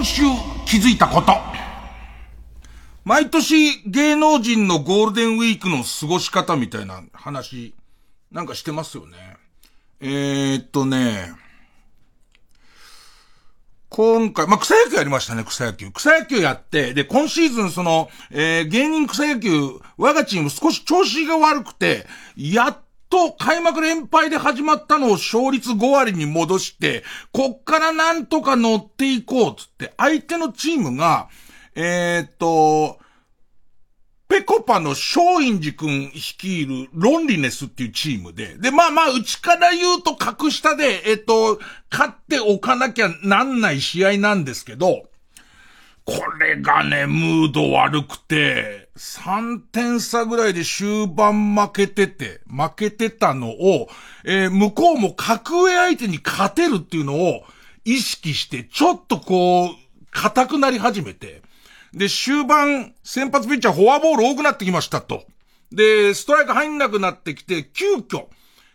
[0.00, 0.22] 今週
[0.64, 1.34] 気づいたこと。
[3.04, 7.74] 毎年芸能人のゴールデンウィークの過ごし方みたいな話、
[8.32, 9.36] なんかしてますよね。
[10.00, 11.34] えー、っとね、
[13.90, 15.90] 今回、まあ、草野球やりましたね、草野球。
[15.90, 19.50] 草野球やって、で、今シーズンその、えー、芸人草野球、
[19.98, 22.06] 我がチーム少し調子が悪くて、
[22.38, 22.78] やっ
[23.10, 31.28] と開幕連敗で始まったのを勝率5割に戻して、こっからなんとか乗っていこうつって、相手のチームが、
[31.74, 32.98] えー、っと、
[34.28, 41.58] ペコパの松陰寺くん率いるロンリネスっていうチームで、で、まあまあ、うちから言うと格下で、えっと、
[41.90, 45.09] 勝っておかなきゃなんない試合なんですけど、
[46.10, 53.88] これがね、ムード悪くて、3点差ぐらいで終盤負けてて、負けてたのを、
[54.24, 57.44] えー、向こうも格上相手に勝てるっていうのを
[57.84, 59.74] 意識して、ちょっとこう、
[60.10, 61.42] 硬くなり始めて、
[61.94, 65.24] で、終盤、先発ピッチャーフォアボール多くなってきましたと。
[65.70, 68.26] で、ストライク入んなくなってきて、急遽、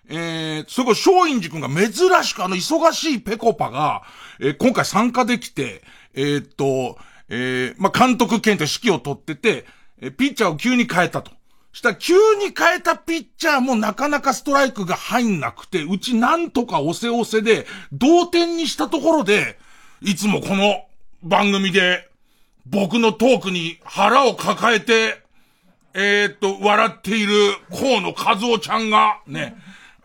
[0.08, 4.04] えー、そこ、松陰寺くんが珍しくあの忙しいペコパが、
[4.40, 5.82] えー、今回参加できて、
[6.14, 6.98] えー、っと、
[7.30, 9.66] えー、まあ、監督兼と指揮を取ってて、
[10.02, 11.32] えピッチャーを急に変えたと。
[11.72, 19.58] したら急に変えたピッチャーもなかなかストライクが入んなくて、うちなんとか押せ押せで、同点にしたところで、
[20.02, 20.86] いつもこの
[21.22, 22.10] 番組で、
[22.66, 25.22] 僕のトークに腹を抱えて、
[25.94, 27.34] えー、っと、笑っている
[27.72, 29.56] 河野和夫ちゃんが、ね、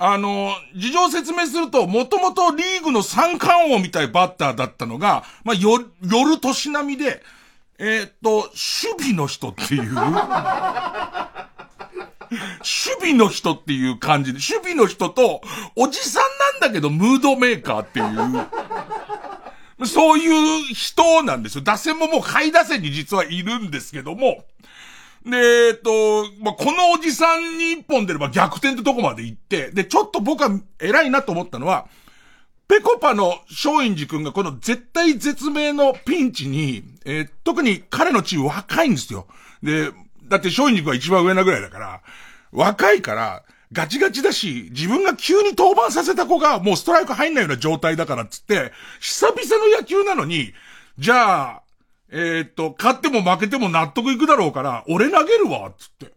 [0.02, 7.22] あの、事情説明すると、もともとリーグの三冠王みたいバッターだったのが、まあ、よ、夜年並みで、
[7.78, 8.50] えー、っと、守
[8.98, 10.06] 備の人っていう、守
[12.98, 15.42] 備の人っていう感じで、守備の人と、
[15.76, 16.22] おじさん
[16.62, 18.02] なんだけど、ムードメーカーってい
[19.84, 21.64] う、そういう人なんですよ。
[21.64, 24.44] 打線ももう下位打線に実はいるんですけども、
[25.25, 30.50] で、えっと、まあ、このおじさんに一本出れば逆転ってとこまで行って、で、ちょっと僕は
[30.81, 31.88] 偉いなと思ったのは、
[32.69, 39.26] ペコパの松陰寺くんがこの絶対絶命のピンチに、えー、特に彼のチーム若いんですよ。
[39.62, 39.91] で、
[40.28, 42.00] だって松陰寺くんは一番上なぐらいだから、
[42.52, 43.42] 若いから、
[43.72, 50.52] ガチガチだし、自分が急に登板させた子がもうストライク入んないような状態だからっつって、久々の野球なのに、
[50.98, 51.62] じゃあ、
[52.12, 56.12] えー、っと、勝っても負けても納得いくだろうから、俺投げるわ、つって。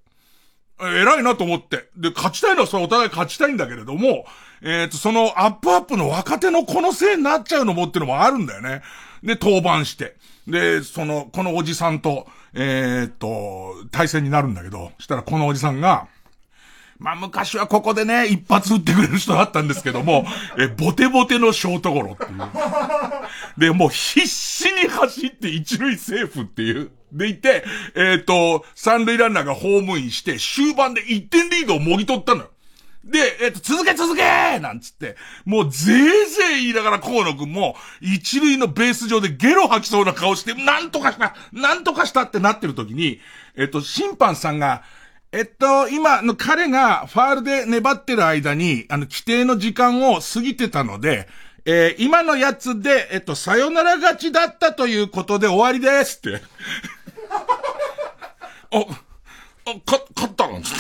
[0.80, 1.90] 偉いなと思って。
[1.96, 4.26] で、勝ちたいのはそれお互い勝ちたいんだけれども、
[4.62, 8.82] えー、っと、そのアップアップの若手のこのせいになっちゃうのもっていうのもあるんだよね。
[9.22, 10.16] で、登板して。
[10.48, 16.08] で、その、このおじさんと、えー、っと、対戦になるんだけど、したらこのおじさんが、
[17.00, 20.26] まあ昔はここでね、一発撃ってくれる人だったんですけども、
[20.58, 22.42] え、ボテボテのショートゴロっていう。
[23.58, 26.92] で、もう必死に走って一塁セーフっていう。
[27.12, 27.64] でいて、
[27.96, 32.50] えっ、ー、と、三塁ランナーがホームインして、終盤で一点リードをもぎ取ったのよ。
[33.04, 34.24] で、えっ、ー、と、続け続け
[34.60, 35.16] なんつって、
[35.46, 43.20] もうぜいぜい言いながら河野くんも、一塁のベース上でゲロ吐きそうな顔して、なんとかした、なんとかしたってなってる時に、
[43.56, 44.84] えっ、ー、と、審判さんが、
[45.34, 51.28] えっと、今の彼がファールで粘ってる間に、あの、規定の時間を過ぎてたので、
[51.66, 56.44] えー、今のやつで、えっと、さよなら勝ちだったということで終わりですって。
[58.72, 60.78] あ、あ、か、勝ったのつって。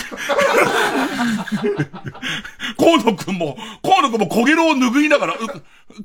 [2.77, 5.35] 河野くんも、河野くんも小ゲロを拭いながら、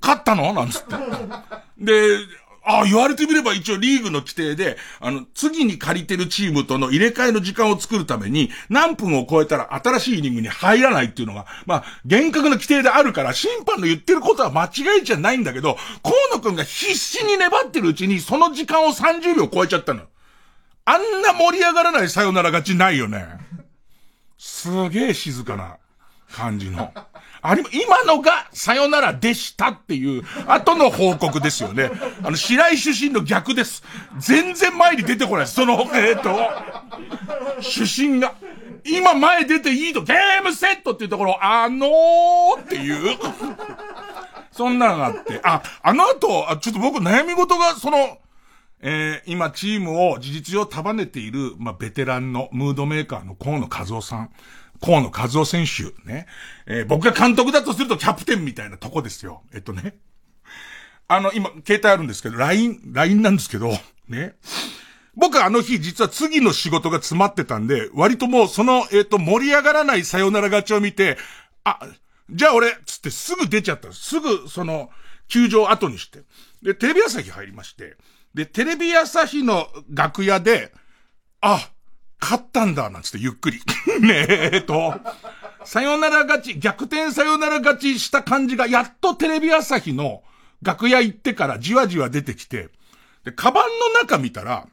[0.01, 0.95] 勝ったのなんつって。
[1.77, 2.19] で、
[2.71, 20.03] ああ、言われてみれば一応リーグの規定で、あの、次に借りてるチームとの入れ替えの時間を作るために、何分を超えたら新しいイニングに入らないっていうのが、まあ、厳格な規定であるから、審判の言ってることは間違いじゃないんだけど、河野くんが必死に粘ってるうちに、その時間を30秒超えちゃったの。
[20.85, 23.26] あんな盛り上がらないさよなら勝ちないよね。
[24.37, 25.79] すげえ静かな
[26.31, 26.93] 感じの。
[27.40, 31.90] あり、今のがさよならでしたっていう後の報告ですよね。
[32.23, 33.82] あの、白井出身の逆です。
[34.19, 35.46] 全然前に出てこない。
[35.46, 36.37] その、えっ、と、
[37.61, 38.35] 出身が。
[38.85, 43.19] 今前出ていいと、ゲームセットっていうところ、あのーっていう。
[44.52, 45.41] そんなのがあって。
[45.43, 48.19] あ、あの後、あちょっと僕悩み事が、その、
[48.81, 54.31] えー、今チームを事実上束ねている、まあ、ベテランのムードメーカーの河野和夫さん。
[54.81, 56.27] 河野和夫選手、ね。
[56.67, 59.43] えー、僕が監督だとするとキャプテンみたいなとこですよ。
[59.53, 59.97] えっとね。
[61.09, 63.73] あの、今、携帯あるんですけど、LINE、LINE なんですけど、
[64.09, 64.35] ね。
[65.17, 71.19] 僕あの日実は次の仕事が詰まってたんで、割ともうその、えっ、と、盛り上がらないさよなら勝ちを見て、
[71.65, 71.81] あ、
[72.31, 73.91] じゃあ俺、つってすぐ出ちゃった。
[73.93, 74.91] すぐ、その、
[75.29, 76.21] 球場後にして。
[76.63, 77.97] で、テレビ朝日入りまして、
[78.35, 80.73] で、テレビ朝日の楽屋で、
[81.41, 81.69] あ、
[82.20, 83.61] 勝ったんだ、なんつってゆっくり。
[84.00, 84.94] ねえ、っと、
[85.65, 90.23] さよなら勝ち、逆転さよなら勝ちした感じが、やっとテレビ朝日の
[90.62, 92.70] 楽屋行ってからじわじわ出てきて、
[93.25, 94.67] で、カバンの中見たら、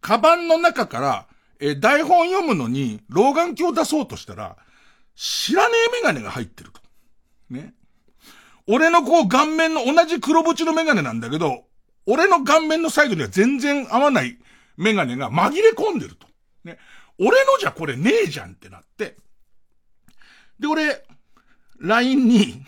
[0.00, 1.26] カバンの中から、
[1.58, 4.56] え台本読むのに、老眼鏡を出そうとしたら、
[5.14, 6.80] 知らねえメガネが入ってると。
[7.50, 7.74] ね。
[8.66, 11.64] 俺のこう顔面の同じ黒縁のメガネなんだけど、
[12.04, 14.38] 俺の顔面のサイドには全然合わない
[14.76, 16.26] メガネが紛れ込んでると。
[16.64, 16.78] ね。
[17.18, 19.16] 俺のじゃこれねえじゃんってなって。
[20.58, 21.04] で、俺、
[21.78, 22.64] LINE に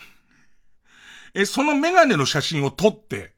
[1.33, 3.33] え、そのメガネの写真を撮って、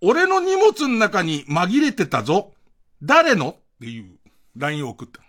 [0.00, 2.54] 俺の荷物の中に紛れてたぞ。
[3.02, 3.50] 誰の？
[3.50, 4.18] っていう
[4.56, 5.20] LINE を送った。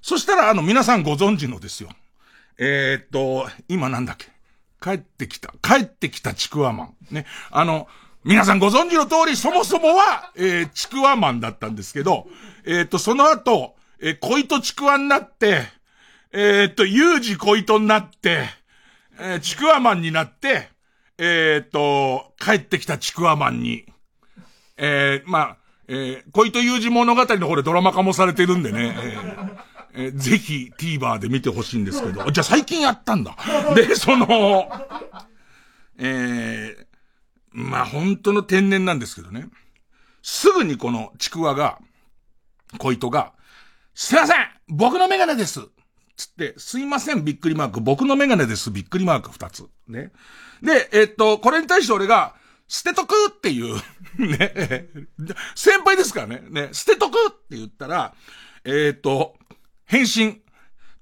[0.00, 1.90] そしたら、あの、皆さんご存知のですよ。
[2.58, 4.26] えー、っと、今なんだっけ？
[4.80, 5.54] 帰ってきた。
[5.62, 6.96] 帰ってきたちくわマン。
[7.10, 7.26] ね。
[7.50, 7.86] あの、
[8.24, 12.28] 皆さんご存知の通り、そもそもは、えー、ちくわマンだったんですけど、
[12.64, 15.62] えー、と、その後、えー、恋とちくわになって、
[16.32, 18.44] えー、っと、有事恋とになって、
[19.18, 20.68] えー、ちくわマンになって、
[21.18, 23.86] えー、と、帰ってきたちくわマンに、
[24.76, 25.56] えー、まあ、
[25.88, 29.62] えー、恋と有事物語の方でドラマ化もされてるんでね、えー
[29.94, 33.36] えー、ぜひ TVer で見てほしいんですけど、じゃあ最近やったんだ。
[33.74, 34.70] で、その、
[35.98, 36.81] えー、
[37.52, 39.48] まあ本当の天然なんですけどね。
[40.22, 41.78] すぐにこのちくわが、
[42.78, 43.32] 小糸が、
[43.94, 44.36] すいません
[44.68, 45.60] 僕のメガネです
[46.16, 49.66] つって、すいませんびっくりマーク、僕のメガネですびっくりマーク二つ。
[49.88, 50.12] ね。
[50.62, 52.34] で、えっと、これに対して俺が、
[52.68, 53.74] 捨てとくっていう、
[54.18, 54.86] ね。
[55.54, 56.42] 先輩ですからね。
[56.48, 56.68] ね。
[56.72, 58.14] 捨てとくって言ったら、
[58.64, 59.36] えっと、
[59.84, 60.42] 返信。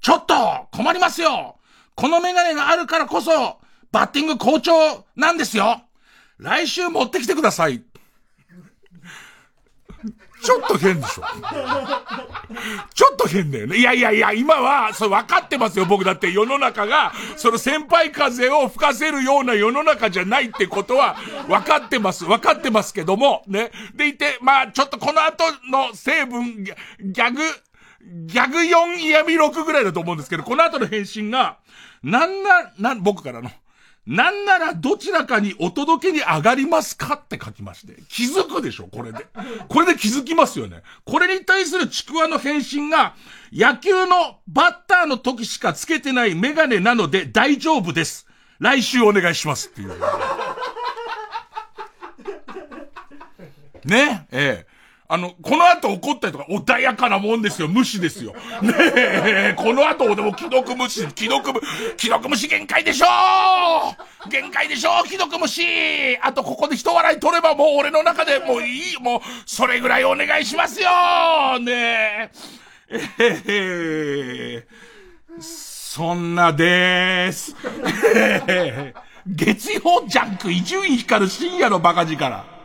[0.00, 0.34] ちょっと
[0.72, 1.58] 困りますよ
[1.94, 3.60] このメガネがあるからこそ、
[3.92, 4.72] バッティング好調
[5.14, 5.82] なんですよ
[6.40, 7.82] 来週持ってきてください。
[10.42, 11.22] ちょっと変でしょ
[12.94, 13.76] ちょっと変だよね。
[13.76, 15.84] いやいやいや、今は、それ分かってますよ。
[15.84, 21.16] 僕だって世の中が、その先輩風を吹かせるような世の中じゃないってことは、
[21.46, 22.24] 分かってます。
[22.24, 23.70] 分かってますけども、ね。
[23.94, 27.42] でいて、まあ、ちょっとこの後の成分、ギャグ、
[28.26, 31.58] ギャグ4嫌味6ぐらいだと思うんですけど、この後の返信が、
[32.02, 33.50] なんな、なん、僕からの、
[34.10, 37.94] なんならどちらかにお届けに上がりますかって書きまして。
[38.08, 39.24] 気づくでしょこれで。
[39.68, 40.82] これで気づきますよね。
[41.04, 43.14] これに対するちくわの返信が、
[43.52, 48.26] 野球のバッターの時しかつけてないメガネなので大丈夫です。
[48.58, 49.90] 来週お願いしますっていう。
[53.84, 54.69] ねええ。
[55.12, 57.66] あの、この後怒ったりとか穏やかなもんですよ。
[57.66, 58.32] 無視ですよ。
[58.62, 61.60] ねえ、この後でも既読無視、既読無、
[61.96, 63.06] 既読無視限界でしょ
[64.24, 70.88] う限界でしょう既読無視あとここで一笑い取ればもう俺の中でもういい、もう、それぐらいお願いしますよ
[71.58, 72.30] ね
[72.88, 73.00] え。
[73.18, 74.66] えへ
[75.40, 77.56] そんなでーす。
[79.26, 82.59] 月曜ジャンク伊集院光る深夜のバカ力。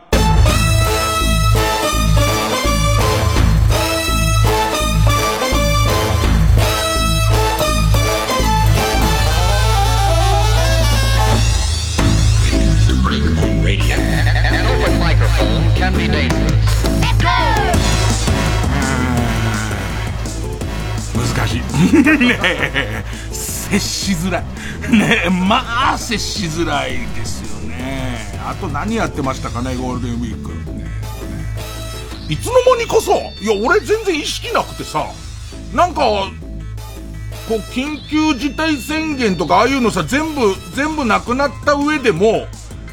[21.60, 21.96] し。
[22.20, 24.44] ねえ、接しづらい。
[24.92, 28.40] ねえ、まあ、接しづらいですよね。
[28.48, 30.72] あと何やってましたかね、ゴールデンウィーク。
[30.74, 30.86] ね、
[32.30, 35.06] いつの間にかさ、いや、俺全然意識なくてさ、
[35.74, 36.30] なんか、こ
[37.52, 42.48] う、緊急事態宣言とかああいうのさ、全部、全部なくなった上でも、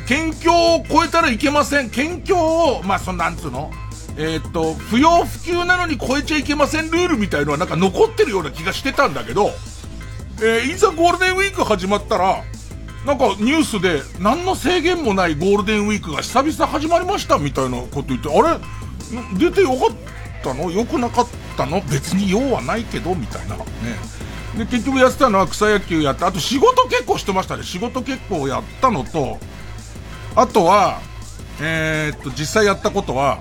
[0.06, 1.88] 県境を越えたらいけません。
[1.90, 3.70] 県境を、まあ、その、なんつうの？
[4.18, 9.50] え、っと、不要不急なのに越えちゃいけませんルールみたいのはなんか残ってるような気がしてたんだけど、
[10.38, 12.42] えー、いざゴールデンウィーク始まったら、
[13.06, 18.58] なんかニュースで何の制限もないゴールデンウィークが久々始まりましたみたいなこと言って、あれ？
[19.38, 19.96] 出てよかっ
[20.42, 20.70] たの？
[20.70, 21.26] よくなかっ
[21.56, 21.80] たの？
[21.82, 23.56] 別に用はないけどみたいな。
[23.56, 23.64] ね。
[24.56, 27.64] で、結局やってたのは草野球やって、あと仕事結構してましたね。
[27.64, 29.38] 仕事結構やったのと、
[30.36, 31.00] あとは、
[31.60, 33.40] えー、っと、実際やったことは、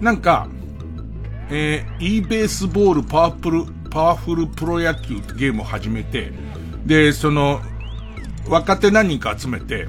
[0.00, 0.48] なんか、
[1.50, 6.32] えー、e ベースボールパワフル、パワフルプロ野球ってゲームを始めて、
[6.86, 7.60] で、その、
[8.48, 9.88] 若手何人か集めて、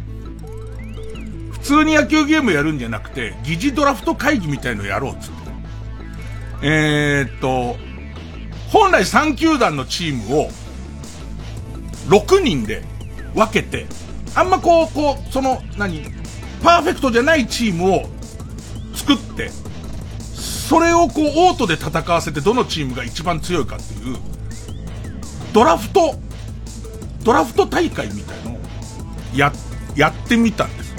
[1.52, 5.42] 普通に野球ゲームやるんじゃなくて、疑似ドラフト会議みたいのやろうっつって。
[6.64, 7.78] えー、っと、
[8.70, 10.50] 本来3球団のチームを、
[12.08, 12.84] 6人で
[13.34, 13.86] 分けて、
[14.36, 16.04] あんまこう、こう、その、何
[16.64, 18.10] パーフェクトじゃないチームを
[18.94, 19.52] 作って、
[20.72, 24.16] それをこう、オートで戦わせてどのチームが一番強いかっていう、
[25.52, 26.16] ドラフト、
[27.26, 28.58] ドラフト大会みたいのを、
[29.36, 29.52] や、
[29.98, 30.96] やってみたんです。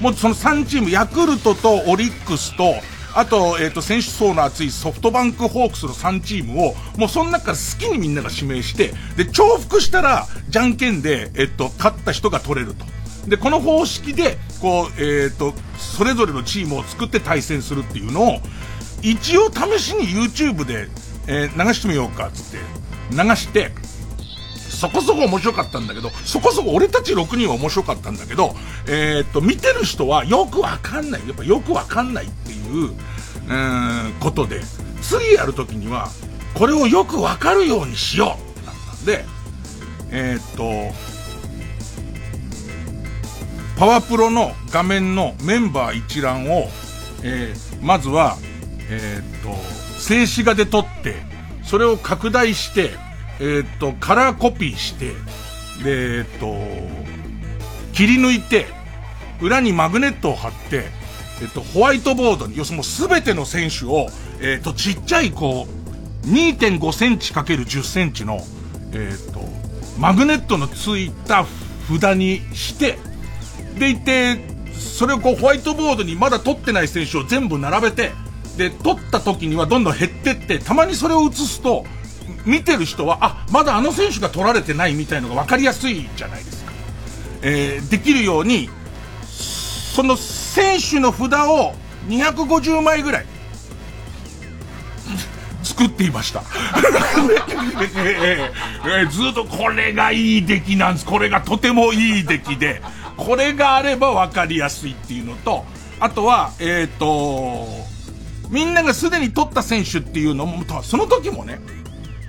[0.00, 2.74] もうその3チーム、ヤクルトとオリックスと、
[3.14, 12.84] あと、えっ、ー、と、選手層の厚いソフトバンクホークスの3チームを、もうその中から好きにみんなが指名して、で、重複したら、じゃんけんで、えっ、と、勝った人が取れると。
[13.28, 18.40] で、この方式で、こう、えっ、ー、と、それぞれのチームを作って対戦するっていうのを、
[19.04, 20.88] 一応試しに YouTube で、
[21.26, 22.58] えー、流してみようか、つって、
[23.10, 23.70] 流して、
[24.56, 28.54] そこそこ面白かったんだけど、そこそこ俺たち6人は面白かったんだけど、
[28.88, 31.28] えー、っと、見てる人はよくわかんない。
[31.28, 34.62] やっぱよくわかんないっていう、うーん、ことで、
[35.02, 36.08] 次やるときには、
[36.54, 39.24] これをよくわかるようにしようってなったんで、
[40.12, 40.94] えー、っと、
[43.78, 46.70] パワプロの画面のメンバー一覧を、
[47.22, 48.38] えー、まずは、
[48.90, 51.16] えー、っと、静止画で撮って、
[51.62, 52.90] それを拡大して、
[53.40, 55.12] えー、っと、カラーコピーして、
[55.82, 56.54] で、えっと、
[57.92, 58.66] 切り抜いて、
[59.40, 60.84] 裏にマグネットを貼って、
[61.42, 64.08] えっと、ホワイトボードに、要するにすべての選手を、
[64.40, 65.66] えっと、ちっちゃい、こ
[66.24, 68.40] う、2.5センチ ×10 センチの、
[68.92, 69.40] えっと、
[69.98, 71.44] マグネットのついた
[71.88, 72.98] 札にして、
[73.78, 74.38] でいて、
[74.72, 78.12] それをこうホワイトボードにまだ取ってない選手を全部並べて、
[78.56, 81.84] で、取った時にはどんどん減ってって、たまにそれを映すと、
[82.46, 86.72] 見てる人は、あ、まだあの選手が取られてないみたいのが分かりやすいじゃないですか。
[87.42, 88.70] えー、できるように、
[89.26, 91.74] その選手の札を
[92.08, 93.26] 250枚ぐらい、
[95.62, 96.42] 作っていました。
[98.04, 101.06] えー、ずっとこれがいい出来なんです。
[101.06, 102.82] これがとてもいい出来で、
[103.16, 105.64] これがあれば分かりやすいっていうのと、
[106.00, 107.83] あとは、えっ、ー、と、
[108.50, 111.60] みんながすでに取った選手っていうのも、その時もね、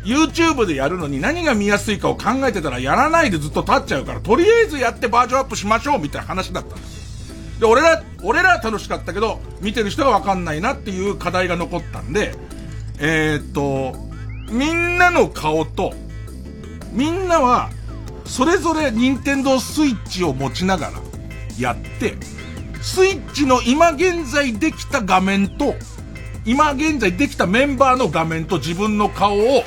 [0.04, 7.60] YouTube でやるのに何が見やすいかを考えてたらやらないでずっと経っちゃうから、とりあえずやってバージョンアップしましょうみたいな話だったんです。
[7.60, 12.36] で、俺ら、俺らは楽しかったけど、見てる人がわかんないなっていう課題が残ったんで、
[13.00, 13.96] えー、っと、
[14.52, 15.94] みんなの顔と、
[16.92, 17.72] みんなは、
[18.26, 20.94] それぞれ任天堂スイッチを持ちながら
[21.58, 22.18] やって、
[22.82, 25.76] スイッチの今現在できた画面と、
[26.46, 29.64] 今現在できたメンバーの画面と自分の顔を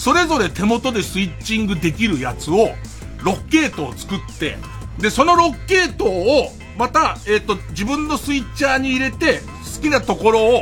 [0.00, 2.70] それぞれ手元でスイッチングできるやつを、
[3.18, 4.56] 6系統作って、
[4.98, 9.40] で、その6系統を、また、えっ、ー、と、自分のスイッチャーに入れて、
[9.76, 10.52] 好きなところを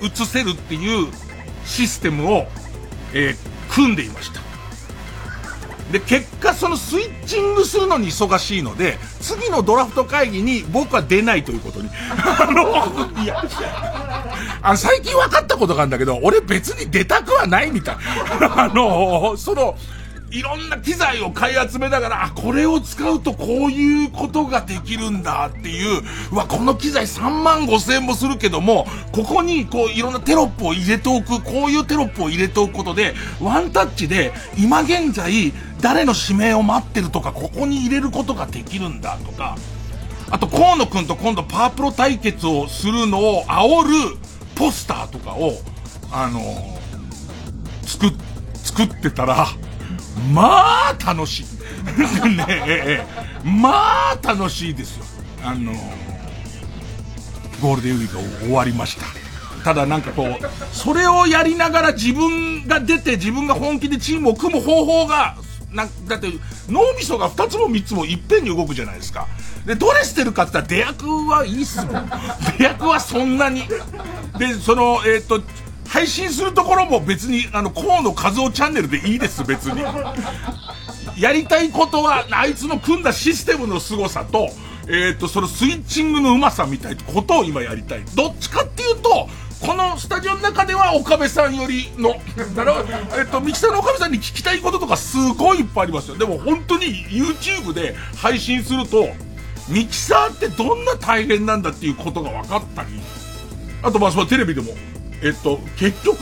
[0.00, 1.08] 映せるっていう
[1.64, 2.46] システムを、
[3.12, 4.43] えー、組んでいました。
[5.94, 11.88] で、結果そのスイッチングするのに忙しいので、次のドラフト会議に僕は出ないということに。
[12.18, 13.44] あの、いや、
[14.76, 17.96] 最近分かったことがあるんだけど、俺別に出たくはないみたい。
[18.42, 19.76] あの、その、
[20.34, 39.56] いろんな機材を買い集めながら、あ、これを使うとこういうことができるんだっていう、うわ、この機材3万5千円もするけども、ここにこういろんなテロップを入れておく、こういうテロップを入れておくことで、ワンタッチで、今現在、誰の指名を待ってるとか、ここに入れることができるんだとか、
[40.30, 44.16] あと、河野くんと今度パワープロ対決をするのを煽る
[44.56, 45.52] ポスターとかを、
[46.10, 48.12] あのー、作、
[48.64, 49.46] 作ってたら、
[50.32, 51.46] まあ、楽しい。
[52.36, 53.06] ね、
[53.44, 55.04] まあ、楽しいですよ。
[55.42, 55.72] あの、
[57.60, 59.06] ゴールデンウィーク終わりました。
[59.64, 65.36] ただなんかこう、それをやりながら自分が出て自分が本気でチームを組む方法が、
[65.72, 66.28] なだって
[66.68, 69.26] 脳みそが2つも3つもいっぺんに動くじゃないですか。
[69.66, 72.10] で、どれ捨てるかって言ったら出役はいいっすもん。
[72.58, 73.64] 出役はそんなに。
[74.38, 75.42] で、その、えっ、ー、と、
[75.88, 79.82] 配信するところも別に、あの、河野和夫チャンネルでいいです、別に。
[81.16, 84.48] やりたいことは、あいつの組んだシステムの凄さと、
[84.86, 88.04] えっ、ー、と、そのスイッチングのうまさみたいなことを今やりたい。
[88.14, 89.28] どっちかっていうと、
[89.60, 92.16] このスタジオの中では岡部さんよりの、
[92.54, 92.84] だろ、
[93.18, 96.18] えっと、ミキサーの岡部さんに聞きたいこととかすごいいっぱいありますよ。
[96.18, 99.08] でも本当に YouTube で配信すると、
[99.68, 102.88] ミキサーってどんな大変なんだっていうことが分かったり、
[103.82, 104.74] あとまあそのテレビでも、
[105.24, 106.18] えっと、結局、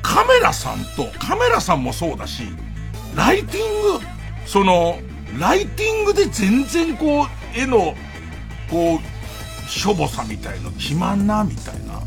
[0.00, 2.44] カメラさんと、カメラさんもそうだし、
[3.14, 4.04] ライティング、
[4.46, 4.98] その、
[5.38, 7.94] ライティングで全然こう、絵の、
[8.70, 12.00] こう、しょぼさみたいの決まんな、みたいな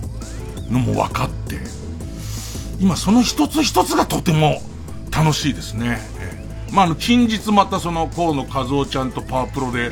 [0.71, 1.59] のも分かって、
[2.79, 4.59] 今その一つ一つがとても
[5.12, 6.00] 楽しいですね。
[6.71, 9.91] まあ、あの、近日またその、河野和夫ちゃんとパワープロで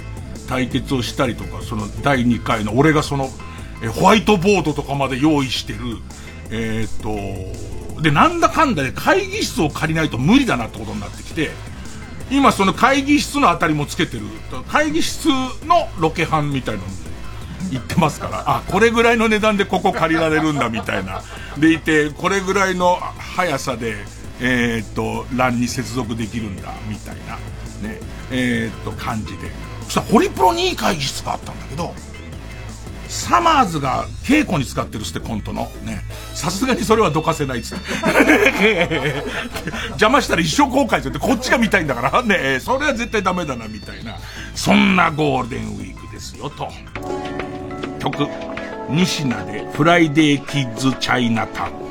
[0.50, 3.30] 対決をしたりとか、その、第2回の、俺がその、
[3.84, 5.80] え、ホワイトボードとかまで用意してる、
[6.50, 11.52] えー、っと、で、なんだかんだで会議室を借りないと無理だなってことになってきて、
[12.32, 14.24] 今その会議室のあたりもつけてる、
[14.68, 16.88] 会議室のロケハンみたいなの
[17.72, 21.22] 言ってますから、あ、これぐらいの値段でここ借りられるんだみたいな。
[21.58, 23.98] でいて、これぐらいの速さで、
[24.40, 27.36] えー、っと、LAN に接続できるんだ、みたいな、
[27.88, 28.00] ね、
[28.32, 29.52] えー、っと、感じで。
[29.84, 31.94] そしたら、ホリプロにいい会議室があったんだけど、
[33.14, 35.72] サマーズが稽古に使ってるってコントの。
[35.86, 36.02] ね。
[36.34, 39.24] さすがにそれはどかせないっつって。
[39.94, 42.24] 邪魔したら一生後悔するって、こっちが見たいんだから。
[42.24, 44.18] ねそれは絶対ダメだな、みたいな。
[44.56, 46.68] そんなゴールデンウィークですよ、と。
[48.00, 48.28] 曲。
[48.90, 51.84] 西名でフライデーキッズチャイナタウン。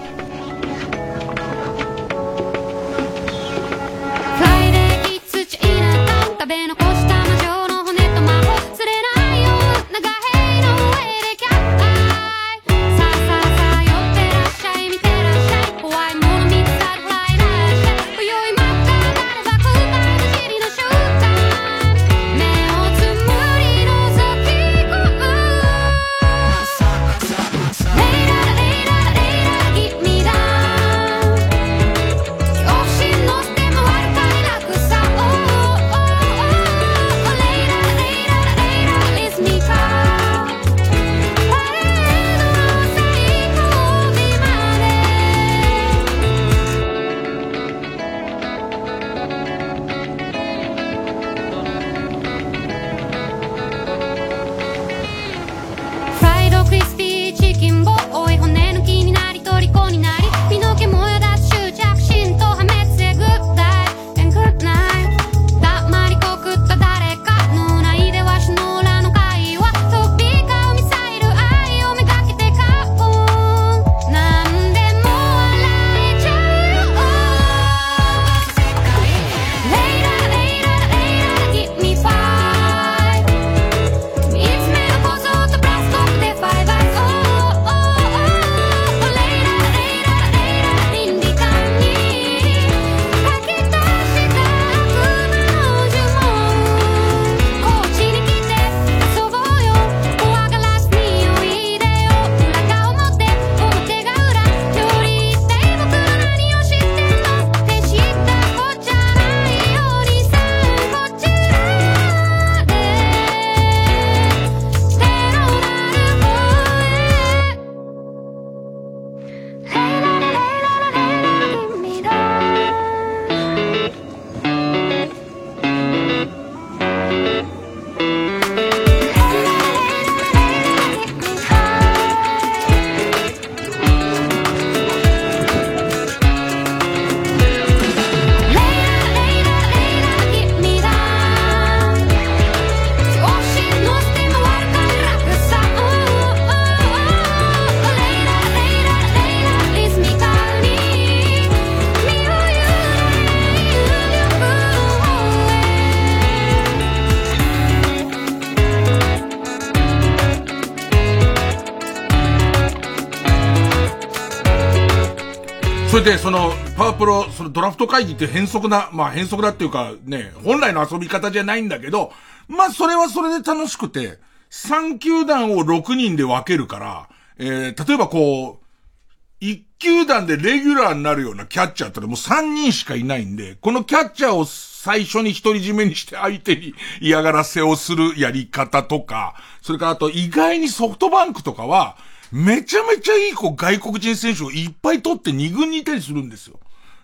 [165.93, 172.13] それで、その、パワープロ、そのドラフト会議って変則な、まあ変則だっていうかね、本来の遊び方じゃないんだけど、
[172.49, 174.19] まあそれはそれで楽しくて、
[174.51, 191.99] 3球団を6人で分けるから、えー、例えばこう、1球団でレギュラーになるようなキャッチャーってもう3人しかいないんで、このキャッチャーを最初に独り占めにして相手に嫌がらせをするやり方とか、それからあと意外にソフトバンクとかは、
[192.33, 196.59] めちゃめちゃいい子外国人選手をいっぱい取って二軍にいたりするんですよ。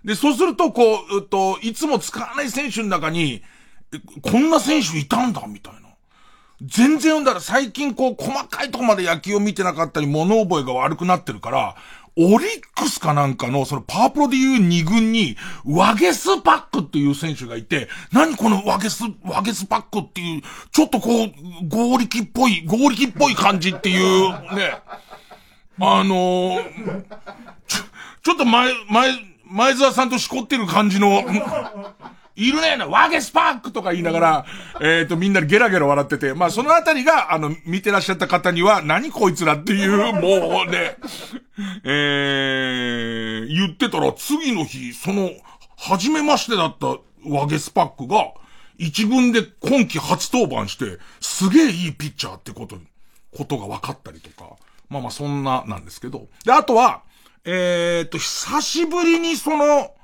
[0.05, 3.43] で、そうすると、こう、うっと、いつも使わない選手の中に、
[4.23, 5.81] こんな選手いたんだ、みたいな。
[6.63, 11.77] 全然読んだら最近こう、細かいとこまで野球を見てなかったり、物覚えが悪くなってるから、
[12.21, 21.29] オリックスかなんかの、そのパワープロでいう二軍に、ワゲスパックっていう選手がいて、何このワゲス、ワゲスパックっていう、ちょっとこう、
[21.69, 24.81] 合力っぽい、合力っぽい感じっていう、ね。
[25.81, 27.03] あのー、
[27.67, 27.85] ちょ、
[28.23, 29.13] ちょっと前、前、
[29.51, 31.25] 前澤さんとしこってる感じの、
[32.39, 34.47] いるねな、ワゲスパークとか言いながら、
[34.81, 40.97] えっ、ー、と、みんなでゲラゲラ笑ってて、まあ、そのあたりが、あの、見てらっしゃった方には、何こいつらっていう、もうね、
[41.83, 45.31] えー、言ってたら、次の日、その、
[45.77, 48.33] 初めましてだったワゲスパックが、
[48.79, 52.77] 一軍で今季初登板して、すげえいいピッチャーってこと、
[53.37, 54.57] ことが分かったりとか。
[54.89, 56.29] まあまあそんななんですけど。
[56.45, 57.03] で、あとは、
[57.45, 59.95] えー、っと、久しぶりにその、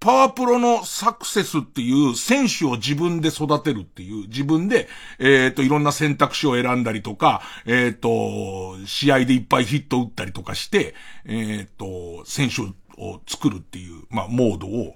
[0.00, 12.62] パワープロのサクセスっていう選手を自分で育てるっていう、自分で、えっ、と、いろんな選択肢を選んだりとか、えっ、と、試合でいっぱいヒット打ったりとかして、えっ、と、選手
[13.02, 14.94] を作るっていう、まあ、モードを、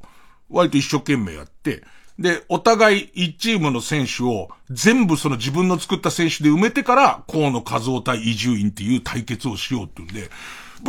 [0.50, 1.82] 割と一生懸命やって、
[2.18, 10.30] で、お互い一チームの選手を全部その自分の作った選手で埋めてから、河野和夫対伊集院っていう対決をしようっていうんで、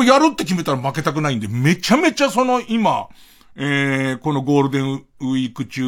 [0.05, 3.07] やるって決めたら負けたくないんで、めちゃめちゃその今、
[3.55, 5.83] えー、このゴールデンウィーク中、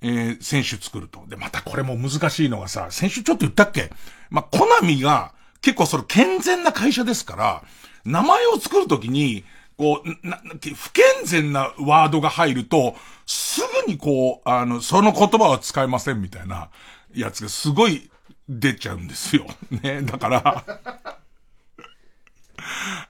[0.00, 1.24] えー、選手作ると。
[1.28, 3.90] で、またこれも難しいのがさ、先週ちょっと言ったっけ？
[4.30, 7.62] まあ、コナミが結構その健全な会社ですから、
[8.04, 9.44] 名前を作るときに、
[9.78, 10.40] こう、な、
[10.74, 16.68] 不健全なワードが入ると、すぐにこう、あの、その言葉は使えませんみたいな
[17.14, 18.10] やつがすごい
[18.48, 19.46] 出ちゃうんですよ。
[19.82, 20.02] ね。
[20.02, 20.64] だから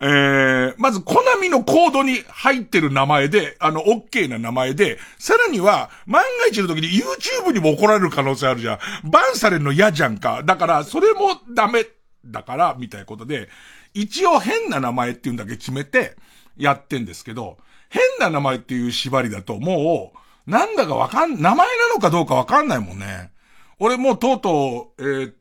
[0.00, 8.78] えー、まず、コナミのコードに入ってる名前で、あの、オッケーな名前で、さらには、万が一の時に YouTube にも怒られる可能性あるじゃん。
[9.10, 10.42] バンされるの嫌じゃんか。
[10.44, 11.86] だから、それもダメ
[12.24, 13.48] だから、みたいなことで、
[13.94, 16.16] 一応変な名前っていうんだけ決めて、
[16.58, 20.12] やってんですけど、変な名前っていう縛りだと、も
[20.46, 23.30] う、なんだかわかん、名前なのかどうかわかんないもんね。
[23.78, 25.32] 俺もうとうとう、えっ、ー、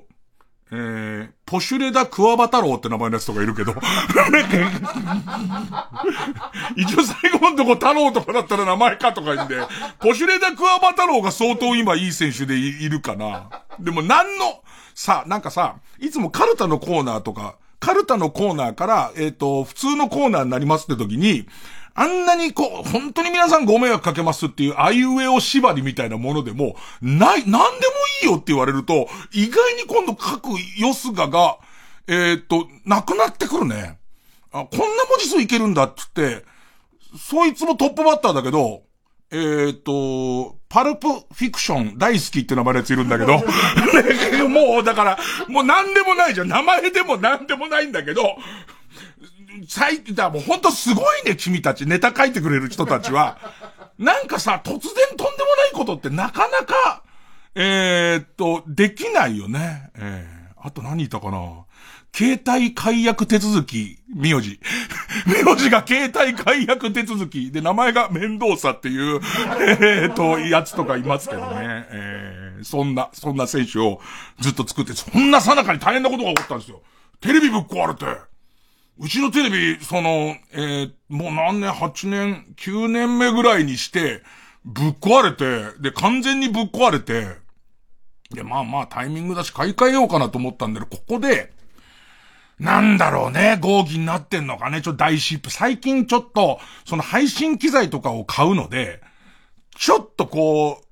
[0.00, 0.04] と、
[0.70, 3.74] えー、ポシュレダクワバ太郎って名前のやつとかいるけど、
[6.76, 9.64] 一応最後のとこ太郎とかだったら名前かとか言うんで、
[10.00, 13.50] ポシュレダクワバ太郎が相当今いい選手でいるかな。
[13.78, 14.62] でも何の、
[14.94, 21.46] さ、なんかさ、いつもカルタのコーナーとか、カルタのコーナーから、えっ、ー、と、普通のコーナーになりますって時に、
[21.92, 27.92] あんなにこう、本当に皆さんご迷惑かけますっていう、あいうえお縛りみたいなものでも、ない、なんでも
[28.22, 31.58] いいよって言われると、意外に今度書くよすがが、
[32.08, 33.98] えー、っと、なくなってくるね。
[34.50, 36.42] あ、こんな文字数いけるんだっつって、
[37.18, 38.82] そいつもトップバッターだけど、
[39.30, 43.42] えー、っと、パルプフィクション大好きって名前のやついるんだけど、
[44.48, 46.48] もうだから、もう何でもないじゃん。
[46.48, 48.36] 名前でも何でもないんだけど、
[49.68, 51.86] 最、だもうほんとすごいね、君たち。
[51.86, 53.38] ネタ書いてくれる人たちは。
[53.98, 54.80] なんかさ、突然
[55.16, 57.02] とんでもないことってなかなか、
[57.54, 59.90] えー、っと、できないよね。
[59.94, 61.63] えー、あと何言ったかな。
[62.14, 64.60] 携帯解約手続き、名字。
[65.26, 67.50] 名字が携帯解約手続き。
[67.50, 69.20] で、名前が面倒さっていう、
[69.80, 71.86] えー、っと、やつとかいますけどね。
[71.90, 74.00] えー、そんな、そんな選手を
[74.38, 76.82] ずっと作って、そんなさなかに大変なことが起こったんですよ。
[77.20, 78.06] テレビぶっ壊れて。
[79.00, 84.22] うちのテレビ、その、えー、もう何年、8年、9年目ぐらいにして、
[84.64, 87.26] ぶっ壊れて、で、完全にぶっ壊れて、
[88.30, 91.52] で、まあまあタイミングだし買い替えようかなと思ったんだけど、ここで、
[92.58, 95.50] なんだろうね、合議になってんのかね、ちょっと大シップ。
[95.50, 99.00] 最近ちょっと、その配信機材とかを買うので、
[99.76, 100.84] ちょっとこう、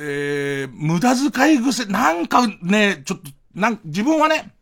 [0.00, 4.52] えー、無駄遣い癖、なんかね、ちょっと、なん、自分はね、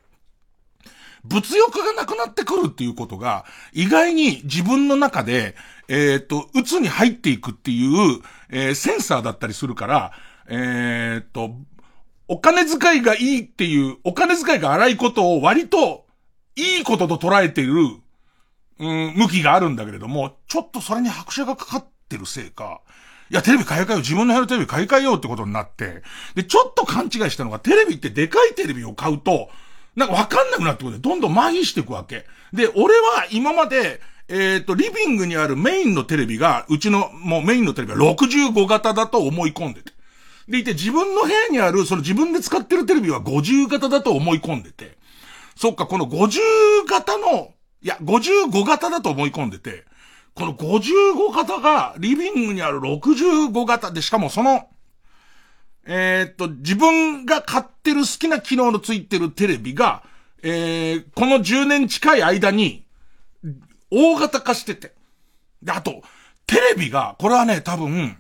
[1.24, 5.56] 物欲がなくなってくるっていうことが、意外に自分の中で、
[5.88, 10.12] えっ、ー、と、鬱に入っていくっていう、えー、センサーだったりするから、
[10.48, 11.56] えっ、ー、と、
[12.28, 16.05] お金遣いがいいっていう、お金遣いが荒いことを割と、
[16.56, 17.74] いいことと捉えている、
[18.78, 22.80] うん、向きがあるんだけれども、ちょっとそれに拍車がかかってるせいか、
[23.30, 24.00] いや、テレビ買い替えよう。
[24.00, 26.02] 自分の部屋のテレビ買い替えようってことになって、
[26.34, 29.50] で、ちょっと勘違いしたのが、テレビってでかいテレビを買うと、
[29.96, 32.24] なんかわかんなくなってくるんどんどん麻痺していくわけ。
[32.52, 39.92] で、俺は今まで、えっ、ー、と、リビングにあるメインのテレビが、うちの、もうメインのテレビは65型だと思い込んでて。
[40.48, 44.95] でいて、自分の部屋にある、その自分で使ってるテレビは50型だと思い込んでて。
[45.56, 46.38] そっか、この50
[46.88, 49.84] 型の、いや、55型だと思い込んでて、
[50.34, 54.68] この55型が、リビングにある65型で、しかもその、
[55.86, 60.02] えー、っと、自分が買ってる好きな機能のついてるテレビが、
[60.42, 62.84] えー、この10年近い間に、
[63.90, 64.94] 大型化してて。
[65.62, 66.02] で、あと、
[66.46, 68.18] テレビが、これはね、多分、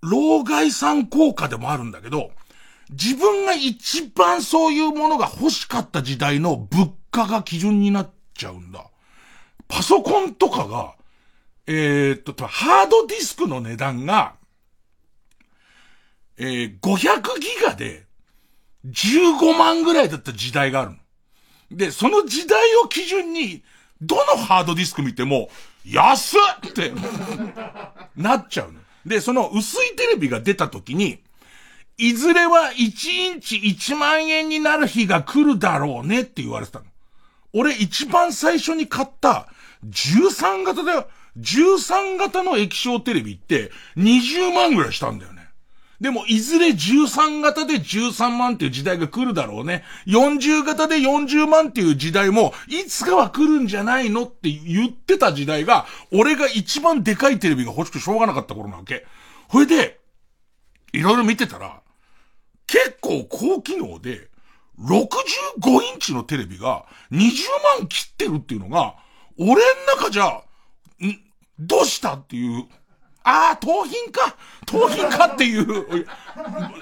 [0.00, 2.30] 老害産効果でもあるんだけど、
[2.90, 8.86] 自分が一番そういうものが欲しかった時代の物価が基準になっちゃうんだ。
[9.68, 10.94] パソコンとかが、
[11.66, 14.34] えー、っと、ハードディスクの値段が、
[16.36, 18.06] えー、500ギガで
[18.86, 20.96] 15万ぐらいだった時代があるの。
[21.70, 23.62] で、その時代を基準に、
[24.00, 25.48] どのハードディスク見ても、
[25.86, 26.92] 安っって
[28.16, 28.80] なっちゃうの。
[29.06, 31.20] で、その薄いテレビが出た時に、
[31.96, 36.86] いずれは1インチ1万円になる日が来るだろうねって言われてたの。
[37.52, 39.48] 俺一番最初に買った
[39.86, 41.08] 13型だよ。
[41.38, 45.44] 13型の液晶テレビって20万ぐらいしたんだよね。
[46.00, 49.84] でも、いずれ13型で13万っていう時代が来るだろうね。
[50.06, 54.24] 40型で40万っていう時代も、いつかは来るんじゃないの？
[54.24, 59.06] って言ってた時代が、俺が一番でかいテレビが欲しくしょうがなかった頃なわけ。
[59.48, 60.00] ほいで、
[60.92, 61.80] いろいろ見てたら、
[62.66, 64.28] 結構高機能で、
[64.80, 67.20] 65インチのテレビが20
[67.78, 68.96] 万切ってるっていうのが、
[69.38, 70.42] 俺ん中じゃ、ん、
[71.58, 72.66] どうしたっていう、
[73.22, 76.06] ああ、盗品か盗品かっていう、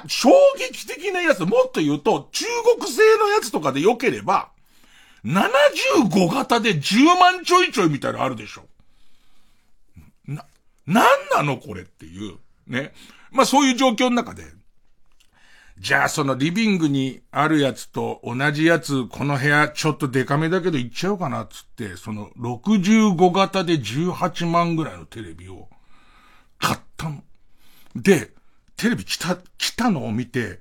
[0.08, 2.44] 衝撃的なやつ、もっと言うと、中
[2.78, 4.50] 国製のやつとかで良ければ、
[5.24, 8.62] 75型で10万ちょいちょいみたいなのあるでしょ。
[10.26, 10.44] な、
[10.86, 12.38] なんなのこれっていう。
[12.66, 12.92] ね。
[13.30, 14.44] まあそういう状況の中で、
[15.82, 25.68] じゃあそのリビングにあるやつと同じやつ、この部屋ちょっとデカめだけど行っちゃおうかなっつって、その65型で18万ぐらいのテレビを
[26.60, 27.24] 買ったの。
[27.96, 28.30] で、
[28.76, 30.60] テレビ来た、来たのを見て、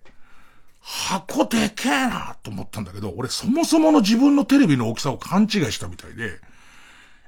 [0.80, 6.40] 箱でけえなと思ったんだけど、俺そもそもの自分のテレビの大きさを勘違いしたみたいで、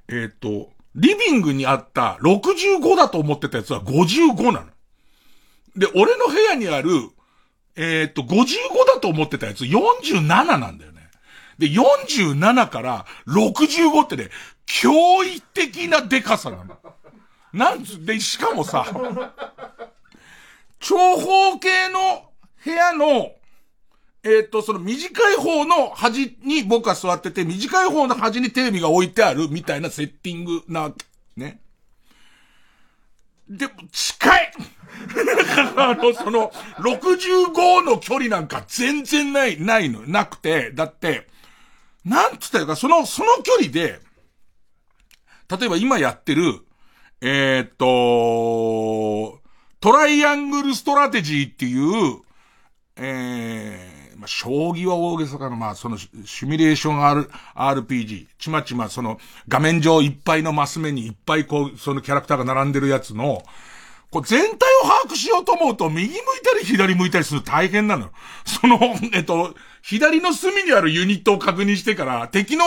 [0.08, 4.66] えっ、ー、と、リビングにあった65だと思ってたやつは55なの。
[5.76, 6.90] で、俺の部屋にある
[7.76, 8.36] えー、っと、55
[8.94, 11.10] だと思ってたやつ47なんだよね。
[11.58, 14.30] で、47から65ってね、
[14.68, 16.78] 驚異的なデカさなの。
[17.52, 18.86] なんつ、で、しかもさ、
[20.80, 22.30] 長方形の
[22.64, 23.32] 部屋の、
[24.24, 30.92] えー、っと、その短い方の端に僕は座ってて、短い方の端にテレビが置いてあるみたいなセッティングな。
[31.36, 31.60] ね。
[33.50, 34.54] で、近い
[35.78, 41.28] あの、その、65の距離なんか全然ない、ないの、なくて、だって、
[42.06, 44.00] なんつったらか、その、その距離で、
[45.50, 46.60] 例えば今やってる、
[47.22, 49.42] えー、っと、
[49.80, 52.22] トライアングルストラテジーっていう、
[52.96, 63.44] えー、まあ、将棋は大げさかな、まあ、その、シミュレーション R、RPG、ちまちま、その、画面上いっぱいのマス目にいっぱいこう、そのキャラクターが並んでるやつの、
[64.14, 68.12] こう全体を把握しようと思うと、右向いたり左向いたりする大変なの。
[68.46, 68.80] その、
[69.12, 72.64] えっと、左の隅にあるユニットを確認してから、敵の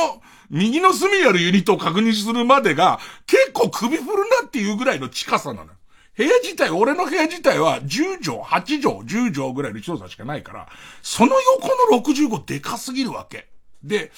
[0.51, 5.71] 右の隅にあるユニットを確認するまでが、結構首振るなっていうぐらいの近さなの。
[6.17, 10.69] 部屋自体、俺の部屋自体は10畳、8畳、10畳ぐらいの広さしかないから、
[11.03, 13.47] その横の65でかすぎるわけ。
[13.85, 14.11] で、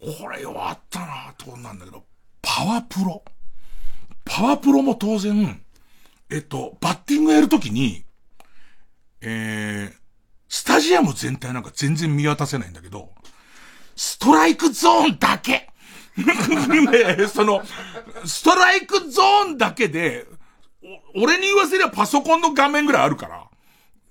[0.00, 2.04] これ弱ったなと思うんだけど、
[2.40, 3.22] パワプロ。
[4.24, 5.60] パワプロも当然、
[6.30, 8.04] えっと、バッティングやるときに、
[9.20, 9.92] えー、
[10.48, 13.10] スタジアム全体なんか全然見渡せないんだけど、
[13.94, 15.68] ストライクゾーンだけ
[16.16, 17.62] ね、 その、
[18.24, 20.26] ストライクゾーンだけで、
[21.14, 23.44] 俺に言わせればパソコンの画面ぐらいあるから。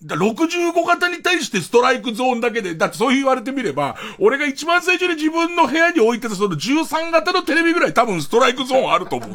[0.03, 9.29] だ65型に対してストライクゾーンだけで、だってそう言われてみれば、俺が一番最初に自分の部屋に置いてたその13型のテレビぐらい多分ストライクゾーンあると思う。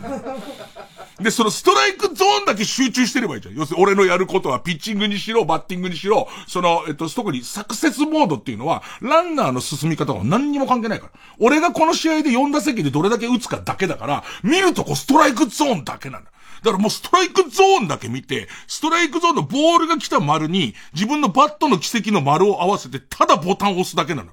[1.20, 3.54] で、そのストライクゾーンだけ集中してればいいじゃん。
[3.54, 11.12] 要するに俺のやることはピッチングにしろ、バッティングにしろ、その、えっと、特にサクセスモードっていうのは、ランナーの進み方は何にも関係ないから。
[11.38, 16.30] 俺がこの試合で4打席でどれだけ打つかだけだから、見るとこストライクゾーンだけなんだ。
[16.62, 24.30] だからもうストライクゾーンだけ見て、ストライクゾーンのボールが来た丸に、自分のバットの奇跡の丸を合わせて、ただボタンを押すだけなの。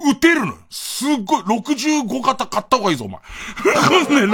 [0.00, 0.54] 打てるの。
[0.70, 3.20] すっごい、65型買った方がいいぞ、お前。
[4.26, 4.32] ね、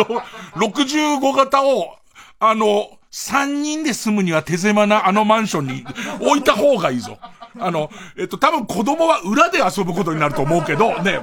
[0.55, 1.97] 65型を、
[2.39, 5.87] あの、3人で住むには手狭なあのマンションに
[6.21, 7.19] 置いた方がいいぞ。
[7.59, 11.21] あの、えっと、多分子供は裏で遊ぶことになると思うけど、ね、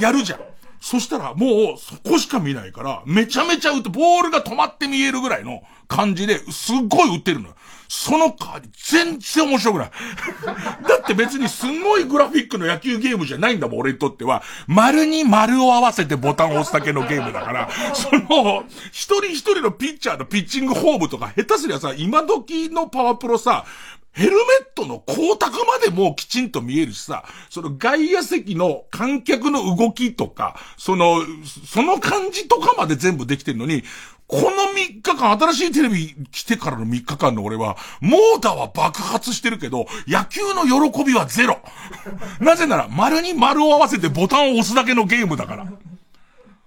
[0.00, 0.40] やるじゃん。
[0.80, 7.54] そしたらもうそこしか見ないから、めちゃめちゃ打って、ボールが止まって見えるぐらいの感じで、すっごい打ってるのよ。
[7.94, 9.90] その代わり全然面白くない。
[10.88, 14.42] だって別にすごいグラフィックの野球ゲームじゃないんだもん、俺にとっては。
[14.66, 23.66] 丸に丸を合わせてボタンを押すだけのゲームだから、その、一人一人のピッチャーのピッチングフォームとか、下手すりゃさ、今時のパワープロさ、
[24.12, 24.42] ヘルメッ
[24.74, 31.22] トの光沢までもきちんと見えるしさ、その外野席の観客の動きとか、その、
[31.66, 33.82] その感じとかまで全部できてるのに、
[34.26, 41.60] この3日間、新しいテレビ来てからの3日間の俺は、モーターは爆発してるけど、野球の喜びはゼロ。
[42.40, 45.66] なぜなら、丸に丸を合わせてボタンを押すだけのゲームだから。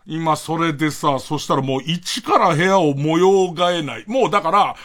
[0.07, 4.03] 今それでさ、そしたらもう一から部屋を模様替えない。
[4.07, 4.75] もうだから、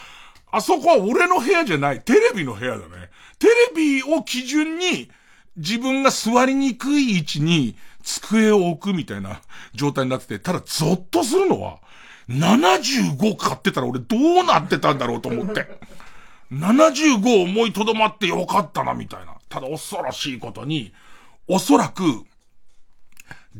[0.51, 3.09] あそこは俺の部屋じゃない、テレビの部屋だね。
[3.39, 5.09] テレビを基準に、
[5.57, 9.41] 自分が座りにくい位置に机を置くみたいな
[9.73, 11.79] 状態になってて、ただゾッとするのは、
[12.29, 15.67] 75買ってたら俺どうなってたんだろうと思って。
[16.51, 19.35] 75思いとどまってよかったな、みたいな。
[19.49, 20.93] ただ恐ろしいことに、
[21.47, 22.03] おそらく、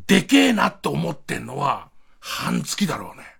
[0.08, 3.31] でけえなって思ってんのは、半月だろうね。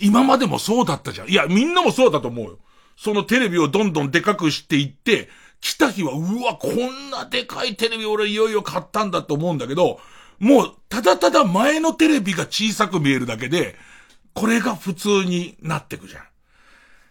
[0.00, 1.28] 今までもそうだったじゃん。
[1.28, 2.58] いや、みんなもそうだと思うよ。
[2.96, 5.28] そのテレビをどんどんでかくしていって、
[5.60, 10.00] 来た日は、うわ、こんなでかいテレビ俺いよいよ買ったんだと思うんだけど、
[10.38, 13.76] もう、ただただ前のテレビが小さく見えるだけで、
[14.34, 16.22] これが普通になってくじゃん。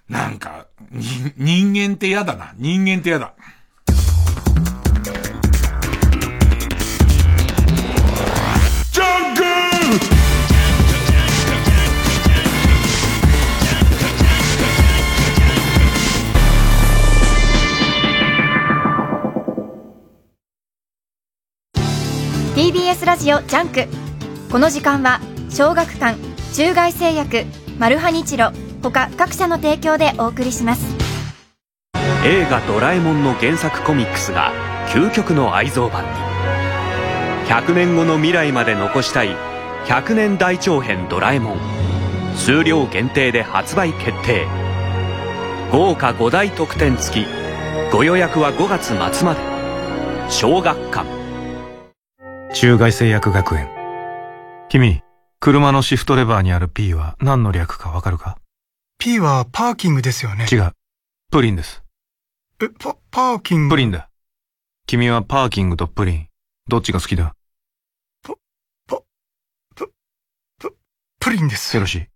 [0.10, 2.54] なんか、人間って嫌だな。
[2.58, 3.34] 人間って嫌だ。
[22.58, 23.86] TBS ラジオジャンク。
[24.52, 26.18] この時間は小学館
[26.56, 27.46] 中外製薬
[27.78, 28.50] マルハニチロ
[28.82, 30.84] 他各社の提供でお送りします。
[32.26, 34.52] 映画「ドラえもん」の原作コミックスが
[34.88, 36.10] 究極の愛蔵版に。
[37.48, 39.38] 100年後の未来まで残したい
[39.86, 41.60] 100年大長編ドラえもん。
[42.36, 44.48] 数量限定で発売決定。
[45.72, 47.28] 豪華5大特典付き。
[47.92, 49.42] ご予約は5月末まで。
[50.30, 51.17] 小学館。
[52.54, 53.70] 中外製薬学園。
[54.70, 55.02] 君、
[55.40, 58.38] 車のシフトレバーにある P は何の略かわかるか
[58.98, 60.48] ?P はパーキングですよね。
[60.52, 60.72] 違う。
[61.30, 61.84] プリンです。
[62.62, 63.76] え、パ、パーキング？
[63.76, 64.10] プリンだ。
[64.88, 66.28] 君はパーキングとプリン、
[66.68, 67.36] どっちが好きだ？
[68.24, 68.34] パ、
[68.88, 69.02] パ、
[69.76, 69.92] プ、
[70.60, 70.76] プ、
[71.20, 71.76] プリンです。
[71.76, 72.08] よろしい。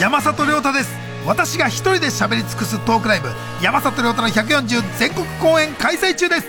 [0.00, 0.90] 山里亮太です。
[1.26, 3.28] 私が一人で喋り尽くすトークライブ、
[3.62, 6.46] 山里亮太の140全国公演開催中です。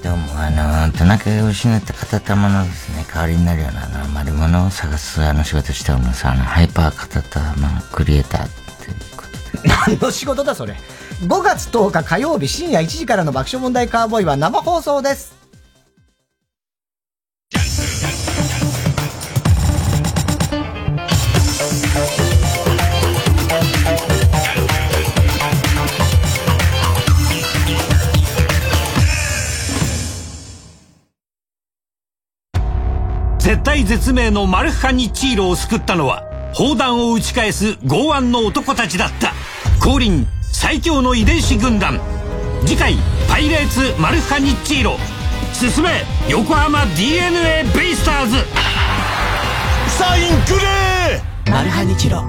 [0.02, 6.26] どうも、あの、田中が失った片玉のですね、代わりになるような、あの、丸物を探すあの仕事しております。
[6.26, 8.48] あの、ハイパー片玉クリエイターっ
[8.80, 9.22] ていうこ
[9.54, 9.68] とで。
[9.68, 10.74] 何の仕事だ、それ。
[11.20, 15.41] 5月10日火曜日深夜1時からの爆笑問題カーボーイは生放送です。
[33.82, 36.22] 体絶命のマルハニチーロを救ったのは
[36.54, 39.32] 砲弾を打ち返す剛腕の男たちだった。
[39.84, 42.00] 降臨最強の遺伝子軍団。
[42.64, 42.94] 次回
[43.28, 44.96] パイレーツマルハニチーロ。
[45.52, 48.36] 進め横浜 d n a ベイスターズ。
[49.88, 50.52] サインく
[51.46, 52.22] れマルハニチロ。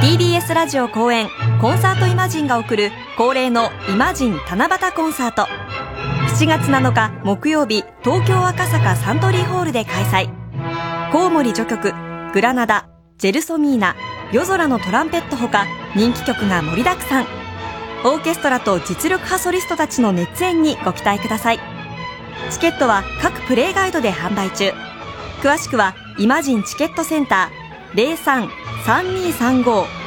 [0.00, 1.28] TBS ラジオ公演
[1.60, 5.46] コンサートイマジンが送る恒例のイマジン七夕コンサート
[6.34, 10.28] 7月7日木曜日東京赤坂サントリーホールで開催。
[11.12, 11.92] コウモリ序曲
[12.32, 13.94] グラナダジェルソミーナ
[14.32, 17.26] 夜空のトランペットほか人気曲が盛りだくさん。
[18.04, 21.60] オーケストラと実力派ソリストたちの熱演にご期待ください。
[22.50, 24.72] チケットは各プレイガイドで販売中。
[25.40, 28.16] 詳しくはイマジンチケットセンター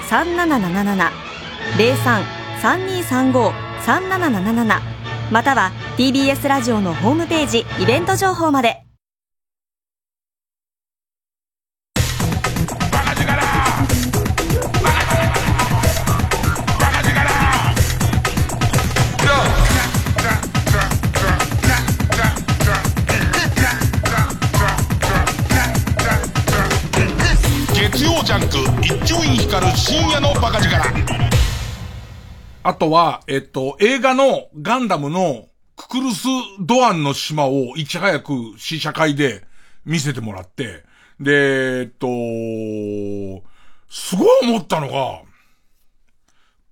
[0.10, 1.10] 03-3235-3777
[3.86, 4.97] 03-3235-3777
[5.32, 8.87] または TBS ラジオのホームページイベント情報まで。
[32.68, 35.47] あとは、えっと、映画のガンダムの
[35.78, 36.26] ククルス・
[36.59, 39.45] ドアンの島をいち早く試写会で
[39.86, 40.84] 見せてもらって、
[41.18, 42.07] で、えっと、
[43.89, 45.22] すごい思ったのが、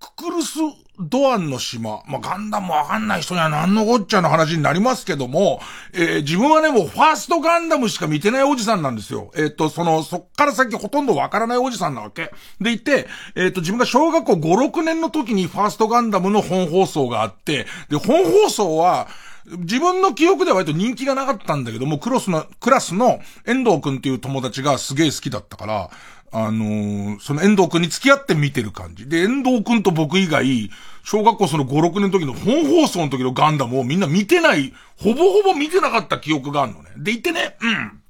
[0.01, 0.59] ククルス
[0.99, 2.03] ドアンの島。
[2.07, 5.59] まあ、ガンダムわかんない人には何のこっちゃの話になりますけども、
[5.93, 9.31] えー、自分はね、もうファーストガンダムしか見てないおじさんなんですよ。
[9.35, 12.31] えっ、ー、と、その、そっから先ほとんどわからないおじさんなわけ。
[12.61, 14.39] でいて、えっ、ー、と、自分が小学校5、
[14.71, 19.07] 6年の時にファーストガンダムの本放送があって、で、本放送は、
[19.47, 25.89] 自分の記憶では割と人気がなかったんだけども、クロスの、クラスの遠藤くんっていう友達がすげえ好きだったから、
[26.37, 29.07] あのー、その遠藤くんに付き合って見てる感じ。
[29.07, 30.69] で、遠藤くんと僕以外、
[31.05, 36.89] 小学校その5、6年の時の本放送の時のガンダムをみんな見てない、ほぼほぼ見てなかった記憶があるのね。
[36.97, 38.01] で、言ってね、うん。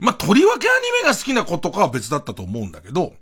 [0.00, 3.14] まあ、とりわけアニメが好きな子とかは別だったと思うんだけど、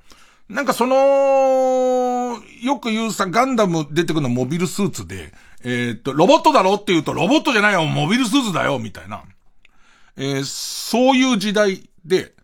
[0.48, 5.32] なんかその、よく言うさ、ガンダム出てくるのモビルスーツで、
[5.62, 9.22] えー、っと、ロボットだろって言うと、ロボットじゃないよ、モビルスーツだよ、みたいな。
[10.16, 12.34] えー、そういう時代で、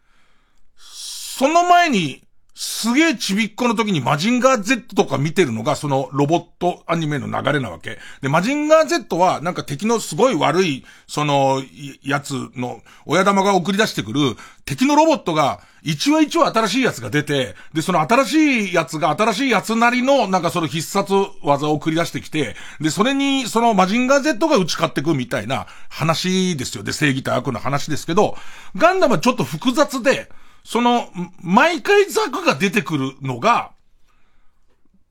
[1.39, 2.25] その前に、
[2.57, 7.99] すげえちびっこの時にマジンガー Z とか見てるのがそのロボットアニメの流れなわけ。
[8.23, 11.63] で、マジンガー Z はなんか敵のすごい悪い、その、
[12.03, 21.15] やつの親玉が送り出してくる敵のロボットが一話一話新しいやつが出て、で、その新しいやつが新しいやつなりのなんかその必殺
[21.45, 26.83] 技を繰り出してきて、で、それにそのマジンガー Z が打ち勝ってくみたいな話ですよ。
[26.83, 28.37] で、正義と悪の話ですけど、
[28.75, 30.29] ガンダムはちょっと複雑で、
[30.69, 31.09] その、
[31.41, 33.73] 毎回ザクが出てくるのが、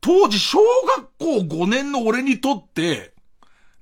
[0.01, 3.11] 当時小学校5年の俺にとって、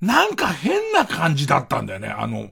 [0.00, 2.08] なんか変な感じだったんだよね。
[2.08, 2.48] あの、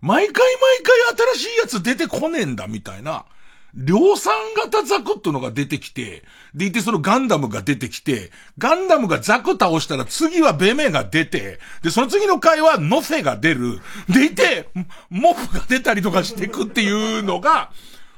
[0.00, 0.82] 毎回毎
[1.14, 3.26] 回新しいやつ出てこねえんだみたいな。
[3.74, 13.80] 量産型ザクってのが出てきて、でいてそのガンダムが出てきて、ガンダムがザク倒したら次はベメが出て、で、その次の回はノフェが出る。
[14.08, 14.68] でいて、
[15.10, 17.70] モフが出たりとかしてくっていうのが、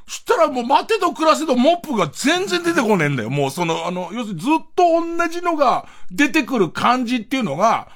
[0.07, 3.30] したらもう待てと暮らせとモップが全然出てこねえんだよ。
[3.30, 7.88] もうその、あの、要するにずっと同じのが出てくる感じっていうのが、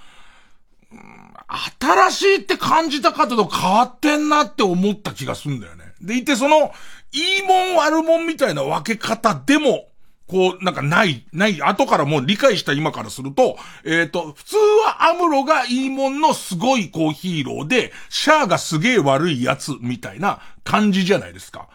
[1.81, 5.85] 新しいって感じたかと変わってんなって思った気がするんだよね。
[6.01, 6.73] でいてその、
[7.13, 9.89] いいもん悪もんみたいな分け方でも、
[10.27, 14.57] こう、なんかない、ない、後からもう理解した今からすると、えっ、ー、と、普通
[14.87, 21.69] はアムロがいいもんのすごいこうヒーローで、シャアがすげえ悪いやつみたいな感じじゃないですか。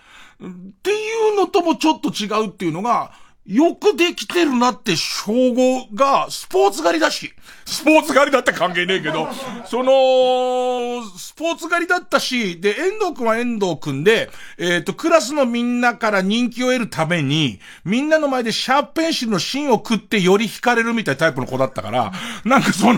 [0.43, 0.47] っ
[0.83, 3.11] ていうのともちょっと違うっていうのが、
[3.45, 7.31] よくできてるなって称号が、スポーツ狩りだし、
[7.63, 9.29] スポーツ狩りだって関係ねえけど、
[9.69, 22.13] その、スポーツ狩りだったし、で、遠藤くんは遠藤くんで、えっ、ー、と、クラスのみんなから人気を得るために、みんなの前でシャープペンシルの芯を食ってより惹かれるみたいなタイプの子だったから、
[22.45, 22.97] なんかその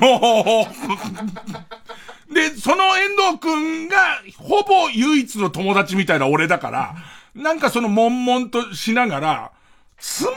[2.34, 6.96] で、その遠藤くんが、ほぼ唯一の友達みたいな俺だから、
[7.38, 9.52] なんかその悶々としながら、
[10.00, 10.34] つまん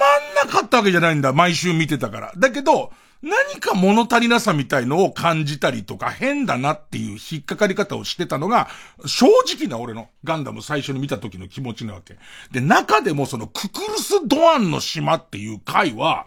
[0.46, 2.32] なかったわけじゃないんだ、毎週見てたから。
[2.36, 2.92] だけど、
[3.22, 8.68] 何か物足りなさみたいのを感じたりとか、変だなっていう引っかかり方をしてたのが、
[9.06, 9.26] 正
[9.56, 12.16] 直な俺のガンダム最初に見た時の気持ちなわけ。
[12.50, 16.26] で、中でもそのククルス・ドアンの島っていう回は、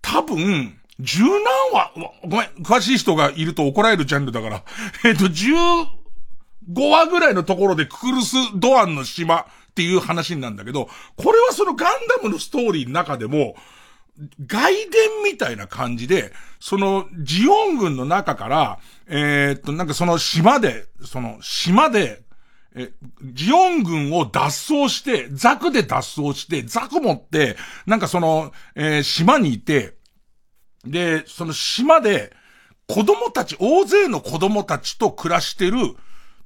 [0.00, 1.30] 多分、十何
[1.72, 4.62] 話、ごめん、詳しい人がいると怒られるジャンルだから、
[5.04, 5.52] えっと、十
[6.70, 13.56] 五話ぐらいのところでククルス・ドアンの島っていう話なんだけど、これはそのガンダムのストーリーの中でも、
[14.46, 14.90] 外伝
[15.24, 22.22] みたいな感じで、その、ジオン軍の中から、えー、っと、なんかその島で、その島で、
[22.74, 22.92] え、
[23.22, 27.56] ジオン軍を脱走して、ザクで脱走して、ザク持って、
[27.86, 29.94] なんかその、えー、島にいて、
[30.84, 32.34] で、その島で、
[32.88, 35.78] 子供たち、大勢の子供たちと暮らしてる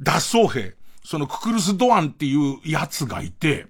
[0.01, 0.75] 脱走兵。
[1.07, 3.67] そのククルス・ドアンっていうやつがいて、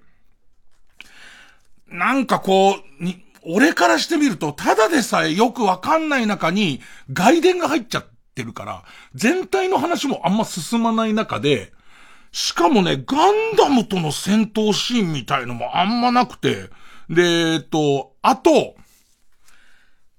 [1.87, 6.81] なんかこう、に、俺からしてみると、ただでさえよくわかんない中に
[7.13, 8.83] 外伝が入っちゃってるから、
[9.13, 11.71] 全体の話もあんま進まない中で、
[12.31, 16.71] しかもね、ガンダムとの戦闘シーンみたいのもあんまなくて、
[17.07, 18.75] で、えっと、あと、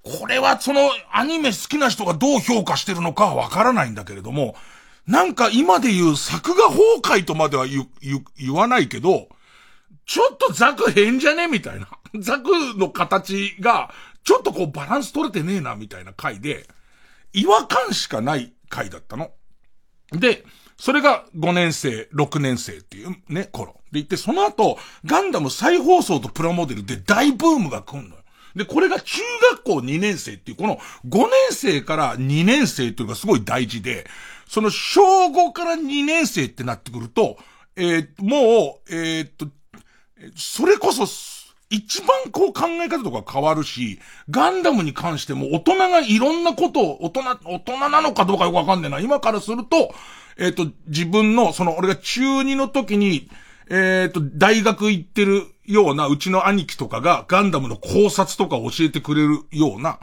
[0.04, 4.54] これはそのアニメ好きな人がどう評価してるのかはわからないんだけれども、
[5.08, 9.28] なんか今で言う作画崩壊とまでは言、言、言わないけど、
[10.04, 11.88] ちょっとザク変じゃねみたいな。
[12.20, 13.92] ザクの形が、
[14.22, 16.68] ちょっとこうバランス取れてねえな、みたいな回で、
[17.32, 19.30] 違和感しかない回だったの。
[20.12, 20.44] で、
[20.76, 23.72] それが5年生、6年生っていうね、頃。
[23.90, 28.22] で言って、その後、ガンダム再放送とプラモデルで大ブームが来んのよ。
[28.54, 30.78] で、これが中学校2年生っていう、この
[31.08, 34.06] 5年生から2年生っていうのがすごい大事で、
[34.48, 37.36] その小5から2年生ってなってくると、
[37.76, 39.46] えー、もう、えー、っと、
[40.34, 41.04] それこそ、
[41.70, 49.00] 一番こう考え方とか変わるし、ガンダムに関しても大人がいろんなことを、大人、大人なのかどうかよくわかんないな。
[49.00, 49.94] 今からすると、
[50.38, 53.28] えっ、と、自分の、その、俺が中2の時に、
[53.68, 59.98] えっ、と、大学行ってるような、うちの兄貴とかがガンダムの考察とか教えてくれるような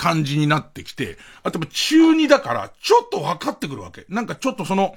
[0.00, 4.06] 感じになってきて、あとも中2だから、ちょっと分かってくるわけ。
[4.08, 4.96] なんかちょっとその、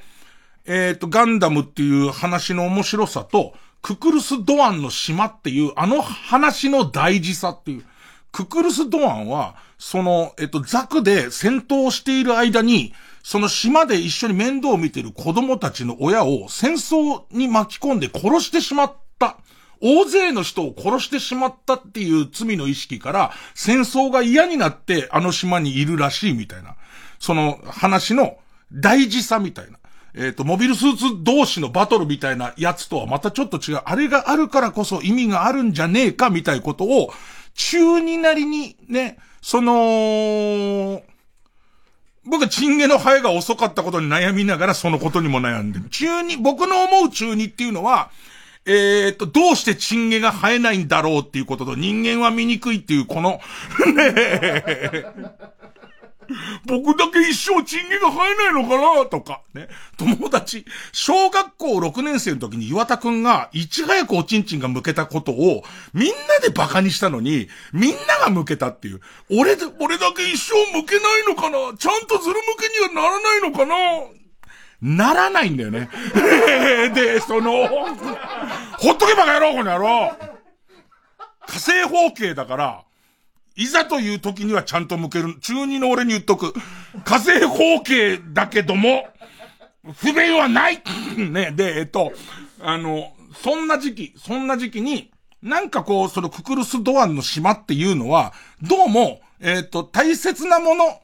[0.66, 7.86] えっ、と、ガンダムっていう話の面白さと、ククルス・ドアンの島っていう、あの話の大事さっていう。
[8.32, 12.94] ククルス・ドアンは、その、えっと、ザクで戦闘している間に、
[13.24, 19.38] その島で一緒に面倒を見てる子供たちの親を戦争に巻き込んで殺してしまった。
[19.84, 26.78] 大勢の人を殺してしまったっていう罪の意識から、戦争が嫌になってあの島にいるらしいみたいな。
[27.20, 28.38] その話の
[28.72, 29.78] 大事さみたいな。
[30.16, 33.82] えっ、ー、と、モビルスーツ同士のバトルみたいなやつとはまたちょっと違う。
[33.84, 37.12] あれがあるからこそ意味があるんじゃねえかみたいなことを、
[37.56, 41.02] 中になりにね、その、
[42.26, 45.90] 僕はチンゲの生えが遅かったことに悩みながらそのことにも悩んでる。
[45.90, 48.12] 中に、僕の思う中にっていうのは、
[48.66, 55.06] えっ、と、どうしてチンゲが生えないんだろうっていうことと人間は醜いっていうこの、ねえ。
[56.66, 59.68] 僕だけ一生チンゲが生えないのかなとか、ね。
[59.98, 69.02] 友達、小学校6年生の時に岩田くんがいち早くおちんちんが向けたことをみんなで馬鹿にしたのに、みんなが向けたっていう。
[69.30, 71.78] 俺、俺だけ一生向けないのかな？
[71.78, 73.76] ちゃんとズル向けにはならないのかな？
[74.84, 75.90] ならないんだよね。
[76.94, 77.70] で、その、
[78.84, 80.12] ほっとけばか野郎、この野郎
[81.48, 82.84] 火星方形だから、
[83.56, 85.40] いざという時にはちゃんと向ける。
[85.40, 86.52] 中二の俺に言っとく。
[87.06, 89.08] 火星方形だけども、
[89.94, 90.84] 不便はない
[91.16, 92.12] ね、で、えっと、
[92.60, 95.12] あの、そんな時期、そんな時期に、
[95.42, 101.00] なんかこう、そのククルスドアンの島っていうのは、どうも、えっ、と、大切なもの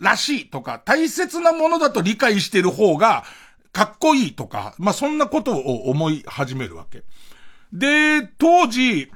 [0.00, 3.24] らしいとか、大切なものだと理解してる方が、
[3.72, 7.02] かっこいいとか、まあ、そんなことを思い始めるわけ。
[7.72, 9.10] で、当時、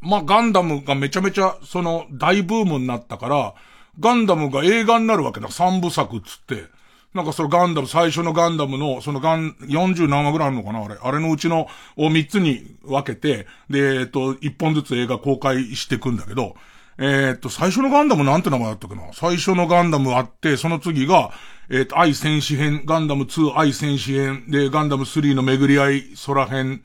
[0.00, 3.54] まあ、ガンダムがめちゃめちゃ、その、大ブームになったから、
[4.00, 5.48] ガンダムが映画になるわけだ。
[5.50, 6.66] 三部作っつって。
[7.14, 10.96] なんかそのガンダム、最初のガンダムの、そのガン、40何話ぐらいあるのかなあれ。
[11.00, 16.54] あれのうちの、を3つに分けて、で、えっと、1本ずつ映画公開していくんだけど、
[16.98, 19.02] えっと、最初のガンダムなんて名前だったっけな？
[19.12, 21.30] 最初のガンダムあって、その次が、
[21.70, 26.82] えっと、愛戦士編、ガンダム2愛戦士編、で、ガンダム3の巡り合い空編、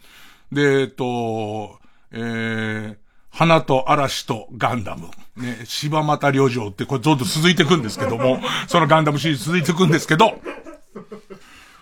[0.51, 1.79] で、えっと、
[2.11, 2.97] えー、
[3.31, 5.09] 花と嵐とガンダム。
[5.35, 8.39] ね、柴又旅情ってこれどんどん続いていくんですけども、
[8.69, 10.39] そのガンダムシリーズ続いていくんですけど、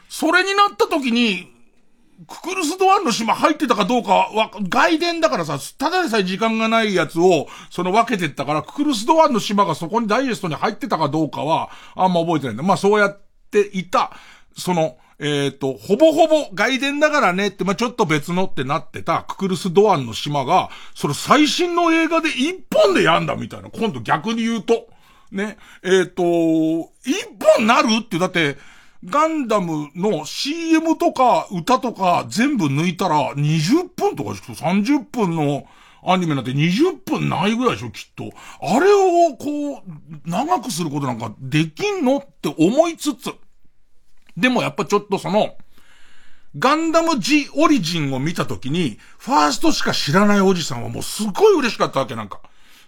[0.08, 1.52] それになった時に、
[2.28, 12.64] ククルスドアンの島入ってたかどうかは、外伝だからさ、ただでさえ時間がないやつを、その分けてったから、ククルスドアンの島がそこにダイジェストに入ってたかどうかは、あんま覚えてないんだ。
[12.64, 14.12] まあそうやっていた、
[14.58, 23.70] その、えっ、ー、と、ほぼほぼ外伝だからねって、まあ、ちょっと別のってなってたククルス・ドアンの島が、その最新の映画で一本でやんだみたいな。
[23.70, 24.88] 今度逆に言うと。
[25.32, 25.58] ね。
[25.84, 27.16] えっ、ー、と、一
[27.58, 28.58] 本なるって、だって、
[29.04, 35.66] ガンダムの CM とか歌とか全部抜いたら20分とか30分の
[36.04, 38.32] アニメなんて20分ないぐらいでしょ、きっと。
[38.62, 43.32] あれをこう、長くすることなんかできんのって思いつつ、
[44.36, 45.56] でもやっぱちょっとその、
[46.58, 52.42] ガンダム G オリジンを見たときに、ファーストしか知らないおじさんはもうすごい嬉しかったわけなんか。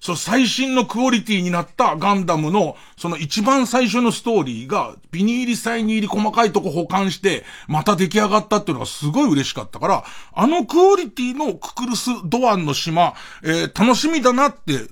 [0.03, 13.13] そう、最新のクオリティになったガンダムの、その一番最初のストーリーが、ビニールサイニール細かいとこ保管して、また出来上がったっていうのがすごい嬉しかったから、あのクオリティのククルスドアンの島、
[13.45, 14.89] えー、楽しみだなって、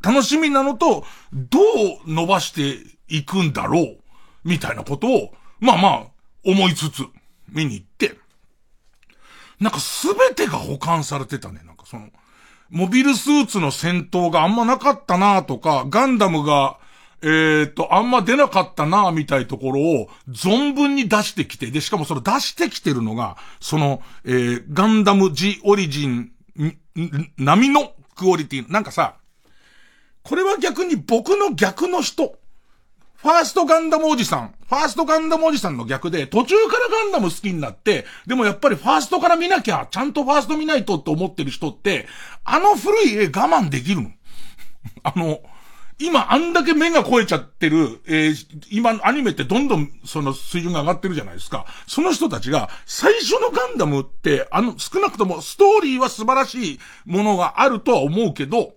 [0.00, 1.58] 楽しみなのと、ど
[2.06, 3.98] う伸ばしていくんだろう、
[4.44, 6.06] みたいなことを、まあまあ、
[6.44, 7.04] 思いつつ、
[7.48, 8.16] 見に行って、
[9.58, 11.62] なんかすべてが保管されてたね。
[11.66, 12.10] なんかその、
[12.72, 16.78] モビルスーツの戦闘があんまなかったなとか、ガンダムが、
[17.20, 26.32] えー、っと、あんま出なかったなみたいところを存分に出してきて、で、しかもその出してきてるのが、その、えー、ガンダム G オリジン、
[27.36, 28.72] 並みのクオリティ。
[28.72, 29.16] なんかさ、
[30.22, 32.38] これは逆に僕の逆の人。
[33.22, 42.08] ファーストガンダムおじさん、ファーストガンダムおじさんの逆で、途中からガンダム好きになって、でもやっぱりファーストから見なきゃ、ちゃんとファースト見ないとって思ってる人って、
[42.42, 44.10] あの古い絵我慢できるの
[45.04, 45.38] あの、
[46.00, 51.64] 今あんだけ目が超えちゃってる、えー、今アニメってどんどんその水準が上がってるじゃないですか。
[51.86, 58.74] その人たちが最初のガンダムって、あの、少なくともストーリーは素晴らしいものがあるとは思うけど、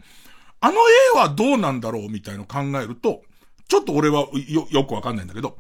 [0.62, 0.76] あの
[1.16, 3.24] 絵はどうなんだろうみたいの考えると、
[3.68, 5.57] ちょっと俺はよ、よくわかんないんだけど、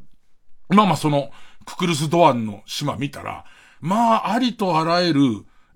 [0.69, 1.31] まあまあその、
[1.65, 3.45] ククルス・ドアンの島見たら、
[3.81, 5.21] まあ、ありとあらゆる、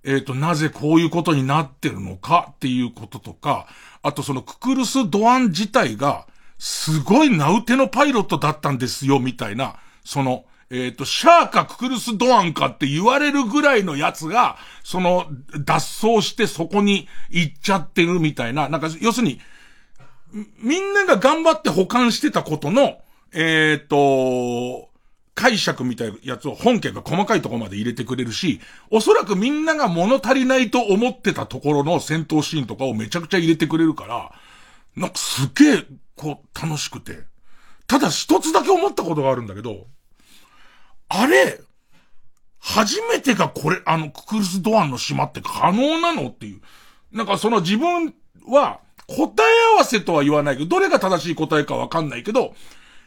[0.03, 3.67] えっ、ー、と、なぜこういうことになってるのかっていうこととか、
[4.01, 6.27] あとそのククルス・ドアン自体が、
[6.57, 15.25] すごい名うてのパイロットだったんですよ、みたいな、その、えっ、ー、と、シャーかククルス・ドアンかって言われるぐらいのやつが、その、
[15.65, 19.39] 脱走してそこに行っちゃってるみたいな、なんか、要するに、
[20.31, 22.99] みんなが頑張って保管してたことの、
[23.33, 24.89] えっ、ー、と、
[25.35, 28.59] 解釈みたいなやつを本家が細かいところまで入れてくれるし、
[28.91, 34.31] おそらくみんなが物足りないと思ってたところの戦闘シーンとかをめちゃくちゃ入れてくれるから、
[34.95, 37.19] なんかすげえ、こう、楽しくて。
[37.87, 39.87] ただ一つだけ思ったことがあるんだけど、
[41.07, 41.61] あれ、
[42.59, 46.61] 初めてがこれ、あの、ククルスドアンの島って可能なのっていう。
[47.11, 48.13] なんかその自分
[48.47, 52.53] は答え合わせとは言わないけど、どれが正しい答えかわかんないけど、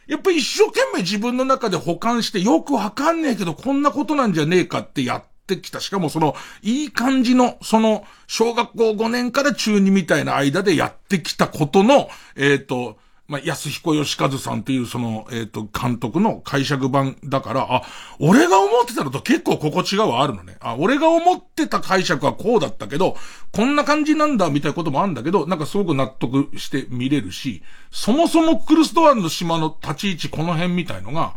[0.07, 5.79] やっぱり一生懸命自分の中で保管してよくわかんねえけどこんなことなんじゃねえかってやってきた。
[5.79, 17.83] しかもその、いい感じの、その、小学校5年から中2みたいな間でやってきたことの、えっ、ー、と、まあ、安彦義和さんっていうその、えっ、ー、と、監督の解釈版だから、あ、
[18.19, 20.57] 俺が思ってたのと結構心地がはあるのね。
[20.59, 23.15] あ、俺が思ってた解釈はこうだったけど、
[23.53, 31.35] こんな感じなんだ、みたいなこともあるんだけど、なんかすごく納得して見れるし、そもそもクルスドアンの島の立ち位置この辺みたいのが、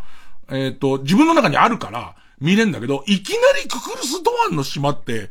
[0.51, 5.28] えっ、ー、と、自分の中にあるから、見れんだけど、いきなりククルスドアンの島って、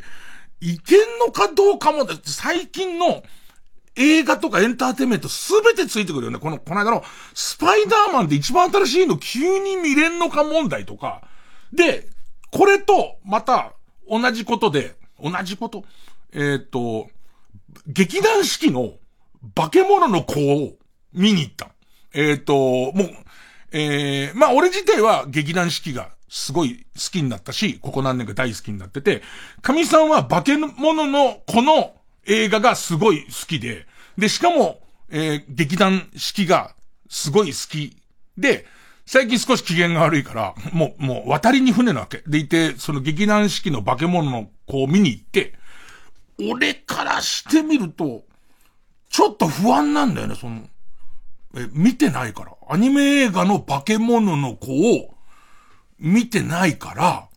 [0.61, 3.23] いけんのかどうかも、最近の、
[3.95, 6.39] 映画とかエンターテイメントすべてついてくるよね。
[6.39, 11.23] この、この間の、スパイダーマンって一番新しいの急に見れんのか問題とか。
[11.71, 12.07] で、
[12.51, 13.73] これと、また、
[14.09, 15.85] 同じことで、同じこと。
[16.33, 17.09] えっ、ー、と、
[17.87, 18.93] 劇団四季の
[19.55, 20.73] 化け物の子を
[21.13, 21.69] 見に行った。
[22.13, 23.15] えっ、ー、と、もう、
[23.71, 29.21] えー、まあ俺自体は劇団四季がすごい好きになったし、ここ何年か大好きになってて、
[29.61, 31.95] 神さんは化け物の子の
[32.25, 33.85] 映画がすごい好きで、
[34.17, 36.75] で、しかも、えー、劇団式が
[37.09, 37.97] すごい好き
[38.37, 38.65] で、
[39.05, 42.23] 最近少し機嫌が悪いから、もう、もう渡りに船なわけ。
[42.27, 45.53] でいて、その劇団式の化け物の子を見に行って、
[46.39, 48.23] 俺からしてみると、
[49.09, 50.63] ちょっと不安なんだよね、その、
[51.55, 52.51] え、見てないから。
[52.67, 55.13] アニメ映画の化け物の子を
[55.99, 57.29] 見てないから、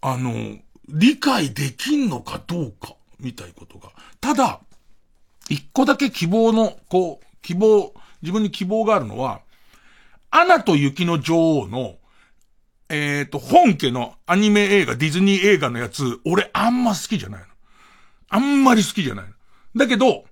[0.00, 3.90] あの、理解できんのかどうか、みたいことが。
[4.20, 4.60] ただ、
[5.48, 9.40] 一個だけ希望の、こう、希望、自分に希望があるのは、
[10.30, 11.96] アナと雪の女王の、
[12.88, 17.46] えっ、ー、と、本家のアニメ映画、ディズニー映画のやつ、俺あんま好きじゃないの。
[18.28, 19.32] あんまり好きじゃないの。
[19.76, 20.24] だけど、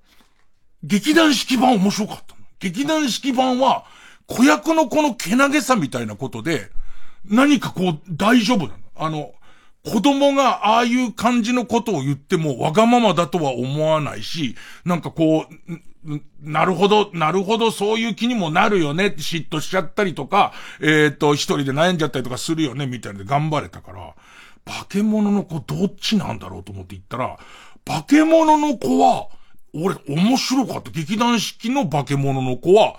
[0.83, 2.41] 劇団式版面白かったの。
[2.59, 3.85] 劇団式版は、
[4.27, 6.71] 子役のこのけなげさみたいなことで、
[7.25, 8.79] 何かこう、大丈夫なの。
[8.97, 9.33] あの、
[9.85, 24.15] 子供がああいう感じのことを言ってもわがままだとは思わないし、なんかこう、なるほど、なるほど、そういう気にもなるよねって嫉妬しちゃったりとか、えっ、ー、と、一人で悩んじゃったりとかするよね、みたいなで頑張れたから、
[24.65, 27.39] 化け物の子どっちなんだろうと思って言ったら、
[27.85, 29.29] 化け物の子は、
[29.75, 30.91] 俺面白かった。
[30.91, 32.97] 劇団式の化け物の子は、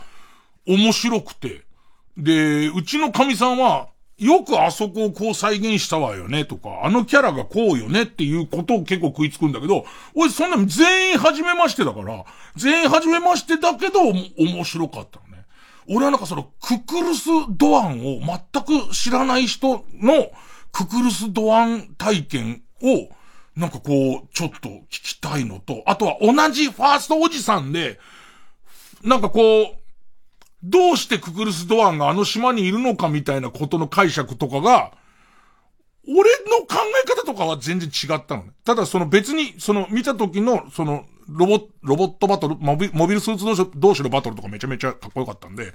[0.68, 1.64] 面白くて。
[2.18, 3.88] で、うちの神さんは、
[4.18, 12.24] よくあそこをこう再現したわよねとか、あのキャラがこうよねっていうことを結構食いつくんだけど、俺そんな全員初めましてだから、
[12.56, 14.00] 全員初めましてだけど
[14.38, 15.46] 面白かったのね。
[15.88, 20.32] 俺はなんかそのククルスドアンを全く知らない人の
[20.72, 23.10] ククルスドアン体験を
[23.56, 28.00] なんかこう、ちょっと聞きたいのと、あとは同じファーストおじさんで、
[29.04, 29.66] なんかこう、
[30.64, 34.94] どうしてククルス・ドアンがあの島にいるのかみたいなことの解釈とかが、
[36.08, 38.52] 俺の考え方とかは全然違ったのね。
[38.64, 45.74] ただその別に、その見た時の、その、ロボ、ロボットバトル、モビモビルスーツ同士同士のバトルとかめちゃめちゃかっこよかったんで、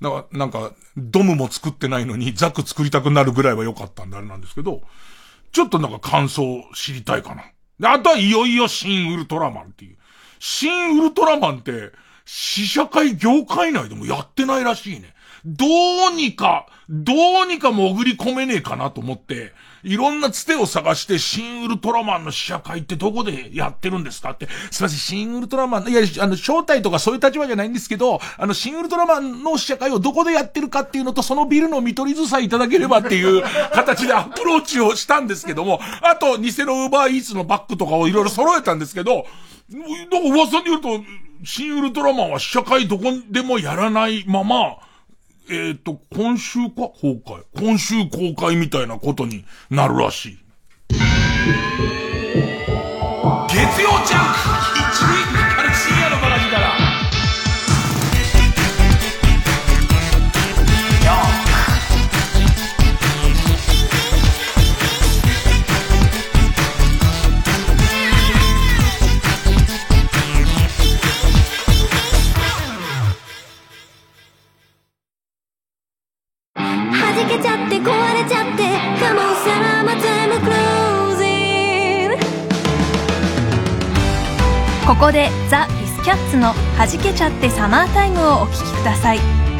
[0.00, 4.82] だか、なんか、ドムも作ってないのにザク作りたくなるぐらいは良かったんであれなんですけど、
[5.50, 7.44] ちょっとなんか感想知りたいかな。
[7.80, 9.98] で、あとはいよいよ新ウルトラマンっていう。
[10.38, 11.92] 新ウルトラマンって、
[12.34, 15.14] 試写会業界内でもやってないらしいね。
[15.44, 15.66] ど
[16.10, 17.12] うにか、ど
[17.44, 19.52] うにか潜り込めねえかなと思って、
[19.82, 33.42] いろんなつてを探して、新ウルトラマンの試写会ってどこでやってるんですかって、すいません、新ウルトラマン、いや、あの、招待とかそういう立場じゃないんですけど、あの、新ウルトラマンの試写会をどこでやってるかっていうのと、そのビルの見取り図さえいただければっていう
[33.74, 39.26] 形でアプローチをしたんですけども、あと、偽のウーバーイーツのバッグとかをいろいろ揃えたんですけど、
[39.68, 41.00] なんか噂によると、
[41.44, 44.78] 新ウルトラマンは試写会どこでもやらないまま、
[45.50, 47.42] えっ、ー、と、今週か公開。
[47.56, 50.38] 今週公開みたいなことになるらしい。
[53.48, 55.41] 月曜ジャンク
[84.92, 89.51] ここでザ・ビスキャッツの「はじけちゃってサマータイム」をお聴きください。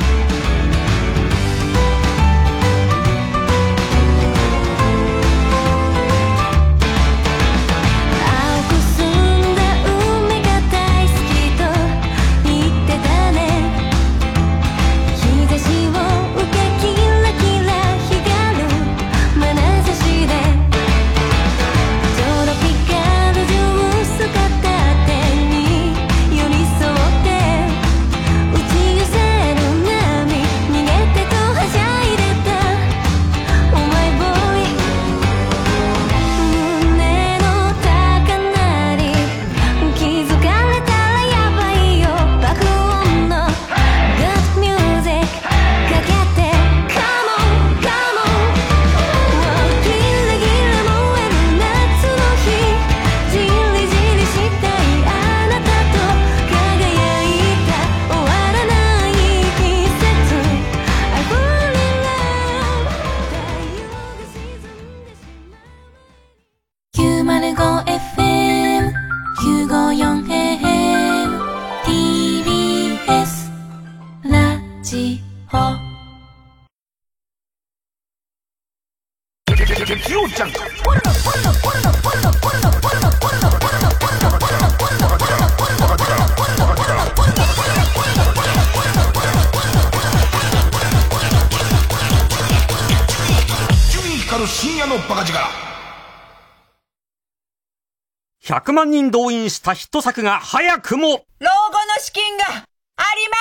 [98.44, 103.36] 100万人動員したヒット作が早くも老後の資金がありま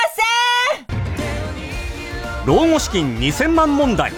[0.88, 0.94] せ
[2.44, 2.48] ん。
[2.48, 4.14] 老後資金2000万問題。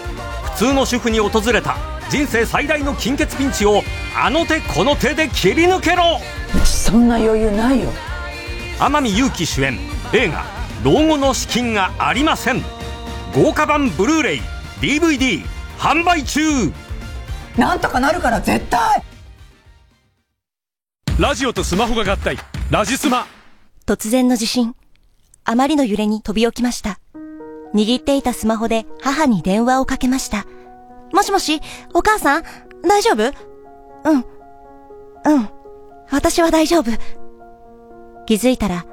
[0.54, 1.76] 普通の主婦に訪れた
[2.08, 3.82] 人生最大の金欠ピンチを
[4.16, 6.20] あの手この手で切り抜けろ。
[6.64, 7.90] そんな余裕ないよ。
[8.80, 9.78] 天海祐希主演。
[10.14, 10.42] 映画
[10.82, 12.64] 「老後の資金がありません」
[13.36, 14.42] 豪華版ブルーレイ
[14.80, 15.44] DVD
[15.78, 16.40] 販売中
[17.56, 19.02] なんとかなるから絶対。
[21.20, 22.36] ラジオとスマホが合体。
[22.70, 23.26] ラジスマ。
[23.86, 24.74] 突然の地震。
[25.44, 26.98] あまりの揺れに飛び起きました。
[27.74, 30.46] 握っていたスマホで母に電話をかけました。
[31.12, 31.60] もしもし
[31.92, 32.44] お母さん？
[32.82, 33.32] 大丈夫？
[34.04, 34.24] うん。
[35.26, 35.48] うん。
[36.10, 36.90] 私は大丈夫。
[38.26, 38.84] 気づいたら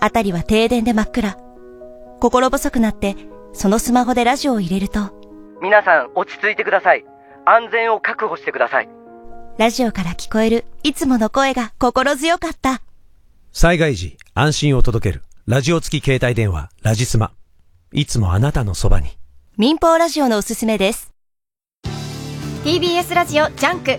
[0.00, 1.38] 辺りは停電で真っ暗。
[2.20, 3.16] 心細くなって
[3.54, 5.10] そのスマホでラジオを入れると。
[5.62, 7.04] 皆さん落ち着いてください
[7.44, 8.88] 安全を確保してください
[9.58, 12.80] ラジオから聞こえるいつもの声が心強かった。
[13.52, 15.22] 災害時、安心を届ける。
[15.46, 17.32] ラジオ付き携帯電話、ラジスマ。
[17.92, 19.18] いつもあなたのそばに。
[19.58, 21.12] 民放ラジオのおすすめです。
[22.64, 23.98] TBS ラジオジャンク。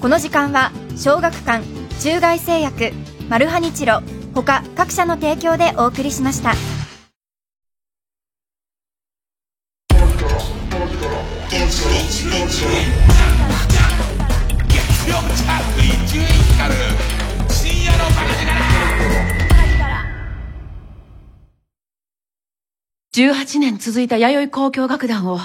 [0.00, 1.64] この時間は、小学館、
[2.00, 2.92] 中外製薬、
[3.28, 4.00] マルハニチロ、
[4.34, 6.54] 他各社の提供でお送りしました。
[23.12, 25.38] 18年続いた弥生交響楽団を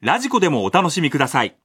[0.00, 1.59] ラジコでもお楽しみください。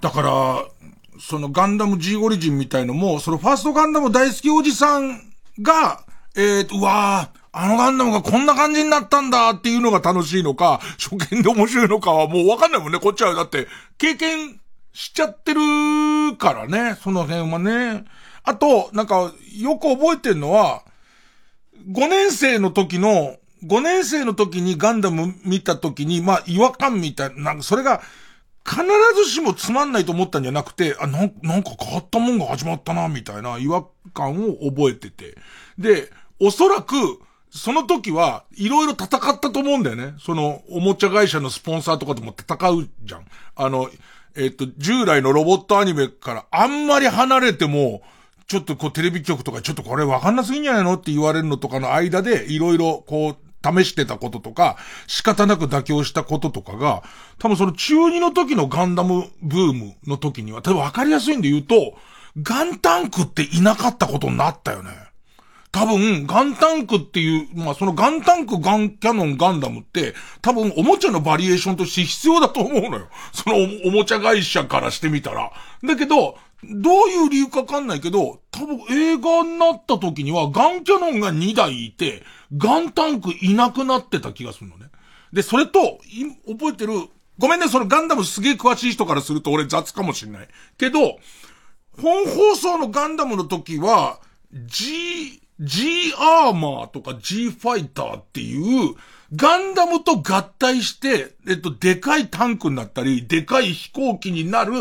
[0.00, 0.64] だから、
[1.20, 5.20] そのガンダム G オリジンみたいのも、そのファーストガンダム大好きおじさん
[5.60, 6.04] が、
[6.36, 13.34] えーと、うわー、あのガンダムがこんな感じになったんだっていうのが楽しいのか、初見で面白いのかはもうわかんないもんね、こっちは。
[13.34, 13.66] だって、
[13.98, 14.60] 経験
[14.92, 18.04] しちゃってるからね、その辺はね。
[18.42, 20.82] あと、なんか、よく覚えてるのは、
[21.90, 28.00] 5年生の時の、5年生の時にガンダム見た時に、まあ、違和感みたいな、なんかそれが、
[28.64, 28.82] 必
[29.24, 33.84] ずしもつまんないと思ったんじゃなくて、あ、なんなんか変わったもんが始まったな、みたいな違和
[34.14, 35.36] 感を覚えてて。
[35.78, 36.94] で、おそらく、
[37.50, 39.08] その時は、いろいろ戦っ
[39.40, 40.14] たと思うんだよね。
[40.20, 43.24] その、おもちゃ会社のスポンサーとかとも戦うじゃん。
[43.56, 43.90] あの、
[44.36, 48.02] えっと、従来のロボットアニメからあんまり離れても、
[48.46, 57.02] ちょっとこうテレビ局とかちょっとこれわかんなすぎんじゃないのって言われるのとかの間で、いろいろこう、試してたこととか、仕方なく妥協したこととかが、
[57.38, 61.94] 多分その中2の時のガンダムブームの時には、多分わかりやすいんで言うと、
[62.42, 64.90] ガンタンクっていなかったことになったよね。
[65.72, 73.08] 多分、ガンタンクっていう、まあ、そのガンタンク、ガンキャノン、ガンダムって、多分、おもちゃのバリエーションとして必要だと思うのよ。
[73.32, 75.52] その、おもちゃ会社からしてみたら。
[75.84, 82.22] だけど、どういう理由かわかんないけど、多分映画になった時には、ガンキャノンが2台いて、
[82.56, 84.86] ガンタンクいなくなってた気がするのね。
[85.32, 86.00] で、それと、
[86.46, 86.92] 覚えてる、
[87.38, 90.48] ごめんね、そのガンダムすげえ詳しい人からすると俺雑かもしんない。
[90.76, 91.18] けど、
[92.00, 94.20] 本放送のガンダムの時は、
[94.52, 98.94] G、G アーマーとか G ファイターっていう、
[99.34, 104.74] ガンダムと合体して、えっと、でかいタンクになったり、でかい飛行機になる、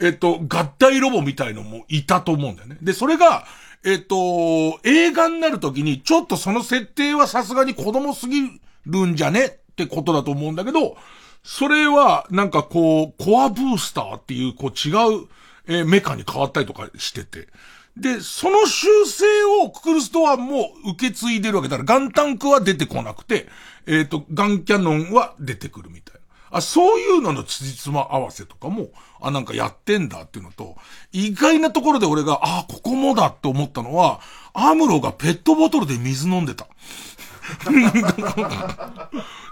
[0.00, 2.78] えっと、合体ロボみたいのもいたと思うんだよね。
[2.82, 3.44] で、それが、
[3.84, 10.96] えっと、映画になるときに、ちょっとその設定はさすがに子供すぎるんじゃねってことだと思うんだけど、
[11.42, 14.90] それは、なんかこう、コアブースターっていう、こう違
[15.22, 15.28] う、
[15.68, 17.48] えーメカに変わったりとかしてて。
[17.96, 19.24] で、その修正
[19.62, 23.48] をククルストアも受け継いでるわけだから、ガンタンクは出てこなくて、
[23.86, 26.15] えっ、と、ガンキャノンは出てくるみたい。
[26.56, 28.88] あ、そういうのの辻褄合わせとかも、
[29.20, 30.76] あ、なんかやってんだっていうのと、
[31.12, 34.20] 意外なところで俺が、あ、ここもだって思ったのは、
[34.54, 36.66] アムロがペットボトルで水飲んでた。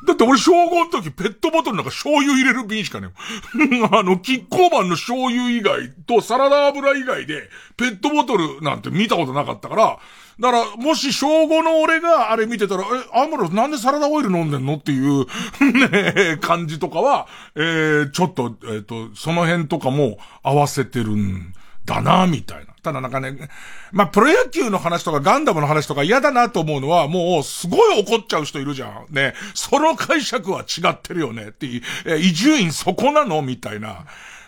[0.04, 9.98] だって俺小5の時ペットボトルなんか醤油入れる瓶しかねえ あの、キッコーマンの醤油以外とサラダ油以外で、ペットボトルなんて見たことなかったから、
[10.40, 15.26] だから、もし小5の俺があれ見てたら、え、アムロなんでサラダオイル飲んでんのっていう、
[15.90, 21.52] ね、感じとかは、えー、ちょっと、えっ、と、その辺とかも合わせてるん
[21.84, 22.74] だな、みたいな。
[22.82, 23.48] ただなんかね、
[23.92, 29.06] まあ、プロ野球の話とかガンダムの話とか嫌だなと思うのは、もうすごい怒っちゃう人いるじゃん。
[29.08, 29.34] ね。
[29.54, 33.40] その解釈は違ってるよねっていう、え、伊集院そこなの？
[33.40, 34.04] みたいな。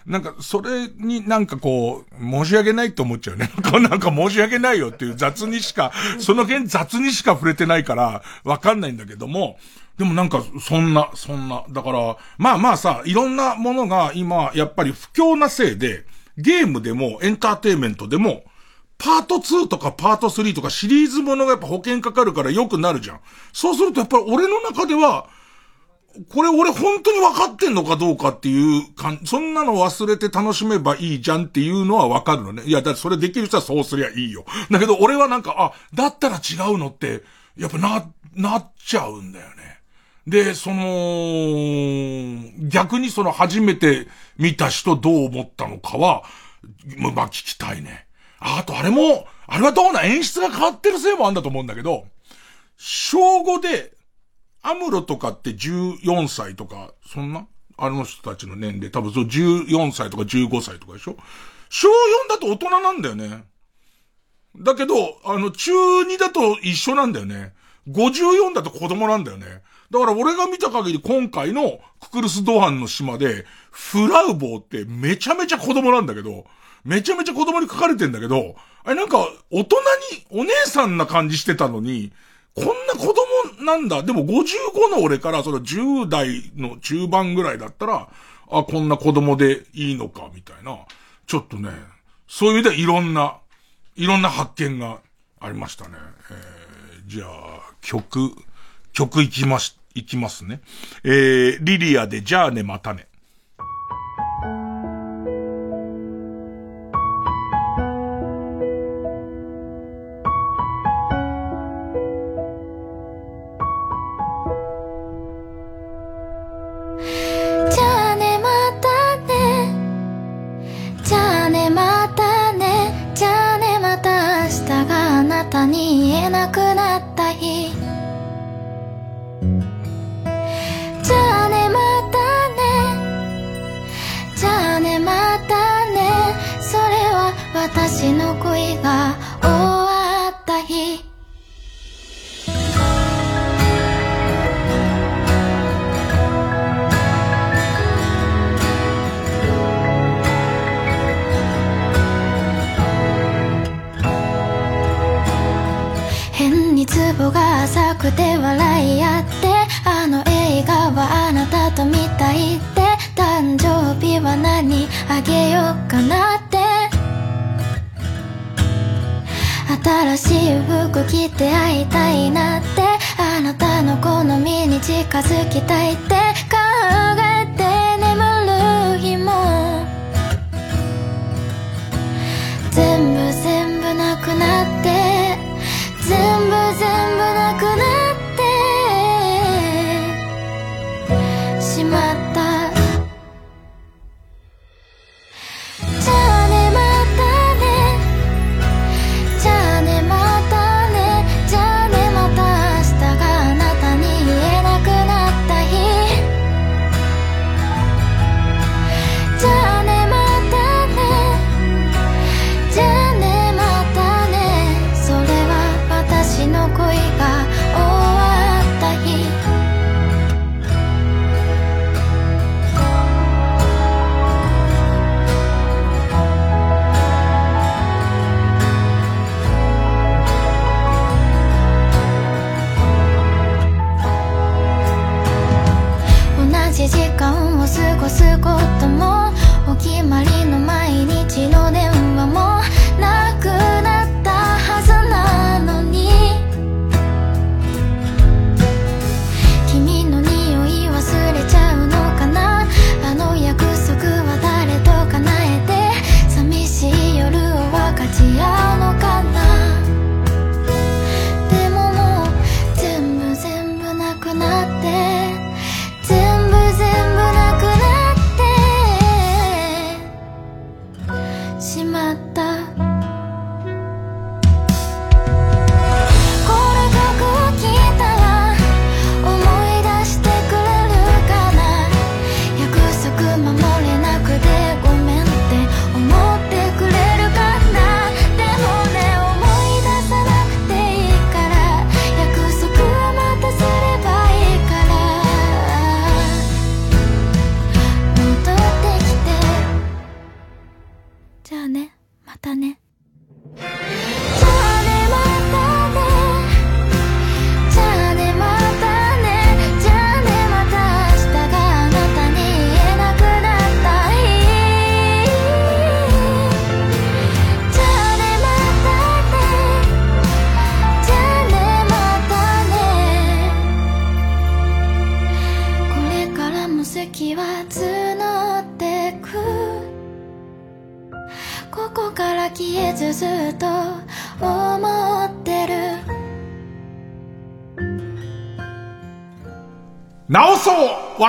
[0.07, 3.50] なんか、それになんかこう、申し訳ないと思っちゃうね。
[3.90, 9.59] なんか申し訳ないよっていう雑にしか、その辺雑にしか触れてないから、わかんないんだけども、
[9.98, 11.64] でもなんか、そんな、そんな。
[11.70, 16.04] だから、まあまあさ、いろんなものが今、やっぱり不況なせいで、
[16.38, 18.44] ゲームでもエンターテインメントでも、
[18.98, 23.20] パート2とかパート3とかシリーズものがやっぱ保険かかるから良くなるじゃん。
[23.52, 25.26] そうするとやっぱり俺の中では、
[26.30, 32.62] これ俺本当に分かってんのかどうかっていうかん、そんなの忘れて楽しめばいいじゃんっていうのは分かるのね。
[32.64, 34.44] いや、だってそれできる人はそうすりゃいいよ。
[34.70, 37.22] だけど俺はなんか、あ、だったら違うのって、
[37.56, 39.80] やっぱな、なっちゃうんだよね。
[40.26, 44.08] で、その、逆にその初めて
[44.38, 46.24] 見た人どう思ったのかは、
[46.98, 48.06] まあ聞きたいね。
[48.38, 52.06] ああとあれも、あれはどうな演出が変わってるせいもあんだと思うんだけど、
[52.76, 53.92] 小5で、
[54.68, 57.46] アムロとかって14歳とか、そんな？
[57.78, 61.16] あの人たちの年齢、多分そう14歳とか15歳とかでしょ？
[61.68, 61.92] 小4
[62.28, 63.44] だと大人なんだよね。
[64.58, 64.94] だけど、
[65.24, 67.52] あの、中2だと一緒なんだよね。
[67.88, 69.62] 54だと子供なんだよね。
[69.90, 76.46] だから俺が見た限り今回のククルス・ドハンの島で、フラウボーってめちゃめちゃ子供なんだけど、
[76.84, 79.18] めちゃめちゃ子供に書かれてんだけど、あれなんか
[79.50, 79.76] 大人
[80.12, 82.12] にお姉さんな感じしてたのに、
[82.57, 84.02] こんな子供なんだ。
[84.02, 88.09] でも55の俺からその10代の中盤ぐらいだったら、
[88.50, 90.78] あ、こんな子供でいいのか、みたいな。
[91.26, 91.70] ちょっとね、
[92.26, 93.36] そういう意味ではいろんな、
[93.96, 95.00] いろんな発見が
[95.38, 95.96] ありましたね。
[96.30, 98.32] えー、じゃあ、曲、
[98.92, 100.61] 曲いきまし、いきますね。
[101.04, 103.07] えー、リリアで、じゃあね、またね。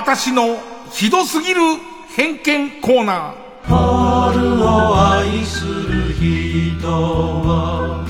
[0.08, 0.58] 私の
[0.90, 1.60] ひどすぎる
[2.16, 3.68] 偏見コーナー。
[3.68, 8.06] 春を愛する人は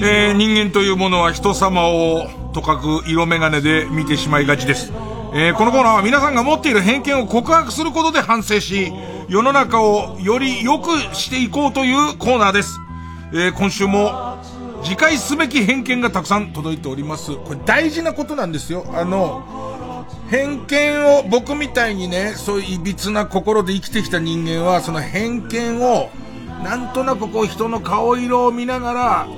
[0.00, 4.92] えー、人間というものは人様をとかく色眼鏡で見てしまいがちです。
[5.34, 8.92] えー、このコーナーは皆さんが持っている偏見を告白することで反省し、
[9.28, 12.78] 世の中をより良くしていこうというコーナーです。
[13.32, 14.38] えー、今週も
[14.84, 17.34] 次回すべき偏見がたくさん届いております。
[17.34, 18.86] これ大事なことなんですよ。
[18.94, 19.57] あの、
[20.30, 26.10] 偏見を、僕みたいにね、そういう歪な心で生きてきた人間は、その偏見を、
[26.62, 29.28] なんとなくこう人の顔色を見ながら、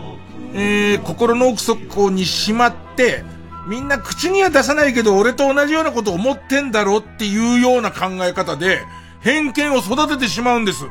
[0.52, 3.24] えー、心の奥底にしまって、
[3.68, 8.80] みんな口には出さないけど、俺と同じようなこと思ってんだろうっていうような考え方で、
[9.20, 10.86] 偏見を育ててしまうんです。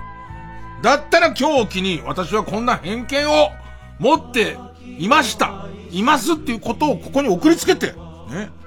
[0.81, 3.49] だったら今日を機に、私はこんな偏見を
[3.99, 4.55] 持って
[4.97, 5.65] いました。
[5.91, 7.87] いますっていうことをここに送りつけて、
[8.31, 8.58] ね。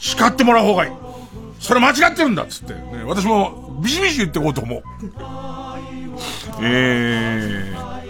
[0.00, 0.92] 叱ってもらう方がいい。
[1.60, 3.04] それ間違ってるんだっつって、ね。
[3.04, 4.82] 私もビシビシ言っていこうと思う。
[6.62, 8.00] えー、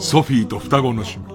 [0.00, 1.32] ソフィーと双子の趣味。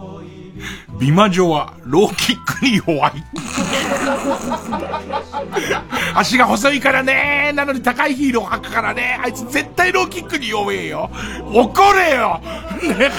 [0.99, 3.23] 美魔女はローキックに弱い。
[6.15, 11.09] 足が細いからねなのに高いヒールを履くからねあいつ絶対ローキックに弱えよ。
[11.53, 12.41] 怒れよ
[12.97, 13.11] ね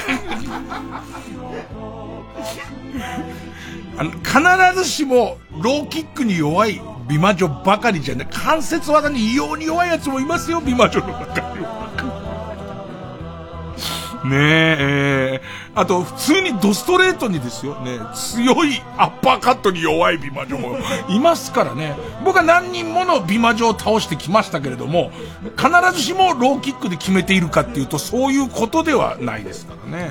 [3.98, 8.28] あの、必ずしもローキックに弱い美魔女ばかりじゃない。
[8.30, 11.78] 関節技に異様に弱いやつもいますよ、美魔女の中には。
[14.24, 15.42] ねええ、
[15.74, 20.76] あと、普通にドストレートにですよ、ね、強いアッパーカットに弱い美魔女も
[21.08, 21.96] いますからね。
[22.24, 25.12] 僕は何人もの美魔女を倒してきましたけれども、
[25.56, 30.10] 必ずしもローキックで決めているかっていうと、そういうことではないですからね。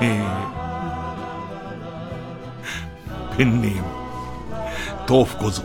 [0.00, 0.65] えー、えー、
[3.36, 3.82] ペンネーム、
[5.08, 5.62] 豆腐小僧。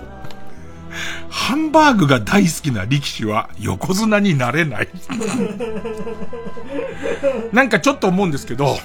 [1.30, 4.90] ハンバーグが大好きな力士は横綱になれない
[7.54, 8.78] なんかちょっと思うんですけど、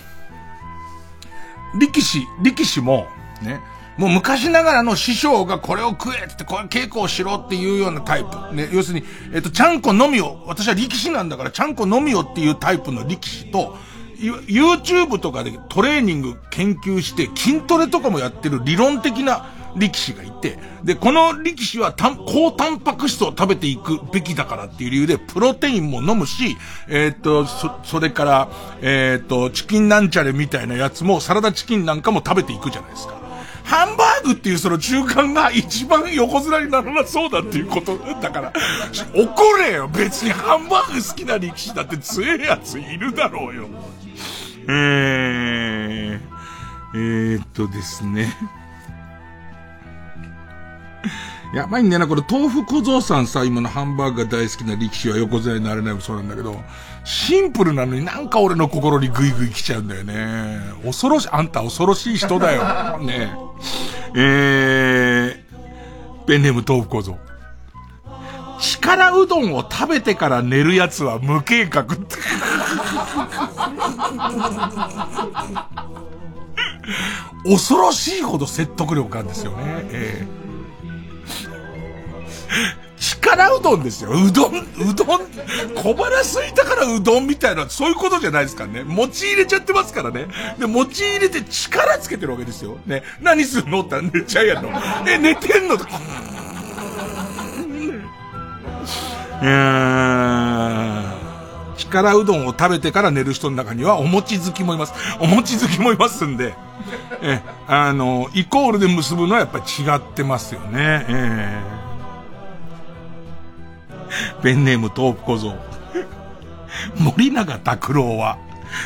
[1.80, 3.09] 力士、力士も、
[3.43, 3.61] ね、
[3.97, 8.55] もう昔ながらの師匠がこれを食えって、これ稽古をしろっていうようなタイプ。
[8.55, 13.76] ね、要するに、えっと、ちゃんこのみを、私は力士なんだからちゃんこのみをっていうタイプの力士と、
[14.18, 26.56] YouTube とかでトレーニング研究して筋トレとかもやってる理論的な力士がいて、で、この力士は高タンパク質を食べていくべきだからっていう理由で、プロテインも飲むし、
[26.88, 28.48] えー、っと、そ、それから、
[28.80, 33.14] えー、っと、チキンなんちゃれみたいなやつも、サラダチキンなんかも食べていくじゃないですか。
[33.64, 38.52] ハンバグっていうその中間が一番横綱にならなそうだっていうことだから、
[39.14, 43.68] 怒れよ別にハンバーグ好きな力士だって強えやついるだろうよ。
[44.68, 46.20] えー、
[46.94, 48.36] えー、っとですね。
[51.54, 56.60] やばいんだよな、これ豆腐小僧さんさ、今のハンバーグが大好きな力士は横綱になれないもそうなんだけど、
[57.04, 60.58] シンプルなのになんか俺の心にグイグイ来ちゃうんだよね。
[60.84, 62.98] 恐ろしい、あんた恐ろしい人だよ。
[62.98, 63.95] ねえ。
[64.14, 67.18] えー、ペンネーム豆腐小僧。
[68.58, 72.16] 力うどんを食べてから寝るやつは無計画って。
[77.45, 79.58] 恐ろしいほど説得力あるんですよね。
[79.91, 80.46] えー
[83.08, 84.11] 力うどんですよ。
[84.11, 85.26] うどん、うどん、
[85.74, 88.83] 小腹空いたからうどんみたいな、そういうことじゃないですからね。
[88.83, 90.26] 餅入れちゃってますからね。
[90.58, 92.78] で、餅入れて力つけてるわけですよ。
[92.84, 93.04] ね。
[93.20, 93.83] 何するの？
[93.83, 94.70] って寝ちゃうやんの。
[95.07, 95.76] え、寝てんの？
[95.76, 95.84] と。
[95.84, 95.88] い
[99.45, 101.14] や
[101.76, 104.95] 力うどんを食べてから寝る人の中にはお餅好きもいます。
[105.20, 106.54] お餅好きもいますんで、
[107.22, 111.07] え、あの、イコールで結ぶのはやっぱり違ってますよね。
[111.08, 111.86] えー
[114.43, 115.55] ペンネーム豆腐小僧。
[116.99, 118.38] 森永拓郎は、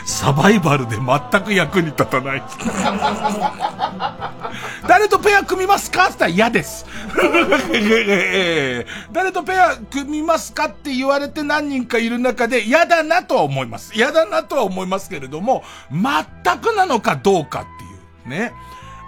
[0.04, 2.42] サバイバルで全く役に立たない。
[4.86, 6.86] 誰とペア組みますかって言ったら嫌です。
[9.12, 13.92] 誰とペア組みますかって言われて何人かいる中で嫌だなとは思います。
[13.94, 17.64] 嫌だなとは思いますけれども、全くなのかどうかっ
[18.26, 18.52] ていうね。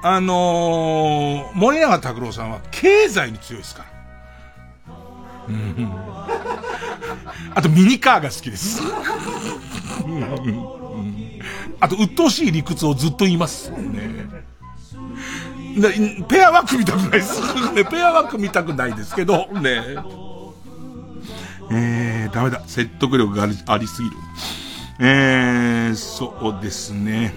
[0.04, 3.91] あのー、森永拓郎さんは経済に強いですから。
[5.48, 5.92] うん、
[7.54, 8.82] あとミニカーが好きです。
[11.80, 13.70] あと、鬱陶しい理屈をずっと言います。
[13.72, 14.28] ね、
[15.76, 17.40] ね、ペアは組みたくないです。
[17.72, 19.82] ね、ペアは組みたくないですけど、ね。
[21.72, 22.62] えー、ダメだ。
[22.66, 24.16] 説得力がありありすぎる。
[25.00, 27.34] えー、そうですね。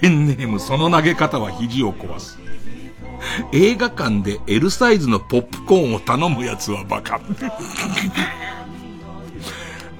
[0.00, 2.38] ペンネーム、その投げ方は肘を壊す。
[3.52, 7.20] 映画館で L サイズのポップコーンを頼むやつはバカ。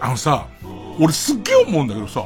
[0.01, 0.47] あのさ、
[1.01, 2.25] 俺すっげえ思うんだけどさ、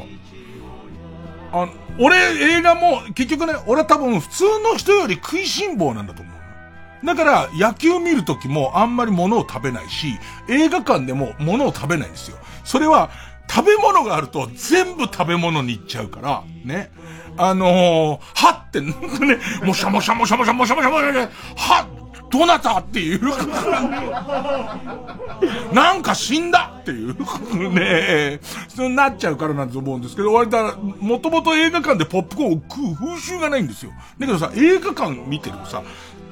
[1.53, 7.07] あの、俺映画も結局ね、俺は多分普通の人より食いしん坊なんだと思う。
[7.07, 10.19] だから野球見るときもあんまり物を食べないし、
[10.49, 12.37] 映画館でも物を食べないんですよ。
[12.65, 13.11] それは
[13.49, 16.91] 食べ物があると全部食べ物に行っちゃうから、ね。
[17.37, 18.93] あのー、はって、ね、
[19.63, 21.99] もしゃもしゃもしゃもしゃもしゃもしゃもしゃもしゃ、は
[22.31, 23.21] どなたっていう。
[25.73, 27.15] なんか死んだっていう。
[27.73, 33.93] ねえ、そうなっちゃうからなんと思うんですけど、割と、もともと映画館でポップコーンを食う風習がないんですよ。
[34.19, 35.83] だけどさ、映画館見てるとさ、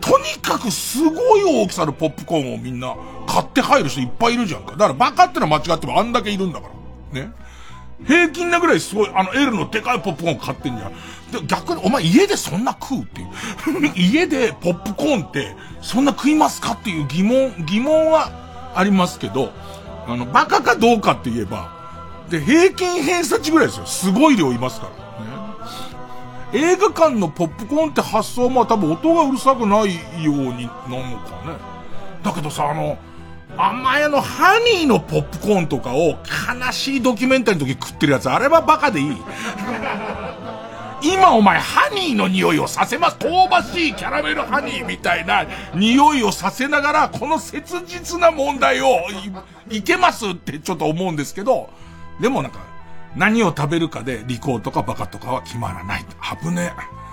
[0.00, 2.94] とにかくすごい大きさのポップコーンをみんな
[3.26, 4.72] 買って入る人いっぱいいるじゃんか。
[4.72, 6.75] だからバカってのは間違ってもあんだけいるんだから。
[7.12, 7.30] ね。
[8.04, 10.92] 平均なぐらいすごい、あの L のでかいポップコーン買ってんじゃん。
[11.32, 13.92] で、逆に、お前家でそんな食うっていう。
[13.96, 18.30] 家でポップコーンってそんな食いますかっていう疑問、疑問は
[18.74, 19.52] ありますけど、
[20.06, 21.74] あの、バカかどうかって言えば、
[22.28, 23.86] で、平均偏差値ぐらいですよ。
[23.86, 24.88] すごい量いますか
[26.52, 26.60] ら。
[26.60, 31.56] ね、映画館のポップコーンって発想は多分音がうるさくないようになるのかね。
[32.22, 32.98] だけどさ、あの、
[33.56, 36.18] 甘えのハニーのポップコーンとかを
[36.64, 39.16] 悲しいドキュメンタリーの時食ってるやつ、あれはバカでいい。
[41.02, 43.18] 今お前ハニーの匂いをさせます。
[43.18, 45.44] 香ばしいキャラメルハニーみたいな
[45.74, 49.00] 匂いをさせながら、この切実な問題を
[49.70, 51.70] い、いけますってちょっと思うんですけど、
[52.20, 52.58] でもなんか、
[53.14, 56.04] 何を食べるかで利口とかバカとかは決まらない。
[56.42, 57.05] 危ねえ。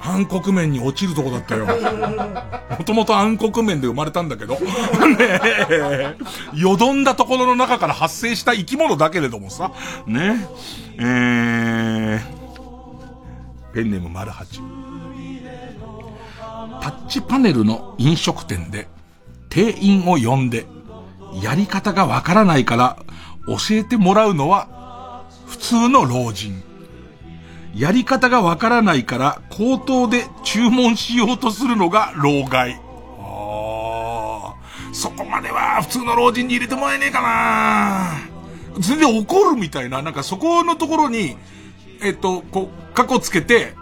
[0.00, 1.66] 暗黒面に落ちるとこだったよ。
[2.78, 4.54] もともと暗黒面で生まれたんだけど。
[4.54, 4.60] ね
[5.70, 6.16] え。
[6.54, 9.72] よどんだところの中から発生した生き物だけれどもさ。
[10.06, 10.46] ね。
[10.98, 12.20] えー、
[13.74, 14.60] ペンネーム丸八。
[16.80, 18.88] タッチパネルの飲食店で、
[19.48, 20.66] 店員を呼んで、
[21.42, 22.96] やり方がわからないから
[23.46, 26.62] 教えてもらうのは普通の老人。
[27.74, 32.80] やり方がわからないから口頭で注文しようとするのが老害。
[33.20, 34.54] ああ、
[34.92, 38.12] そこまでは普通の老人に入れてもらえねえかな
[38.80, 41.36] 全然怒るみたいな、なんかそこのところに、
[42.02, 43.74] えっと、こう、過去つけて、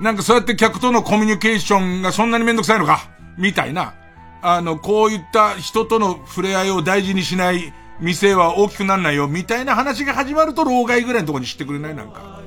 [0.00, 3.08] なんかそうやって客とのコミュニケーションがそんなにめんどくさいのか
[3.38, 3.94] みたいな。
[4.42, 11.94] あの、こういった人との触れ合いを大事にしない店は大きくなんないよ、みたいな話が始まると老害ぐらいのところに知ってくれない？
[11.94, 12.42] なんか。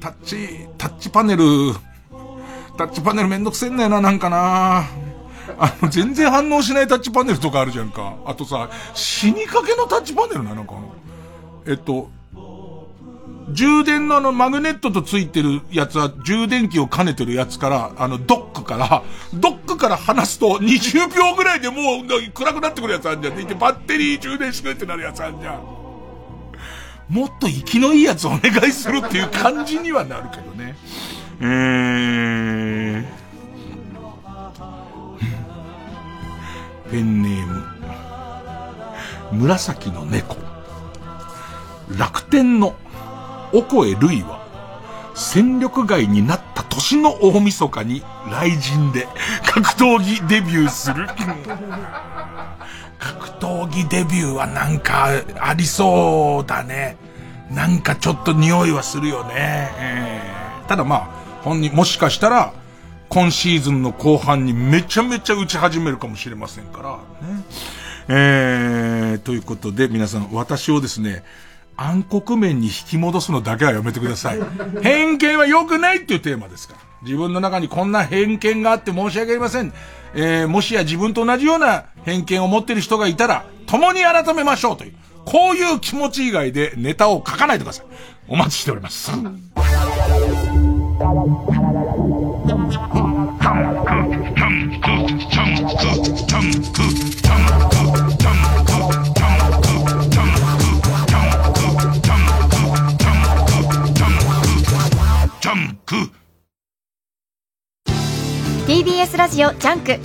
[0.00, 1.44] タッチ、タッチパネル、
[2.76, 4.84] タッチパネルめんどくせえんだよな、なんかな。
[5.58, 8.16] あの、全然反応しないタッチパネルとかあるじゃんか。
[8.24, 10.94] あとさ、死にかけのタッチパネルな、なんかの
[11.66, 12.10] えっと、
[13.50, 19.02] 充電のあのマグネットとついてるやつは充電器を兼ねてるやつから、あのドックから、
[19.34, 23.36] ドックから離すと20秒ぐらいでもう暗くなってくるやつあるじゃん。
[23.46, 25.77] で、バッテリー充電してってなるやつあるじゃん。
[27.08, 30.76] もっと生きのいいやつお願いするっていう感じにはなるけどね。
[31.40, 37.64] えー、ペンネーム、
[39.32, 40.36] 紫の猫。
[41.96, 42.74] 楽天の
[43.52, 44.46] おこえるいは、
[45.14, 49.08] 戦力外になった年の大晦日に雷神で
[49.44, 51.06] 格闘技デビューする。
[52.98, 55.08] 格闘技デビューはなんか
[55.40, 56.96] ありそうだね。
[57.50, 59.70] なんかちょっと匂いはするよね。
[59.78, 60.20] え、
[60.68, 61.08] ただまあ、
[61.42, 62.52] 本人もしかしたら、
[63.08, 67.44] 今シーズンの後半にめちゃめちゃ打ち始めるかもしれませんからね。
[68.08, 71.22] えー、ということで皆さん、私をですね、
[71.76, 74.40] 暗黒面に引き戻すのだけはやめてください。
[74.82, 76.80] 偏見は良くないっていうテーマですから。
[77.02, 79.72] 自分の中にこんな偏見があって申し訳ありません。
[80.14, 84.94] えー、もしや自分と同じような偏見を持ってる人がいたら、共に改めましょうという。
[85.24, 87.86] こういう気持ち以外でネタを書かないでください。
[88.28, 89.10] お待ちしております。
[108.68, 109.98] TBS ラジオジャンク。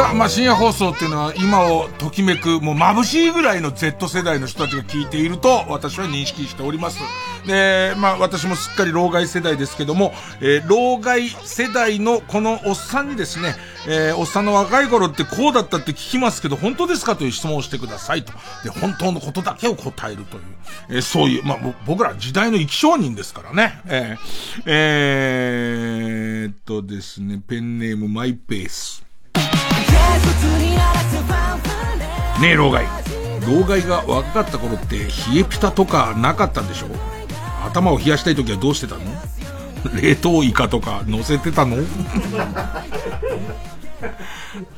[0.00, 7.00] さあ、まあ、深夜放送っていうのは今をときめく、もう眩しいぐらいの Z 世代の人たちが聞いていると私は認識しております。
[7.46, 13.54] で、まあ、私もすっかり老害世代ですけども、えー、老害世代のこのおっさんにですね、
[13.86, 18.32] えー、おっさんの若い頃ってこうだったって聞きますけど、本当ですかという質問をしてくださいと。
[18.64, 20.42] で、本当のことだけを答えるという、
[20.88, 23.82] えー、そういう、まあ、僕ら時代の生き証人ですからね。
[23.84, 29.04] えー、えー、っとですね、ペンネームマイペース。
[32.40, 32.86] ねえ、老害。
[33.46, 35.04] 老害が若かった頃って冷
[35.40, 36.86] えピタとかなかったんでしょ？
[37.66, 39.02] 頭を冷やしたい時はどうしてたの？
[40.00, 41.76] 冷凍イカとか乗せてたの？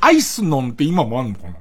[0.01, 1.55] アイスノンって今もあんのかな？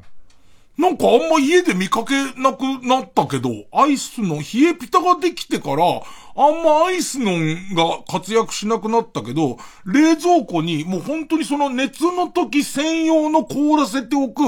[0.78, 14.42] なんかあんま家で見かけなくなったけど、アイスの冷えピタができてから、あんまアイスノンが活躍しなくなったけど、冷蔵庫にもう本当にその熱の時専用の凍らせておく、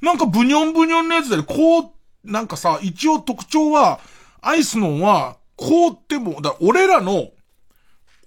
[0.00, 1.90] なんかブニョンブニョンのやつで、こう、
[2.24, 4.00] なんかさ、一応特徴は、
[4.40, 7.30] アイスノンは、凍っても、だ俺らの、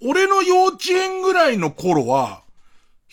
[0.02, 2.42] 俺の幼稚園ぐらいの頃は、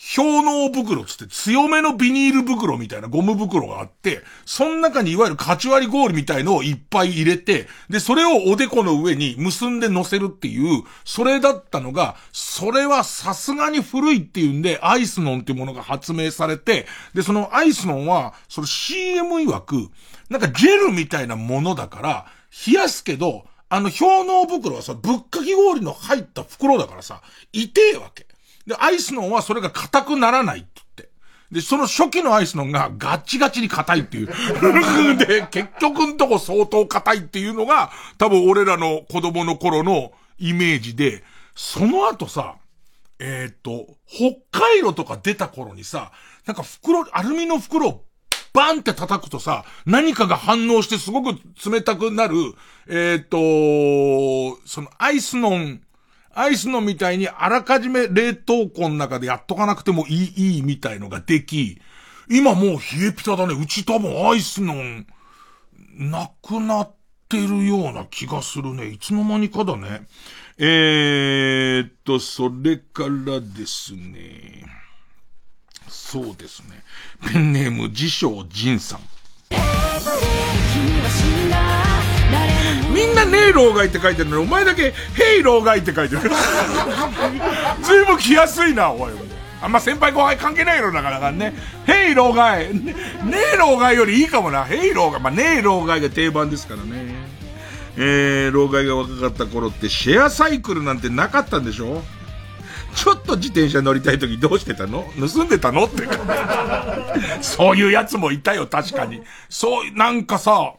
[0.00, 19.90] 氷の袋つって強めのビニール袋みたいなゴム袋があって、その中にいわゆるカチ割り氷みたいのをいっぱい入れて、で、それをおでこの上に結んで乗せるっていう、それだったのが、それはさすがに古いっていうんで、アイスノンっていうものが発明されて、で、そのアイスノンは、その CM 曰く、
[20.30, 22.26] なんかジェルみたいなものだから、
[22.68, 27.20] 冷やすけど、あの氷の袋はさ、ぶっかき氷の入った袋だからさ、
[27.52, 28.27] 痛えわけ。
[28.68, 31.08] で、アイスノンはそれが硬くならないって言って。
[31.50, 34.26] で、その初期のアイスノンがガチガチに硬いっていう。
[35.16, 41.24] で、結局んとこ相当硬いっていうのが、多分俺らの子供の頃のイメージで、
[41.56, 42.56] その後さ、
[43.18, 46.12] えっ、ー、と、北海道とか出た頃にさ、
[46.44, 48.04] なんか袋、アルミの袋を
[48.52, 51.40] バンって叩くとさ、何かが反応してすごく
[51.70, 52.36] 冷たくなる、
[52.86, 55.80] えっ、ー、と、そのアイスノン
[56.38, 61.80] アイスのみたいにあらかじめ冷凍庫の中でやっとかなくてもいい、いいみたいのができ、
[62.30, 63.54] 今もう冷えピタだね。
[63.60, 64.74] うち多分アイスの、
[65.96, 66.94] なくなっ
[67.28, 68.86] てるような気がするね。
[68.86, 70.06] いつの間にかだね。
[70.58, 74.64] えーっと、それからですね。
[75.88, 76.84] そうですね。
[77.32, 79.00] ペンネーム自称仁さん。
[82.98, 86.22] みんなねえ老害って書いてるのに、お前だけ、へい老害って書いてる。
[86.22, 86.28] ず
[88.02, 89.12] いぶん来やすいな、おい。
[89.62, 91.54] あんま先輩後輩関係ないよ、なかなかね。
[91.86, 92.74] へい老害。
[92.74, 92.94] ね
[93.54, 94.64] え老害よりいいかもな。
[94.64, 95.20] へい老害。
[95.20, 97.14] まあ、ねえ老害が定番ですからね。
[97.96, 102.02] えー、老害が若かった頃ってシェアサイクルなんてなかったんでしょ？
[102.96, 105.04] ちょっと自転車乗りたい時どうしてたの？
[105.20, 105.84] 盗んでたの？
[105.84, 106.02] って。
[107.42, 109.22] そういうやつもいたよ、確かに。
[109.48, 110.74] そう、なんかさ、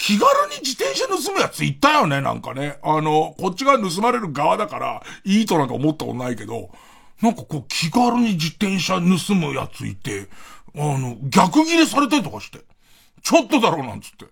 [0.00, 2.78] 気軽に自転車盗むやついたよね、なんかね。
[2.82, 6.70] あの、こっちが盗まれる側だから、いいとなんか思ったことないけど、
[7.20, 10.28] なんかこう気軽に自転車盗むやついて、
[10.74, 12.60] あの、逆ギレされたりとかして。
[13.22, 14.24] ちょっとだろうなんつって。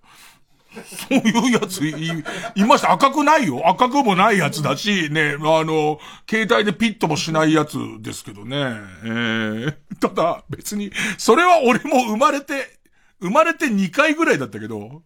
[0.86, 2.24] そういうやつい、
[2.54, 2.90] いました。
[2.90, 3.68] 赤くないよ。
[3.68, 8.56] 赤くもないやつだし、ね、あの、携帯でピットもしないやつですけどね。
[9.04, 12.78] えー、ただ、別に、それは俺も生まれて、
[13.20, 15.02] 生まれて2回ぐらいだったけど、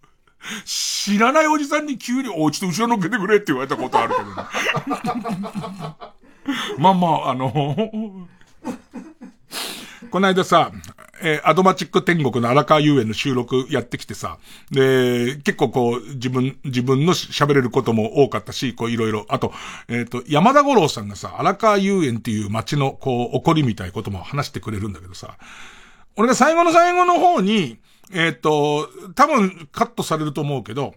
[0.65, 4.35] 知らないおじさんに急に、おうちと後ろ乗っけてくれって言われたことあるけどね。
[6.79, 8.29] まあまあ、あの、
[10.11, 10.71] この間さ、
[11.23, 14.39] えー、アドマチック天国の荒川遊園の収録やってきてさ、
[14.71, 19.53] で、結構こう、自分、自分の喋れることも多かったし、こういろいろ、あと、
[19.89, 25.37] えっ、ー、と、山田五郎さんがさ、荒川遊園っていう街のこう、起こりみたいなことも話してくれるんだけどさ、
[26.17, 27.79] 俺が最後の最後の方に、
[28.13, 30.95] えっ、ー、と、多分カットされると思うけど、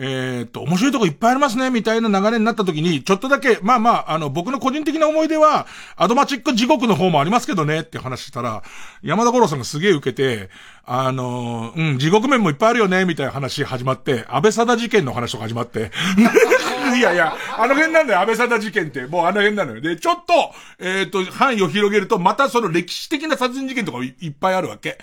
[0.00, 5.66] えっ、と、面白いとこいっぱいありますね、みたいな流れになった時に、ちょっとだけ、まあまあ、あの、僕の個人的な思い出は、
[5.96, 8.62] アドマチック地獄の方もありますけどね、って話したら、
[9.02, 10.50] 山田五郎さんがすげえ受けて、
[10.84, 15.90] あの、うん、地獄面もいっぱいあるよね、みたいな話始まって、安倍貞事件の話とか始まって、
[16.96, 19.06] いやいや、あの辺なんだよ、安倍貞事件って。
[19.06, 19.80] もうあの辺なのよ。
[19.80, 24.90] で、ちょっと、えっ、ー、と、範囲を広げると、またその歴史的な殺人事件とかいっぱいあるわけ。
[24.90, 25.00] だか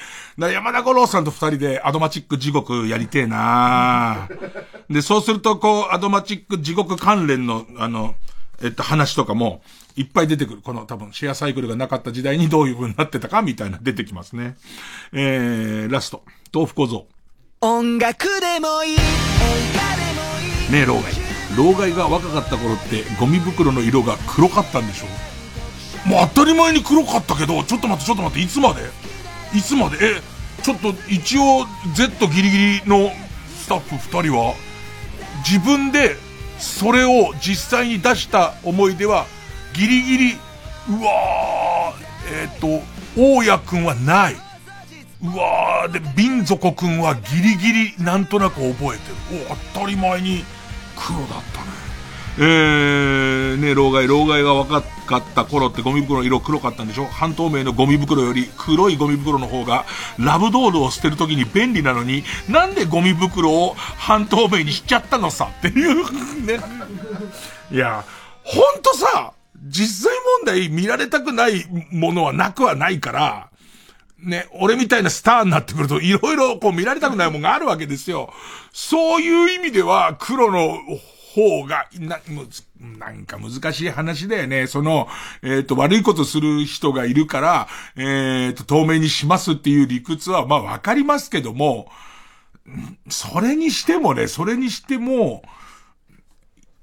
[0.48, 4.28] ら山田五郎さんと二人でアドマチック地獄やりてえな
[4.90, 8.16] で、そうすると、こう、アドマチック地獄関連の、あの、
[8.62, 9.62] えっと、話とかも、
[9.96, 10.62] いっぱい出てくる。
[10.62, 14.56] この多分、シェアサイクルがなかった時代にどういう風になってたか、みたいな出てきますね。
[15.14, 16.24] えー、ラスト。
[16.54, 17.08] 豆腐小僧。
[17.62, 18.98] 音楽でもいい、映
[19.74, 20.72] 画でもいい。
[20.72, 21.25] ねえ、老害。
[21.58, 25.06] 老害が若かった頃ってゴミ袋の色が黒かったんでしょ？
[26.10, 28.82] もう当たり前に黒かったけど、ちょっと待ってちょっと待って、いつまで？
[29.58, 29.98] いつまで？
[30.02, 30.22] え、
[30.62, 31.66] ちょっと一応
[31.96, 33.10] Z ギリギリの
[33.58, 34.54] スタッフ二人は
[35.48, 36.16] 自分で
[36.60, 39.26] それを実際に出した思い出は
[39.74, 40.34] ギリギリ、
[40.90, 42.84] うわー、えっ、ー、と、
[43.18, 44.36] 大家くんはない。
[45.24, 49.46] うわー、で、ビ族くんはギリギリなんとなく覚えてる。
[49.50, 50.44] お、当たり前に
[50.96, 51.86] 黒だったね。
[52.38, 57.06] えー、ね、老害、老害が若かった頃ってゴミ袋の色黒かったんでしょ？
[57.06, 59.86] 半透明のゴミ袋より黒いゴミ袋の方が
[60.20, 66.60] ラブドールを捨てるときに便利なのに、なんでゴミ袋を半透明にしちゃったのさっていうね。
[67.72, 68.04] いや、
[68.44, 69.32] ほんとさ、
[69.68, 73.50] 実際問題見られたくないものはなくはないから、
[74.26, 78.34] ね、俺みたいなスターになってくると、いろいろこう見られたくないもんがあるわけですよ。
[78.74, 80.80] そういう意味では、黒の
[81.36, 82.20] 方が、な、
[82.80, 84.68] なんか難しい話だよね。
[84.68, 85.08] その、
[85.44, 91.90] えっ、ー、と、悪いことする人がいるから、えっ、ー、と、透明にしますっていう理屈は、まあわかりますけども、
[93.10, 95.44] それにしてもね、それにしても、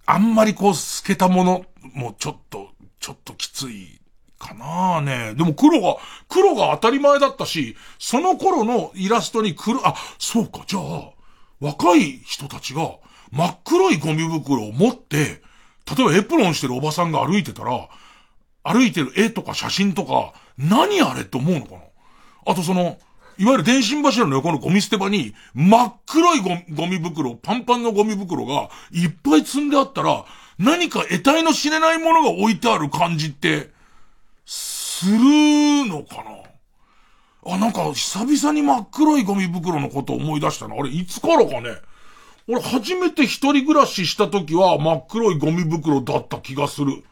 [0.06, 1.64] あんまりこう透けたもの、
[1.94, 2.70] もちょっと、
[3.01, 4.02] ちょっときつい
[4.43, 5.35] かなね。
[5.35, 5.97] でも黒が、
[6.28, 11.10] 黒が当たり前だったし、その頃のイラストに黒、あ、そうか、じゃあ、
[11.60, 12.97] 若い人たちが
[13.31, 15.40] 真っ黒いゴミ袋を持って、
[15.97, 17.89] 例えばエプロンしてるおばさんが歩いてたら、
[18.64, 21.81] 歩いてる絵とか写真とか、何あれって思うのかな
[22.47, 22.98] あとその、
[23.39, 30.24] いわゆる電信柱の横のゴミ捨て場に、真っ黒いゴミ袋、パンパンのゴミ袋がいっぱい積んであったら、
[30.59, 33.70] 何か得体の知れないものが置いてある感じって、
[34.93, 36.23] するのか
[37.44, 37.55] な？
[37.55, 40.74] あ、なんか久々に真っ黒いゴミ袋のこと思い出したな。
[40.74, 41.77] あれ、いつからかね？
[42.48, 47.02] 俺初めて一人暮らしした時は真っ黒いゴミ袋だった気がする。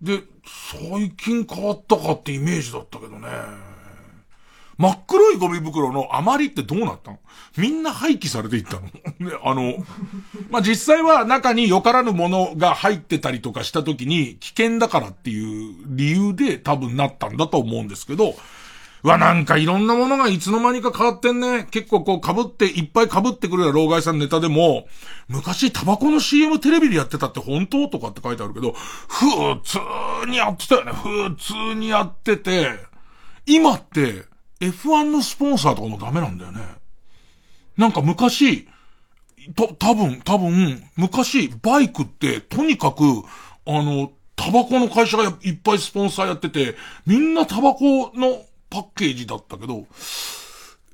[0.00, 0.22] で、
[0.80, 3.28] 最近変わったかってイメージだったけどね。
[4.78, 7.18] 真っ黒いゴミ袋の余りってどうなったの？
[7.56, 8.82] みんな廃棄されていったの？
[9.20, 9.84] ね、あの、
[10.50, 18.34] まあ、実際は中によからぬものが入ってたりとかした時に危険だからっていう理由で多分なったんだと思うんですけど、
[19.04, 21.68] わ、なんかいろんなものがいつの間にか変わってんね。
[21.70, 24.88] 結構こう被って、いっぱい被ってくるような老害さんネタでも、
[25.28, 29.26] 昔タバコの CM テレビでやってたって本当とかって書いてあるけど、普
[29.62, 29.78] 通
[30.26, 30.92] にやってたよね。
[30.92, 32.78] 普通にやってて、
[33.44, 34.24] 今って、
[34.60, 36.60] F1 のスポンサーとかもダメなんだよね。
[37.76, 38.68] なんか昔、
[39.54, 43.02] と、多分、多分、昔、バイクって、とにかく、
[43.66, 46.76] あの、タバコの会社がいっぱいスポンサーやってて、
[47.06, 49.86] みんなタバコのパッケージだったけど、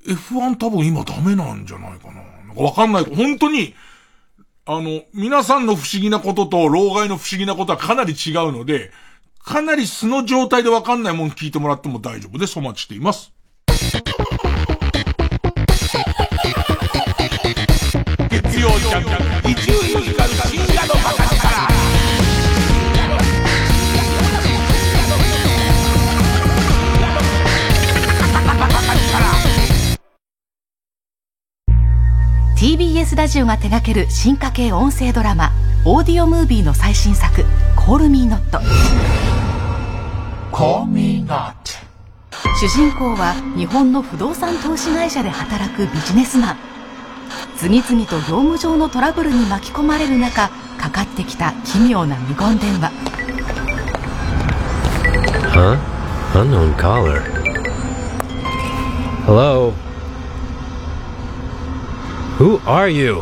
[0.07, 2.21] F1 多分今ダメなんじゃないかな。
[2.47, 3.03] なんかわかんない。
[3.03, 3.73] 本当に、
[4.65, 8.91] あの、皆さんの不思議なことと、老害の不思議なことはかなり違うので、
[9.39, 12.57] かなり素の状態でわかんないもん聞いてもらっても大丈夫です。
[12.59, 13.31] お待ちしています。
[32.55, 35.51] TBS ラジオが手掛ける進化系音声ドラマ
[35.83, 37.43] オーディオムービーの最新作
[37.75, 38.59] 「コールミーノット」
[40.55, 41.90] Call Me Not
[42.59, 46.57] 主人公は日本の不動産投資会社で働くビジネスマン
[47.57, 52.91] 次々と業務上のトラブルに巻き込まれる中かかってきた奇妙な無言電話
[55.51, 55.77] Huh?
[56.33, 57.21] Unknown caller.
[59.25, 59.73] Hello?
[62.39, 63.21] Who are you?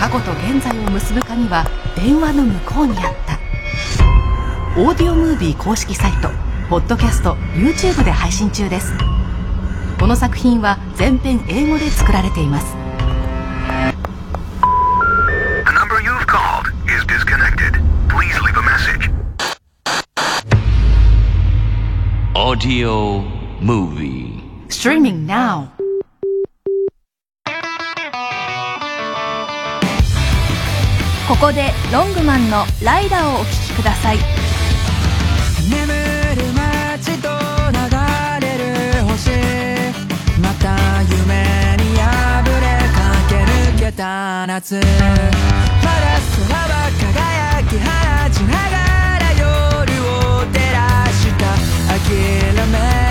[0.00, 1.64] 過去と現在を結ぶ鍵は
[1.94, 3.38] 電話の向こうにあった
[4.80, 6.28] オーディオムービー公式サイト
[6.68, 8.92] ポッドキャスト YouTube で配信中です。
[10.00, 12.74] この作品は全編英語で作られています。
[31.28, 34.35] ここでロングマンのライダーをお聞きください。
[43.96, 44.86] た夏まだ
[45.80, 47.88] 空は輝き放
[48.30, 48.76] ちなが
[49.18, 50.76] ら夜を照ら
[51.10, 51.42] した。
[51.98, 52.12] 諦
[52.68, 53.05] め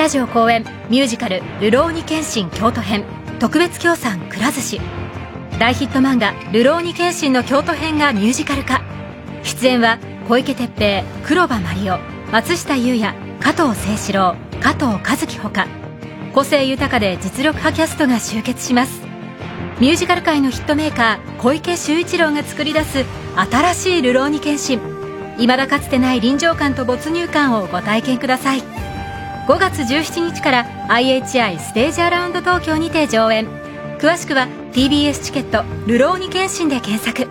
[0.00, 3.04] ラジオ公演ミュージカル「流浪に剣心京都編」
[3.38, 4.80] 特別協賛くら寿司。
[5.58, 8.80] 大ヒット漫画「流浪に剣心」の京都編がミュージカル化。
[9.42, 12.00] 出演は小池徹平黒羽麻里央
[12.32, 15.66] 松下優也加藤清史郎加藤和樹ほか。
[16.32, 19.02] 個性豊かで実力派キャストが集結します。
[19.80, 23.04] ミュージカル界のヒットメーカー小池秀一郎が作り出す
[23.50, 24.80] 新しい流浪に剣心。
[25.36, 28.62] 未だかつてない臨場感と没入感をご体験ください。
[29.46, 33.48] 5月17日から IHI ステージアラウンド東京にて上演
[33.98, 37.28] 詳しくは TBS チケット「流浪に剣心」で検索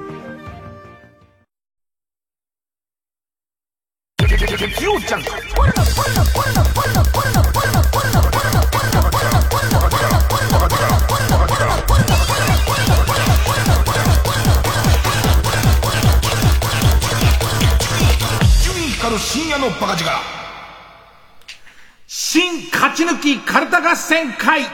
[4.58, 5.49] 月曜ジャン
[23.50, 24.66] ち抜きカルタ合戦会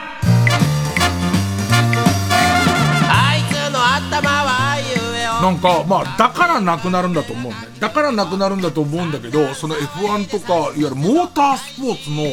[3.08, 4.84] あいつの頭は言
[5.20, 7.70] えよなんか、まあ、だからなくなるんだと思うんだよ。
[7.80, 12.24] だからなくなるんだと思うんだけど、その F1 とか、いわゆるモータースポーツの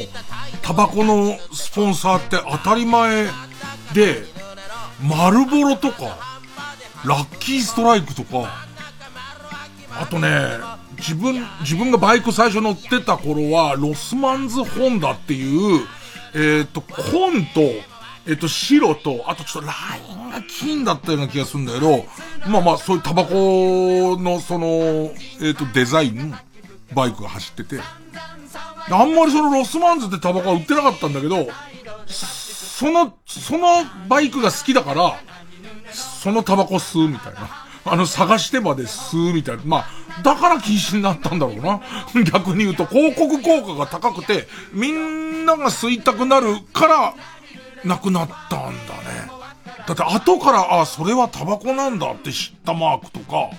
[0.61, 3.27] タバコのスポンサーって当たり前
[3.93, 4.25] で、
[5.01, 6.17] マルボロとか、
[7.05, 8.65] ラッキーストライクとか、
[9.91, 10.59] あとね、
[10.97, 15.85] 自分、自分がバイク最初乗ってた頃は、ロスマンズホンダっていう、
[16.35, 17.61] えっ、と、紺と、
[18.25, 22.05] えっ、と、白と、あとちょっとラインが金だったような気がするんだけど、
[22.47, 25.11] まあまあ、そういうタバコの、その、
[25.41, 26.33] えっ、と、デザイン、
[26.93, 27.81] バイクが走ってて、
[28.89, 31.47] あんまりそのロスマンズってタバコは売ってなかったんだけど、
[32.07, 33.67] その、その
[34.07, 35.19] バイクが好きだから、
[35.93, 37.62] そのタバコ吸うみたいな。
[37.85, 39.63] あの、探してまで吸うみたいな。
[39.65, 41.81] まあ、だから禁止になったんだろうな。
[42.31, 47.13] 逆に言うと、広告効果が高くて、みんなが吸いたくなるから、
[47.83, 48.73] なくなったんだね。
[49.85, 53.49] だって後から、あ、それはタバコなんだって知ったマークとか、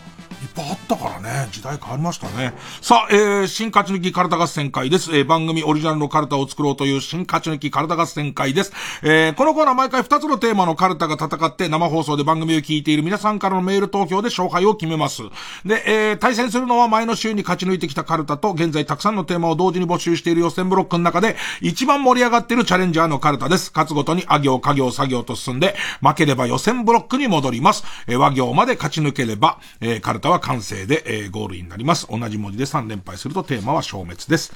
[0.55, 1.49] ぱいあったからね。
[1.51, 2.55] 時代変わりましたね。
[2.81, 5.15] さあ、えー、新勝ち抜きカルタ合戦会です。
[5.17, 8.73] えー、番組オリジナルのカルタを作ろうという新勝ち抜きカルタ合戦会です。
[9.03, 15.23] えー、このコーナー毎回2つのテーマのカルタが戦って生放送で番組を聞いている皆さんからのメール投票で勝敗を決めます。
[15.65, 23.73] で、えー、対戦するのは前の週に勝ち抜いてきたカルタと、現在たくさんのテーマを同時に募集している予選ブロックの中で、一番盛り上がっているチャレンジャーのカルタです。
[23.75, 27.85] 勝つごとにあ行、家行、作業と進んで、負ければ予選ブロックに戻ります。
[28.07, 32.07] えー、和行まで勝ち抜ければ、えー、カルタは完成で、えー、ゴールになります。
[32.11, 34.53] 同じ文字で3連敗するとテーマは消滅です。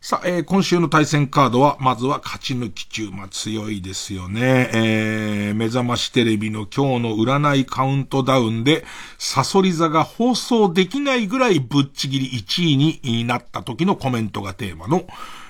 [0.00, 3.10] さあ、えー、今週の対戦カードは、まずは勝ち抜き中。
[3.10, 4.70] まあ、強いですよね。
[4.72, 8.84] えー、目覚ましテレビの今日の占いカウントダウンで、
[9.18, 15.06] サソリ座が放送できないぐらいぶっちぎり1位になった時のコメントがテーマの、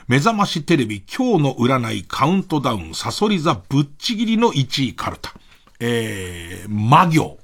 [0.08, 5.34] 目覚ましテレビ今日の占いカウントダウンサソリ座ぶっちぎりの1位カルタ。
[5.80, 7.38] えー、魔行。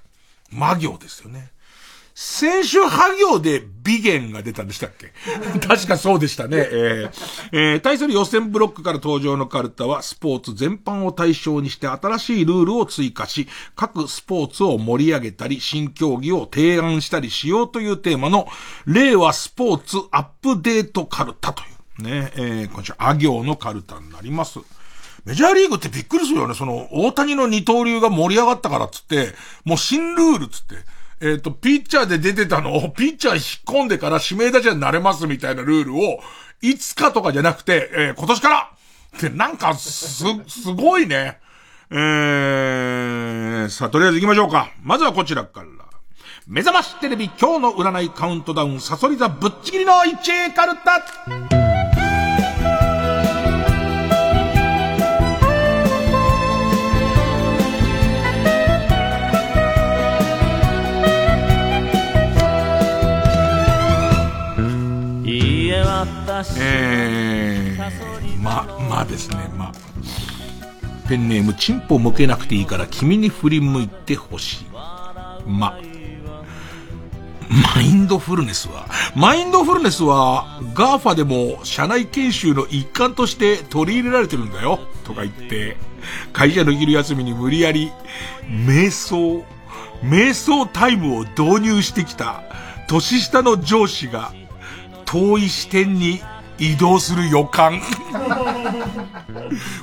[0.50, 1.50] 魔行ですよね。
[2.20, 5.12] 先週ハ行で美言が出たんでしたっけ？
[5.64, 6.56] 確かそうでしたね。
[6.56, 13.46] えーえー、対する予選ブロックから登場のカルタは、スポーツ全般を対象にして新しいルールを追加し、
[13.76, 18.48] 各スポーツを盛り上げたり、新競技を提案したりしようというテーマの、
[18.86, 21.66] 令和スポーツアップデートカルタとい
[22.00, 24.58] う、ね、えー、今週、あ行のカルタになります。
[25.24, 26.54] メジャーリーグってびっくりするよね。
[26.56, 36.20] その、大谷の二刀流が盛り上がったからっつって、もう新ルールっつって、えっ、ー、と、ピッチャーで出てたのを、ピッチャー引っ込んでから指名打者になれますみたいなルールを、
[36.60, 38.70] いつかとかじゃなくて、えー、今年から
[39.16, 41.38] ってなんか、す、 すごいね。
[41.90, 44.70] えー、さあ、とりあえず行きましょうか。
[44.82, 45.66] まずはこちらから。
[46.46, 51.57] 目覚ましテレビ今日の占いカウントダウン、サソリ座ぶっちぎりの1位カルタ
[66.58, 69.72] えー、ま、まあですね、まあ
[71.08, 74.66] ペンネーム、チンポ剥けなくていいから君に振り向いてほしい。
[75.46, 75.80] ま、
[77.48, 78.86] マインドフルネスは、
[79.16, 85.78] マインドフルネスは、 GAFA でも社内研修の一環として取り入れられてるんだよ、とか言って、
[86.34, 87.90] 会社の昼休みに無理やり、
[88.46, 89.42] 瞑想、
[90.02, 92.42] 瞑想タイムを導入してきた、
[92.86, 94.32] 年下の上司が、
[95.08, 96.20] 遠い支店に
[96.58, 97.80] 異動する予感。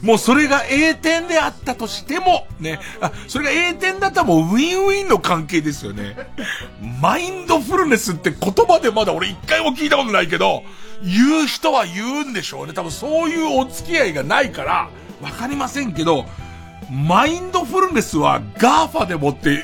[0.03, 6.15] もうそれが A 点であったとしても、ね、あ、それが A 点だったらもうウィンウィンの関係ですよね。
[7.01, 10.63] マインドフルネスって言葉でまだ俺一回も聞いたことないけど、
[11.01, 12.73] 言う人は言うんでしょうね。
[12.73, 14.89] 多分そういうお付き合いがないから、
[15.21, 16.25] わかりませんけど、
[16.91, 19.63] マインドフルネスは GAFA でもって、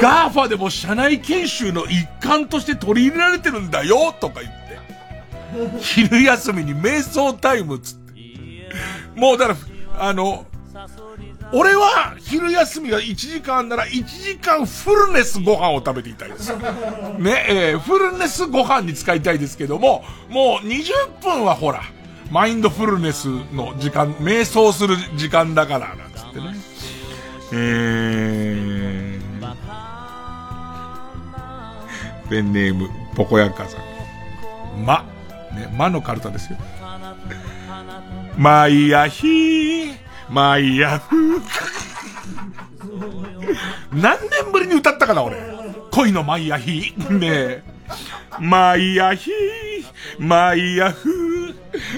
[0.00, 5.80] GAFA でも社内研修の一環として取り入れられてるんだよとか言って。
[5.80, 8.06] 昼休みに瞑想タイムつって。
[9.14, 9.56] もうだか
[9.98, 10.46] ら、あの、
[11.52, 16.52] 俺は昼休みが1時間なら1時間フルネスご飯を食べていたいです。
[17.18, 21.82] ね、えー、フルネスご飯に使いたいですけども、もう20分はほら、
[22.30, 26.54] マインドフルネスの時間、瞑想する時間だから、なんつってね。
[27.52, 29.50] えー、
[32.28, 34.84] ペンネーム、ポコヤカさん。
[34.84, 35.04] ま、
[35.54, 36.58] ね、まのカルタですよ。
[38.36, 39.96] マイヤヒー、
[40.28, 41.42] マイヤフー。
[43.92, 45.36] 何年ぶりに歌ったかな、俺。
[45.92, 47.18] 恋のマイヤヒー。
[47.18, 47.75] ねえ。
[48.40, 49.34] マイヤヒー、
[50.18, 51.54] マイヤフー、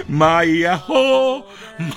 [0.09, 1.45] マイヤホー、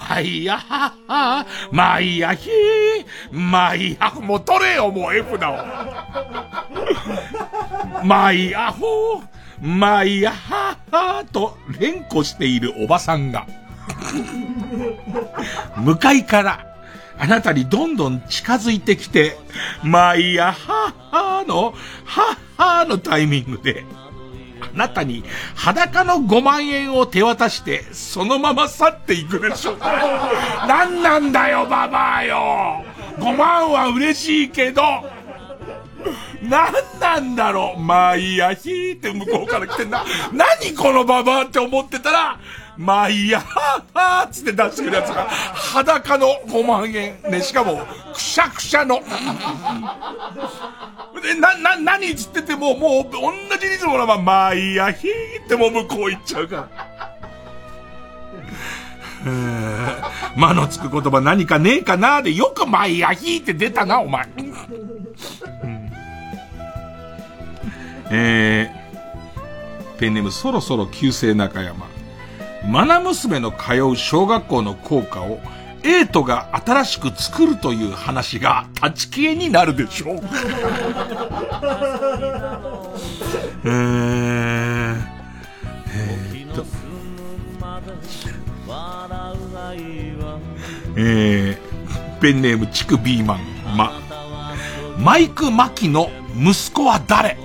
[0.09, 5.65] マイヤハハ、マイヤヒー、マイヤホもう取れよ、もう F だわ。
[8.03, 9.27] マイヤホー、
[9.61, 13.45] マイヤハハと連呼しているおばさんが、
[15.77, 16.70] 向かいから、
[17.21, 19.37] あなたにどんどん近づいてきて、
[19.83, 23.85] マイヤハハの、ハッハーのタイミングで、
[24.59, 25.23] あなたに
[25.53, 29.77] 裸の5万円を手渡して、そのまま去っていくでしょ。
[30.67, 32.83] 何なんだよ、ババアよ。
[33.19, 34.81] 5万は嬉しいけど、
[36.41, 40.03] 何なんだろうまあいいや、ひーって向こうから来てんな。
[40.33, 42.39] 何このババアって思ってたら、
[42.77, 47.21] まあいいや、はぁはぁつって出してくるやつが、裸の5万円。
[47.29, 49.01] ね、しかも、くしゃくしゃの。
[51.21, 56.67] で、な、な、何つってても、もう、同じリズムのまま、まあいいや、ひーってもう向こう行っちゃうから。
[60.35, 64.27] 間のつく言葉何かねえかなで、よくまあいいや、ひーって出たな、お前。
[68.13, 71.90] えー、ペンネームそろそろ旧姓中山。
[72.67, 75.39] マナ娘の通う小学校の校歌を、
[75.83, 80.21] エイトが新しく作るという話が立ち消えになるでしょう。
[83.65, 85.01] えー、
[85.93, 86.65] えー、っと。
[90.95, 93.39] えー、ペンネームチクビーマン、
[93.75, 93.91] ま、
[94.99, 97.37] マイク・マキの息子は誰？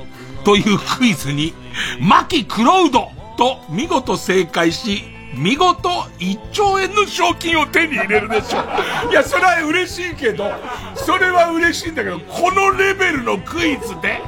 [0.45, 1.55] というクイズに、
[2.01, 5.05] マキ・クロウドと見事正解し、
[5.35, 5.89] 見事
[6.19, 9.11] 1兆円の賞金を手に入れるでしょ。
[9.11, 10.51] いや、それは嬉しいけど、
[10.95, 14.21] それは嬉しいんだけど、このレベルのクイズで、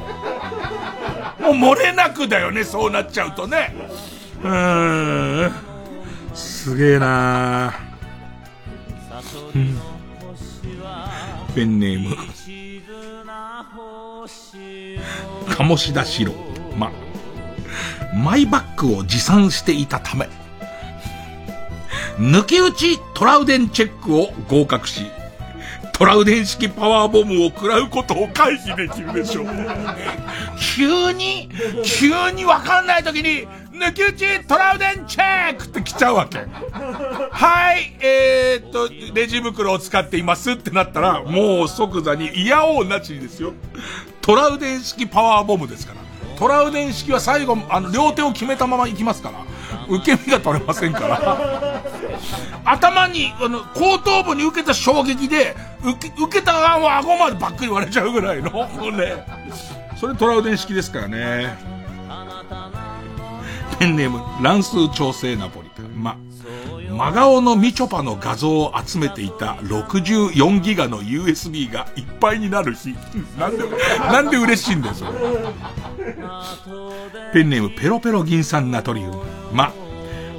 [1.39, 3.73] もう漏れなくだよね、そうなっちゃうとね。
[4.43, 5.69] うーん。
[6.33, 7.73] すげえな
[9.53, 9.77] うん
[11.55, 12.15] ペンネーム。
[15.49, 16.33] 鴨志田四郎。
[16.77, 16.91] ま、
[18.13, 20.29] マイバッグを持参していたため、
[22.19, 25.05] 抜き打ちトラウデンチェックを合格し、
[25.99, 29.47] トラウデン式パワーボムを食らうことを回避できるでしょう。
[30.77, 31.49] 急に、
[31.83, 36.37] 急にわかんない時に、抜き打ちトラウデンチェックって来ちゃうわけ。
[37.31, 43.53] はい、えー、っと、レジ袋を使っていますってなったら、もう即座に嫌おうなしにですよ。
[44.21, 46.08] トラウデン式パワーボムですから。
[46.39, 49.43] トラウデン式は最後、あの、両手を決めたまま行きますから。
[49.89, 51.83] 受け身が取れませんから。
[52.63, 58.51] 頭に、あの、後頭部に受けた衝撃で、受け、受けた側は顎までばっくり割れちゃうぐらいの、
[58.91, 59.25] ね。
[59.99, 61.57] それトラウデン式ですからね。
[63.77, 65.68] ペンネーム、乱数調整ナポリ
[66.99, 72.93] 真顔のみちょぱの画像を集めていた64ギガの USB がいっぱいになる日。
[73.39, 73.63] なんで、
[73.99, 75.11] なんで嬉しいんだよ、それ。
[77.31, 79.23] ペンネーム、ペロペロ銀酸ナトリウム。
[79.53, 79.71] ま、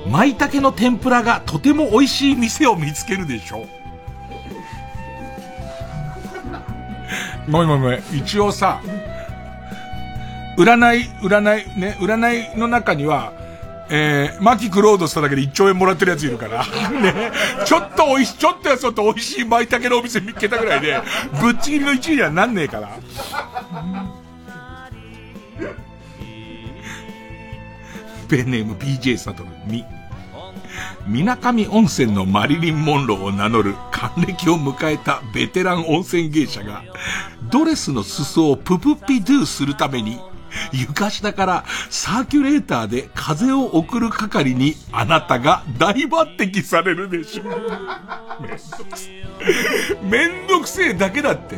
[0.06, 3.66] 舞茸の天ぷらがとても美味しい店を見つけるでしょう。
[7.50, 8.02] ごめんごめん。
[8.12, 8.82] 一応さ、
[10.58, 13.32] 占い、占い、ね、占いの中には、
[13.92, 16.64] えー、マキクロードしただけで1兆円もらってるやついるから。
[17.02, 17.32] ね。
[17.64, 21.02] ちょっと美味しい、ちょっとやそっと美味しい舞茸のお店見つけたぐらいで、
[21.40, 22.90] ぶっちぎりの1位にはなんねえから。
[28.28, 29.84] ペンネーム PJ サトル、み。
[31.08, 36.84] 水上温泉のマリリン・モンローを名乗る還暦を迎えたベテラン温泉芸者が、
[37.50, 40.20] ドレスの裾をププピドゥするために
[40.72, 47.46] 床下からサーキュレーターで風を送る係にあなたが大抜擢されるでしょう。
[50.04, 51.56] めんどくせえだけだって。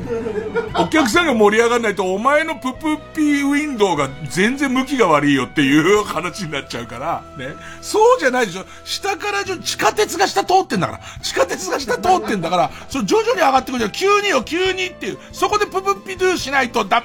[0.78, 7.55] お客さんが盛り上がらないとお前のププッピーウィンドウが全然向きが悪いよっていう話になっちゃうから、ね。
[7.81, 8.64] そうじゃないでしょ。
[8.85, 11.01] 下からじゃ地下鉄が下通ってんだから。
[11.23, 13.90] 地下鉄が下通ってんだから、そ徐々に上がってくるじゃん。
[13.93, 15.19] 急によ、急にっていう。
[15.32, 17.02] そこでププッピドゥしないとだ、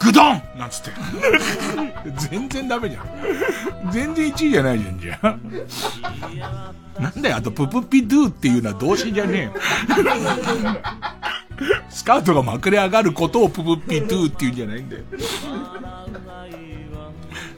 [0.00, 0.90] グドンなんつって。
[2.30, 3.06] 全然ダメじゃん。
[3.90, 5.36] 全然1位じゃないじゃん、じゃあ。
[7.00, 9.52] なんだよ、あと、ププピドゥっていうのは動詞じゃねえよ。
[11.88, 15.02] スカートがまくれ上がることをププピドゥっていうんじゃないんだよ。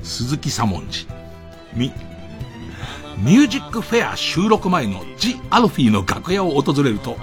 [0.03, 1.07] 鈴木左文字。
[1.75, 1.93] み。
[3.19, 7.17] ミュージックフェア収録前のジ・アルフィーの楽屋を訪れると、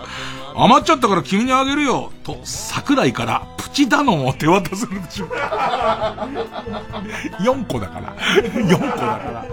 [0.54, 5.28] 余っちゃったから君にあげるよと、桜井からチダノンを手渡するでしょ。
[5.28, 8.16] 4個だから。
[8.16, 9.46] 4個だから。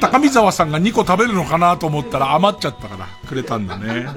[0.00, 4.08] 高見沢さんが2個食べるのかなと思ったら余っちゃったからくれたんだね。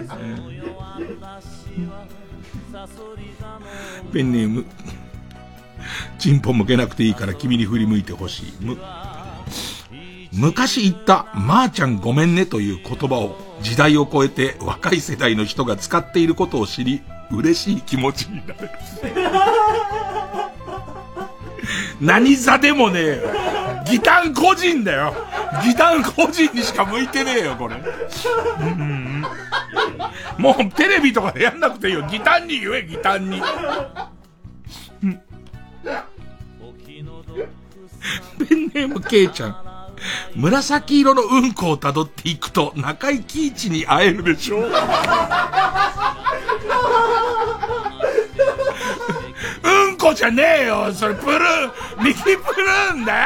[4.12, 4.66] ペンネーム。
[6.18, 8.54] チンポ向けなくていいから君に振り向いてほしい。
[8.60, 8.76] む、
[10.34, 18.70] 昔言った、まー、あ、ちゃんごめんねという言葉を時代を超えて若い世代の人が使っていることを知り、嬉しい気持ちになれる。
[22.02, 23.22] 何座でもねえよ。
[23.86, 25.14] ギタン個人だよ。
[25.64, 27.76] ギタン個人にしか向いてねえよ、これ。
[27.76, 29.24] うん、
[30.38, 32.08] もうテレビとかでやんなくていいよ。
[32.10, 33.42] ギタンに言え、ギタンに。
[38.48, 39.70] ペンネームケイちゃん。
[40.36, 44.72] 紫色のうんこを辿っていくと中井貴一に会えるでしょう
[50.14, 51.38] じゃねえよそれプルー
[52.02, 53.20] ン右プルーンだよ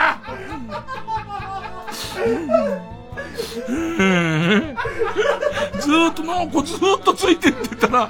[5.79, 8.09] ずっとなんかずっとついてってたら、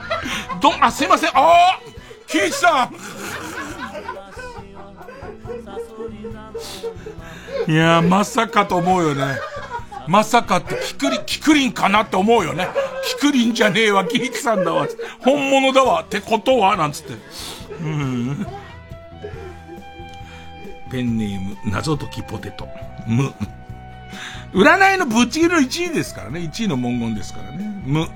[0.62, 1.80] どん、あ、すいません、ああ
[2.28, 2.90] キイチさ
[7.68, 9.38] んいやまさかと思うよね。
[10.08, 12.68] まさかってキクリン、キクリンかなって思うよね。
[13.06, 14.88] キクリンじゃねえわ、ギークさんだわ。
[15.20, 17.14] 本物だわ、ってことはなんつって。
[17.82, 18.48] うん。
[20.94, 22.68] ペンネーム、謎解きポテト。
[23.08, 23.34] む。
[24.54, 26.42] 占いのぶっちぎりの1位ですからね。
[26.42, 27.66] 1位の文言ですからね。
[27.84, 28.08] む。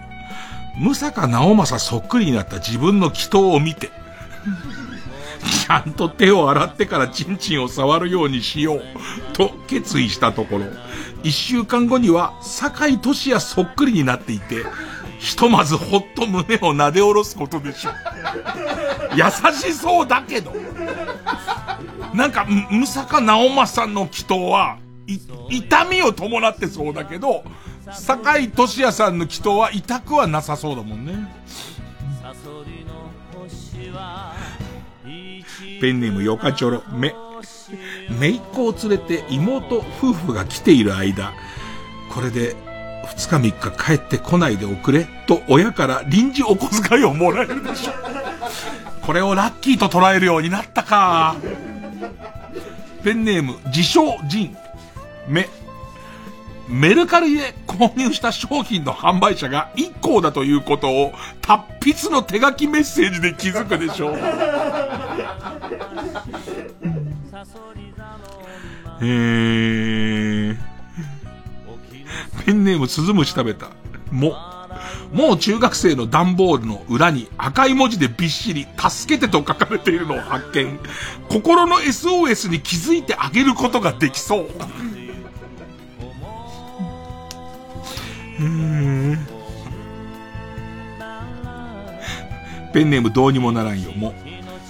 [0.78, 3.90] むさか直政そっくりになった自分の祈祷を見て。
[5.66, 8.82] ちゃんと手を洗ってからチンチンを触るようにしよう、
[9.34, 10.66] と決意したところ、
[11.24, 14.64] 一週間後には、坂井俊也そっくりになっていて、
[15.19, 17.94] ひとまずほっと胸を撫で下ろすことでしょう。
[19.15, 19.23] 優
[19.53, 20.53] しそうだけど。
[22.14, 24.77] なんか、むさか直政の祈祷は、
[25.49, 27.44] 痛みを伴ってそうだけど、
[27.91, 31.14] 坂井俊也さんの祈祷は痛くはなさそうだもんね。
[35.80, 37.14] ペンネームヨカチョロ、め、
[38.19, 41.34] めいっ子を連れて妹夫婦が来ている間、
[42.11, 42.56] これで
[43.08, 47.94] 2日3日帰ってこないでおくれと親から臨時お小遣いをもらえるでしょ。
[49.02, 51.36] これをラッキーと捉えるようになったか。
[53.04, 54.56] ペンネーム、自称人。
[55.28, 55.48] め、
[56.68, 61.64] メルカリで購入した商品の販売者が一行だということを達
[61.94, 64.18] 筆の手書きメッセージで気づくでしょう。
[69.00, 70.58] えー、
[72.48, 73.72] ペンネーム鈴虫食べた。
[74.10, 74.34] も、
[75.11, 80.80] もう中学生の段ボールの裏に赤い文字でびっしり、助けてと書かれているのを発見。
[81.28, 84.49] 心の SOS に気づいてあげることができそう。
[88.40, 89.28] うん。
[92.72, 93.91] ペンネームどうにもならんよ。
[93.91, 94.14] も、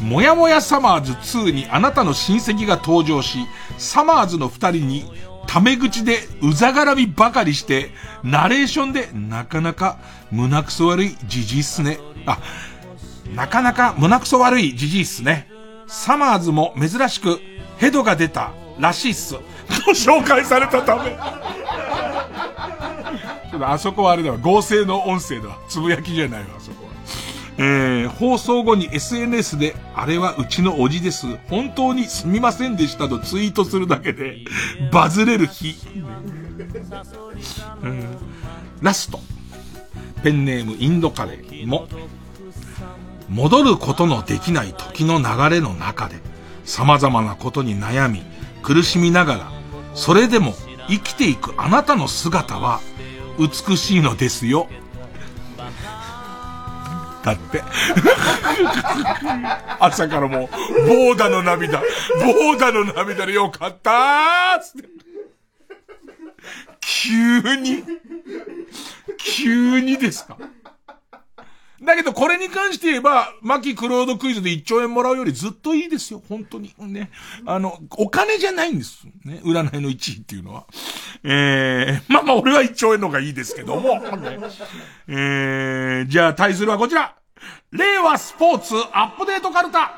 [0.02, 3.38] もやもやサマーズ2にあなたの親戚が登場し、
[3.78, 7.90] サマーズの二人に、タメ口でうざがらみばかりして、
[8.24, 9.98] ナレーションで、なかなか
[10.30, 12.00] 胸くそ悪いじじいっすね。
[12.26, 12.38] あ、
[13.34, 15.50] なかなか胸くそ悪いじじいっすね。
[15.88, 17.40] サマーズも珍しく
[17.78, 19.36] ヘドが出たらしいっす。
[19.36, 19.42] と
[19.92, 21.18] 紹介されたため。
[23.50, 24.38] ちょっとあそこはあれだわ。
[24.38, 25.58] 合成の音声だわ。
[25.70, 26.92] つぶやきじゃないわ、あそこは。
[27.60, 31.26] えー、放送後に SNS で、あれはうちのおじです。
[31.50, 34.38] 本当にすみませんでしたとツイートするだけで、
[34.92, 35.76] バズれる日。
[37.84, 38.18] うん、
[38.82, 39.20] ラスト。
[40.24, 41.88] ペンネームインドカレーも、
[43.30, 46.16] 戻ることのできない時の流れの中で、
[46.64, 48.22] 様々なことに悩み、
[48.62, 49.52] 苦しみながら、
[49.96, 50.54] それでも
[50.90, 52.82] 生きていくあなたの姿は、
[53.40, 54.68] 美しいのですよ。
[57.28, 57.64] だって。
[59.80, 60.50] 朝からもう、
[60.88, 61.80] ボーダの涙、
[62.24, 64.88] ボーダの涙でよかったーつって。
[66.82, 67.84] 急に、
[69.18, 70.38] 急にですか？
[71.84, 76.74] だけどこれに関して言えば、マキクロードクイズで1兆円もらうよりずっといいですよ、本当に。
[76.80, 77.12] ね。
[77.46, 79.06] あの、お金じゃないんです。
[79.24, 79.42] ね。
[79.44, 80.66] 占いの1位っていうのは。
[81.24, 84.00] えー、まあまあ俺は1兆円の方がいいですけども。
[84.00, 84.40] ね、
[85.08, 87.16] えー、じゃあ対するはこちら。
[87.72, 89.92] 令和スポーツアップデートカルタ。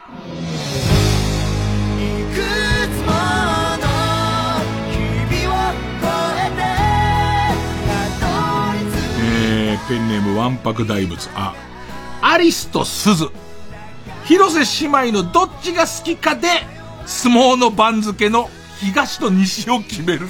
[9.22, 11.30] えー、ペンネームわんぱく大仏。
[11.36, 11.54] あ、
[12.22, 13.30] アリスとスズ。
[14.26, 16.48] 広瀬姉妹のどっちが好きかで、
[17.06, 20.30] 相撲の番付の東と西を決める。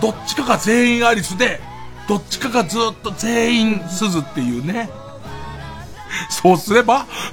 [0.00, 1.60] どっちかが全員アリスで、
[2.08, 4.90] どっちかがずっと全員スズっていうね。
[6.30, 7.06] そうすれば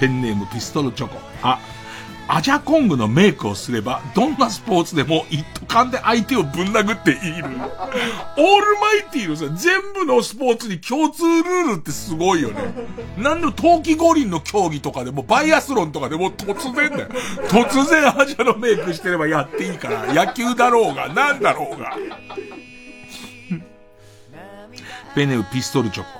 [0.00, 1.20] ペンネームピストルチョコ。
[1.42, 1.58] あ、
[2.30, 7.44] アジャコングのメイクをすれば、どんなスポーツでも一斗缶で相手をぶん殴っている。
[7.44, 7.58] オール
[8.78, 12.74] マイティのさ、全部のスポーツに共通ルールってすごいよね。
[13.16, 17.08] なんで冬季五輪の競技とかでも、バイアスロンとかでも突然だよ。
[17.48, 21.96] 突然アジャのメイクしてればやっていいから、野球だろうが、なんだろうが。
[25.14, 26.17] ペネウピストルチョコ。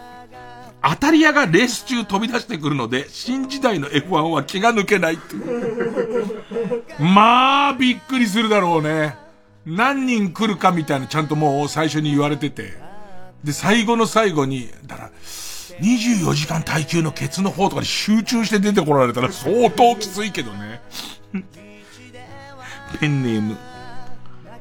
[0.83, 5.35] 当たり屋がレース中飛び出してくるので、新時代の F1 は気が抜けないって
[7.03, 9.17] まあ、びっくりするだろうね。
[9.67, 12.75] 何人来るかみたいなちゃんともう最初に言われてて。
[13.43, 15.11] で、最後の最後に、だから、
[15.81, 20.81] 24時間耐久のケツの方とかに集中して出てこられたら相当きついけどね。
[23.01, 23.57] ペンネーム、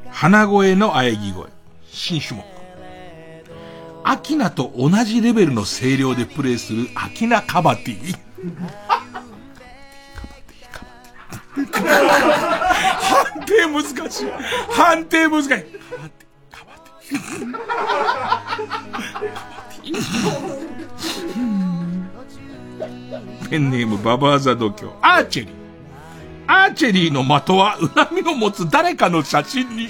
[0.09, 1.47] 鼻声の喘ぎ声、
[1.89, 2.56] 新種目。
[4.09, 8.15] アキナと同じレベルの声量でプレイするアキナカバティ。
[11.53, 14.27] 判定難しい。
[14.71, 15.49] 判定難しい。
[15.49, 15.75] カバティ、
[16.51, 16.71] カバ
[19.73, 23.49] ティ。
[23.49, 24.89] ペンネームババーザ度胸。
[25.01, 25.53] アーチェリー。
[26.47, 29.89] アーチェリーの的は恨みを持つ誰かの写真に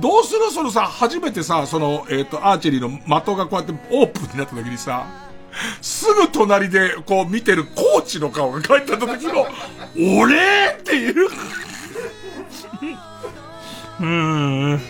[0.00, 2.88] どうするそのさ、初めてさ、その、えっ、ー、と、アーチェリーの
[3.20, 5.06] 的がこうやってオープンになった時にさ、
[5.80, 9.46] すぐ隣でこう見てるコーチの顔が帰った時の、
[10.18, 11.26] 俺っていう
[14.00, 14.80] うーん。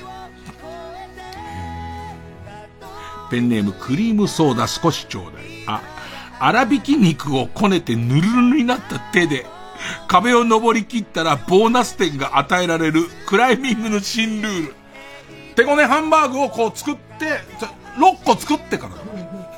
[3.31, 5.45] ペンネームクリームソーダ少しちょうだい。
[5.67, 5.81] あ、
[6.39, 9.47] 粗挽き肉をこねてぬるぬるになった手で、
[10.09, 14.75] 壁を登り切ったらボーナス点が与えられるクライミングの新ルール。
[15.55, 17.41] 手ごねハンバーグをこう作って、
[17.99, 18.95] 6個作ってから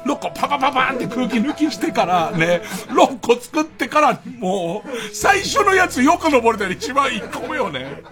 [0.05, 8.03] 6個パパパパンって空気抜きしてからね、6個作ってからもう、最初のやつよく登れたら一番1個目よね。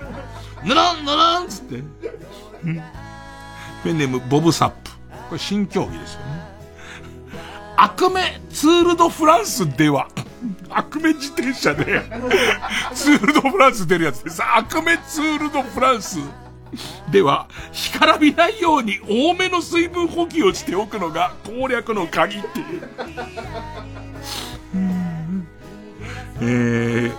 [0.64, 1.82] ぬらんぬらんつって。
[3.84, 4.90] ペンネームボブサップ。
[5.28, 6.26] これ新競技ですよね。
[7.76, 10.08] 悪名ツールドフランスでは、
[10.70, 12.02] 悪名自転車で、
[12.94, 14.42] ツールドフランス出るやつです。
[14.42, 16.18] 悪名ツールドフランス。
[17.10, 22.82] では、干からびないように多めの水分補給をしておくのが攻略の鍵っていう。
[26.40, 27.12] えー、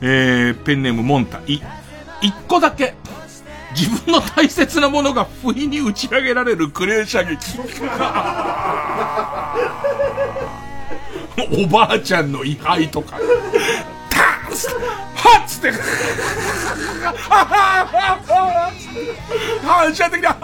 [0.00, 1.60] えー、ペンネームモンタ、い、
[2.22, 2.94] 一個だけ、
[3.74, 7.58] 自分の大切なものが不意に打ち上げられるクレー射撃。
[11.64, 13.16] おばあちゃんの位牌とか。
[13.16, 13.20] は
[15.44, 15.72] っつって、
[19.64, 20.36] 反射的な、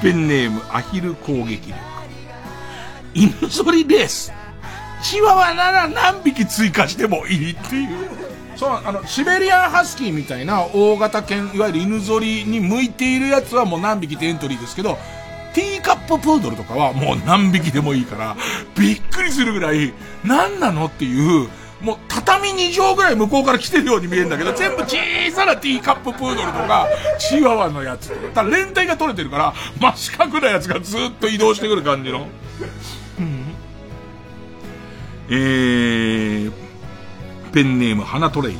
[0.00, 1.74] ペンネームアヒル攻撃力。
[3.14, 4.32] 犬ぞりレース。
[5.02, 8.33] チワワなら何匹追加してもいいっていう。
[8.56, 14.98] そう、あの、シベリアンハスキーみたいな大型犬、いわゆる犬ぞりに向いているやつはもう何匹ってエントリーですけど、
[15.54, 18.36] ティーカッププードルとかはもう何匹でもいいから、
[18.76, 19.92] びっくりするぐらい、
[20.24, 21.48] 何なのっていう、
[21.80, 24.96] もう畳2畳ぐらい向こうから来てるように見えるんだけど、全部小
[25.30, 32.26] さなティーカッププードルとか、チワワのやつとか、ただ連帯が取れてるから、真四角なやつがずっと移動してくる感じの。
[33.18, 33.54] うん、
[35.28, 36.63] えー、
[37.54, 38.58] ペンネーム花トレイン。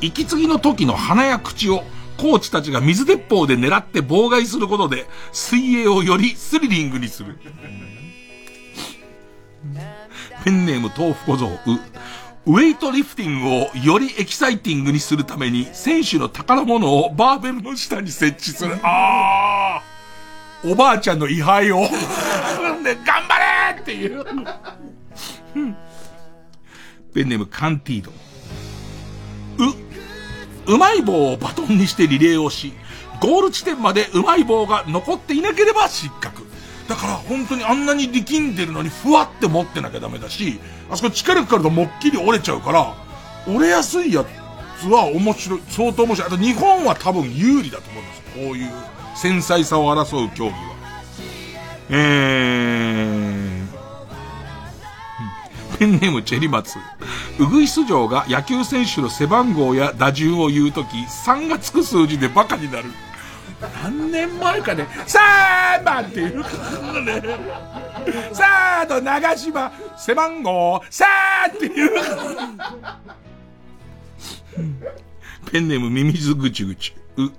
[0.00, 1.84] 息継ぎの時の鼻や口を
[2.16, 7.38] コーチたちが水鉄砲で狙って妨害することで、水泳をよりスリリングにする。
[10.42, 11.50] ペンネーム豆腐小僧、う、
[12.46, 18.78] ウェイトリフティングをよりエキサイティングにするために、選手の宝物をバーベルの下に設置する。
[18.82, 21.80] あーおばあちゃんの位牌を
[22.82, 23.38] で、 頑張
[23.74, 24.24] れっていう。
[27.10, 28.10] ペンネームカンティード。
[30.68, 32.72] う、うまい棒をバトンにしてリレーをし、
[33.20, 36.46] ゴール地点までうまい棒が残っていなければ失格。
[36.88, 40.58] だから本当にあんなに力んでるのにふわって持ってなきゃダメだし、
[40.90, 42.94] あそこ力かかるともっきり折れちゃうから、
[43.46, 44.24] 折れやすいや
[44.80, 46.28] つは面白い、相当面白い。
[46.28, 48.46] あと日本は多分有利だと思うんですよ。
[48.46, 48.70] こういう
[49.14, 50.58] 繊細さを争う競技は。
[51.90, 53.59] えー、
[55.80, 56.78] ペンネームチェリマツ。
[57.38, 62.90] ウグイス城が野球選手の背番号や打順を言うとき、3がつく数字でバカになる。
[63.82, 67.00] 何年前かね、3番っていうから。
[67.00, 67.22] ね、
[68.30, 71.06] サード長島、背番号3
[71.48, 71.90] っていう。
[75.50, 76.94] ペンネームミミズぐちぐち。
[77.16, 77.30] う、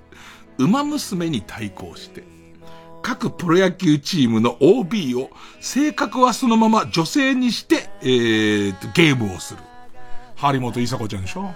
[0.64, 2.31] 馬娘に対抗して。
[3.02, 5.30] 各プロ野球チームの OB を、
[5.60, 9.60] 性格はそのまま女性にして、えー、ゲームをする。
[10.36, 11.54] 張本伊佐子ちゃんでしょ？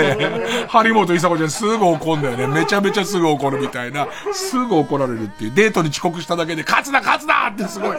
[0.68, 2.46] 張本伊佐子ちゃんすぐ怒んだよね。
[2.46, 4.06] めちゃめちゃすぐ怒るみたいな。
[4.32, 5.52] すぐ怒られるっていう。
[5.54, 7.96] デートに遅刻しただけで、勝つな勝つなってすごい。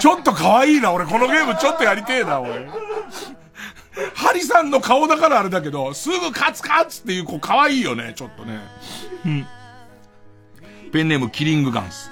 [0.00, 2.68] ちょっと可愛いな、俺このゲームちょっとやりてえな、俺。
[4.14, 8.58] ハリさんの顔だからあれだけど、すぐ勝つ勝つっていう子可愛いよね、ちょっとね。
[9.24, 9.46] うん。
[10.92, 12.10] ペンネームキリングガンス。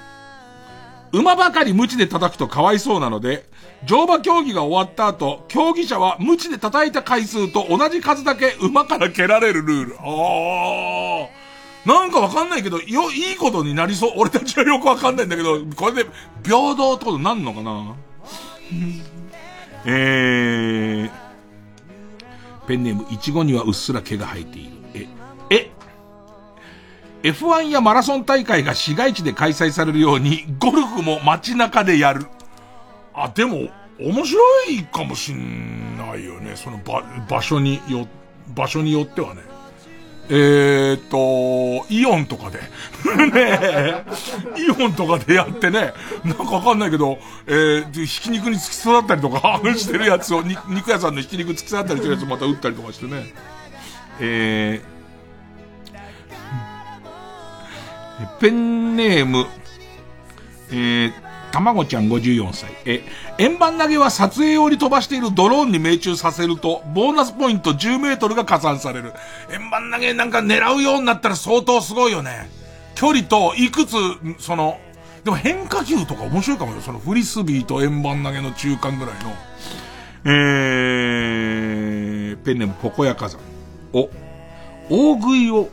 [1.15, 3.45] 馬ばかり無知で叩くとかわいそうなので、
[3.85, 9.95] 乗馬競技が終わった後、競技者は無知で叩いた回数と同じ数だけ馬から蹴られるルール。
[9.99, 11.45] ああ。
[11.87, 14.13] なんかわかんないけど、よ、いいことになりそう。
[14.17, 16.09] 俺たちはよくわかんないんだけど、これで
[16.43, 17.95] 平等ってことになんのかな？
[19.87, 21.11] えー、
[22.67, 24.71] ペンネーム、いちごにはうっすら毛が生えている。
[24.95, 25.07] え、
[27.25, 32.27] F1 やマラソン大会が市街地で開催されるように、ゴルフも街中でやる。
[33.15, 33.69] あ、でも、
[33.99, 36.55] 面白いかもしんないよね。
[36.55, 38.07] その場、場所によ、
[38.53, 39.41] 場所によってはね。
[40.29, 42.57] えーっと、イオンとかで
[43.31, 44.03] ね
[44.57, 45.93] イオンとかでやってね、
[46.23, 53.33] なんかわかんないけど、えー、ひき肉に付き育ったりとか してるやつを、肉屋さんのひき肉付き育ったりしてるやつをまた打ったりとかしてね。
[54.19, 54.94] えー、
[58.39, 59.45] ペンネーム、
[60.71, 61.13] えー、
[61.51, 62.69] たまごちゃん54歳。
[62.85, 63.03] え、
[63.37, 69.13] 円盤投げは撮影用に飛ばしているドローンに命中させると、ボーナスポイント10メートルが加算される。
[69.53, 72.49] 円盤投げなんか狙うようになったら相当すごいよね。
[72.95, 73.95] 距離といくつ、
[74.39, 74.77] その、
[75.23, 76.81] でも変化球とか面白いかもよ。
[76.81, 79.31] そのフリスビーと円盤投げの中間ぐらいの。
[80.25, 83.41] えー、ペンネームポコヤカザン。
[83.93, 84.09] お、
[84.89, 85.69] 大食いを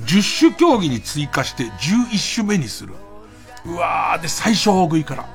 [0.00, 2.94] 10種競技に追加して11種目にする。
[3.66, 5.26] うわー、で、最初大食いから。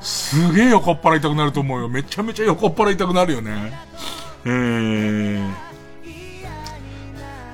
[0.00, 1.88] すげえ横っ腹痛くなると思うよ。
[1.88, 3.72] めちゃめちゃ横っ腹痛くなるよね。
[4.44, 5.50] えー、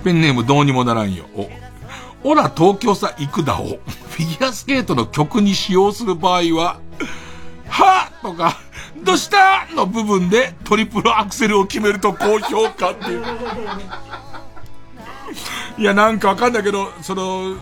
[0.03, 1.27] ペンネームどうにもならんよ。
[1.37, 1.49] お、
[2.31, 6.81] オラ東京さ行くだを、フィギュアスケートの曲に使用する場合は、
[7.69, 8.59] はとか、
[9.05, 13.25] どうしたの部分でトリプルアクセルを決めると高評価っていう。
[15.81, 17.57] いや、なんかわかんないけど、その、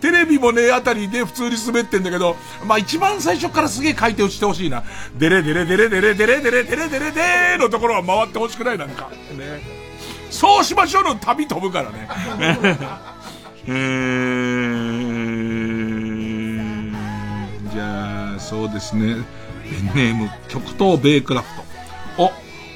[0.00, 4.84] テレビもね、あたりで普通に滑ってんだけど、まあ一番最初からすげえ回転をしてほしいな。
[5.18, 9.10] デレデレデレデレデレデレデレデレデレのところは回ってほしくないなんか。
[9.36, 9.60] ね。
[10.30, 12.08] そうしましょうの旅飛ぶからね。
[13.66, 14.52] えー、
[17.72, 19.16] じゃあ、そうですね。
[19.96, 21.48] ネーム、極東ベイクラフ
[22.16, 22.22] ト。
[22.22, 22.30] お、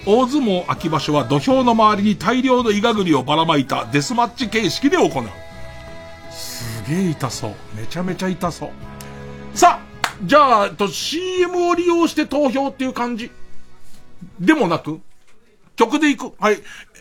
[0.07, 5.25] 大相撲秋場所は土俵の周りに大量のイガグリをばらまいたデスマッチ形式で行う。
[6.31, 7.55] すげえ痛そう。
[7.77, 8.71] めちゃめちゃ痛そう。
[9.55, 13.31] さあ、じゃあ、と、CM を利用して投票っていう感じ。
[14.39, 15.01] でもなく、
[15.77, 16.43] 曲で行く。
[16.43, 16.59] はい。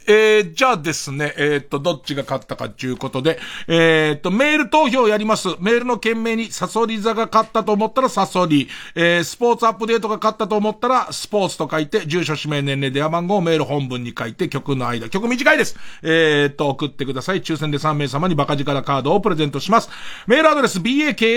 [0.09, 3.37] えー、じゃあですね、えー、っと、どっちが勝ったかっていうことで、
[3.67, 5.49] えー、っと、メール投票やります。
[5.59, 15.77] メールの件名に、サソリ座が勝ったと思ったらサソリ、えー、スポーツアップデートが勝ったと思ったら、スポーツと書いて、住所、氏名、年齢、電話番号を、メール本文に書いて、曲の間、曲短いです。
[16.01, 17.43] えー、っと、送ってください。
[17.43, 19.91] 抽選で3名様にバカ力カードをプレゼントします。
[20.25, 21.29] メールアドレス、baka.tbs.co.jp、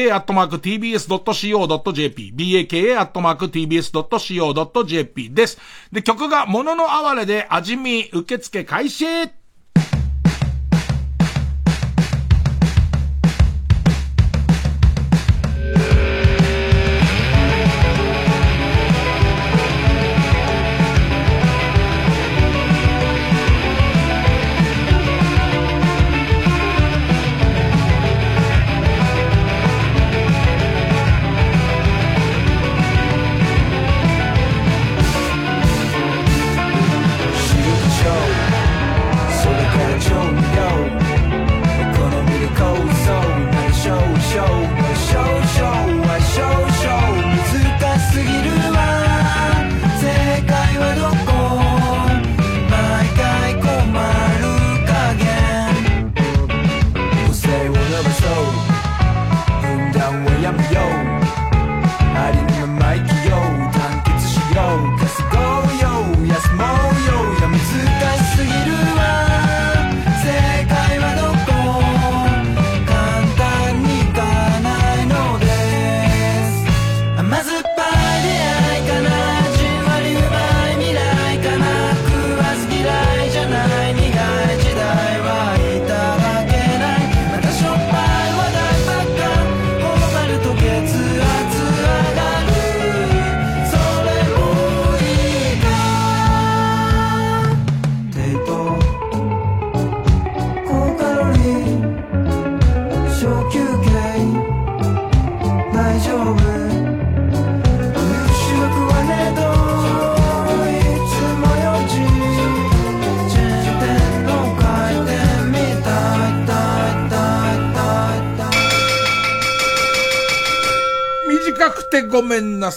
[2.35, 3.51] baka.tbs.co.jp
[5.31, 5.59] です。
[5.93, 9.05] で、曲が、ものの哀れで、味見、受付開始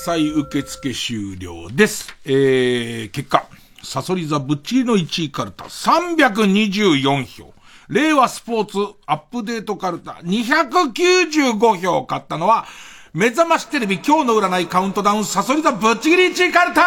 [0.05, 2.15] めんなさい、受付終了です。
[2.25, 3.47] えー、結果、
[3.83, 7.53] サソリ座ぶっちりの1位カルタ324票。
[7.87, 8.77] 令和スポーツ
[9.07, 12.65] アップデートカルタ295票買ったのは、
[13.13, 16.81] 目覚ましテレビ今日の占いカウントダウンサソリ座ぶっちぎり1位カルタ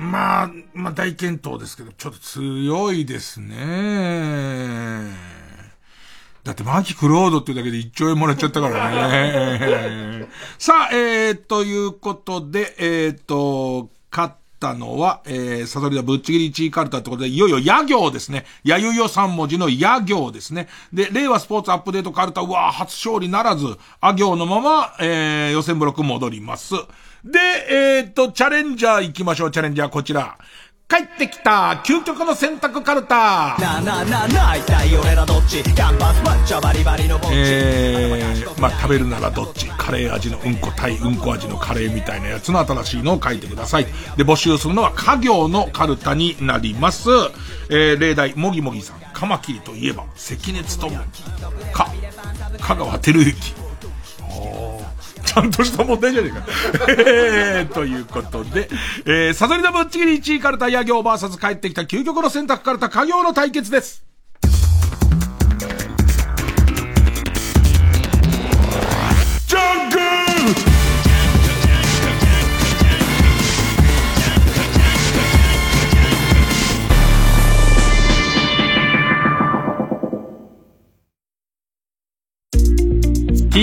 [0.00, 5.37] まあ、まあ大健闘ですけど、ちょっと強いですね。
[6.48, 10.26] だってマーキクロードっていうだけで1兆円もらっちゃったからね。
[10.58, 18.46] さあ、えー、ということで、えー、と、勝ったのは、えー、サソリダぶっちぎり1位カルタってことで、いよいよ野行ですね。
[18.64, 20.68] やゆよ3文字の野行ですね。
[20.90, 23.66] で、令和スポーツアップデートカルタ、うわ初勝利ならず、
[24.00, 26.72] あ行のまま、えー、予選ブロック戻ります。
[27.24, 27.38] で、
[27.68, 30.38] えー、と、チャレンジャー行きましょう、チャレンジャーこちら。
[30.90, 31.82] 帰ってきた。
[31.84, 33.58] 究極の選択カルタ。
[33.60, 39.68] えー、まあ食べるならどっち？
[39.68, 43.84] カレー味のうんこ対うんこ味のカレーみたいなやつの新しいのを書いてください。
[44.16, 47.10] で募集するのは家業のカルタになります。
[47.68, 49.00] えー、例題もぎもぎさん。
[49.12, 50.90] カマキリといえば関根勤。
[51.70, 51.92] か
[52.62, 53.54] 香川照之
[55.28, 56.46] ちゃんとした問題じゃねえか。
[56.88, 58.68] えー、ということで、
[59.04, 64.07] えー、サソリのぶっちぎり1位カルタ、ヤ行 VS 帰ってきた究極の選択カルタ、家業の対決です。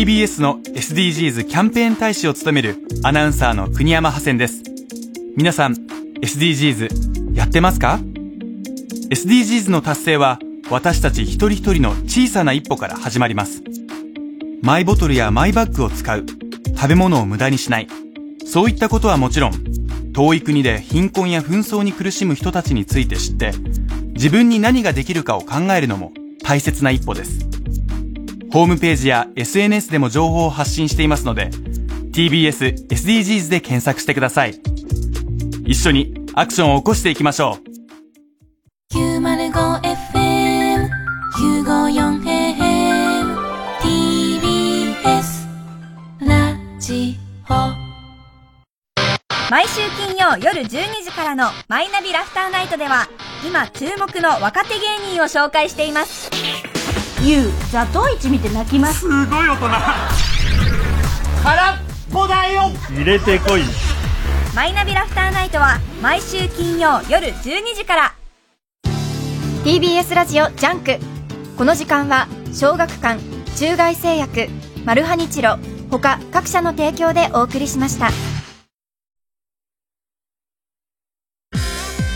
[0.06, 4.61] TBS の SDGs キャンペーン大使を務めるアナウンサーの国山ハセンです。
[5.36, 5.73] 皆さん、
[6.22, 7.99] SDGs やってますか
[9.10, 10.38] ?SDGs の達成は
[10.69, 13.64] 私たち一人一人の小さな一歩から始まります。
[14.61, 16.23] マイボトルやマイバッグを使う、
[16.76, 17.88] 食べ物を無駄にしない、
[18.45, 19.53] そういったことはもちろん、
[20.14, 23.53] 遠い国で貧困や紛争に苦しむ人たちについて知って、
[24.14, 26.14] 自分に何ができるかを考えるのも
[26.44, 27.65] 大切な一歩です。
[28.56, 31.49] ホームページや SNS でも情報を発信していますので、
[32.14, 34.57] TBS SDGs で検索してください。
[35.65, 37.60] 一緒にアクションを起こしていきましょ
[38.94, 38.98] う。
[38.98, 40.90] 905FM
[41.34, 43.36] 954AM
[43.82, 45.48] TBS
[46.26, 47.18] ラジ
[47.49, 47.53] オ
[49.52, 53.10] 毎週金曜夜12時からのマイナビラフターナイトでは
[53.45, 56.32] 今注目の若手芸人を紹介しています
[57.26, 59.65] ゆうザトウイチ見て泣きますすごい大人
[61.41, 61.77] 空っ
[62.14, 63.61] ぽだよ入れてこい。
[64.56, 68.15] マイナビラフターナイトは毎週金曜夜12時から
[69.64, 70.99] TBS ラジオジャンク
[71.57, 73.19] この時間は小学館
[73.57, 74.47] 中外製薬
[74.85, 75.57] マルハニチロ
[75.89, 78.11] 他各社の提供でお送りしました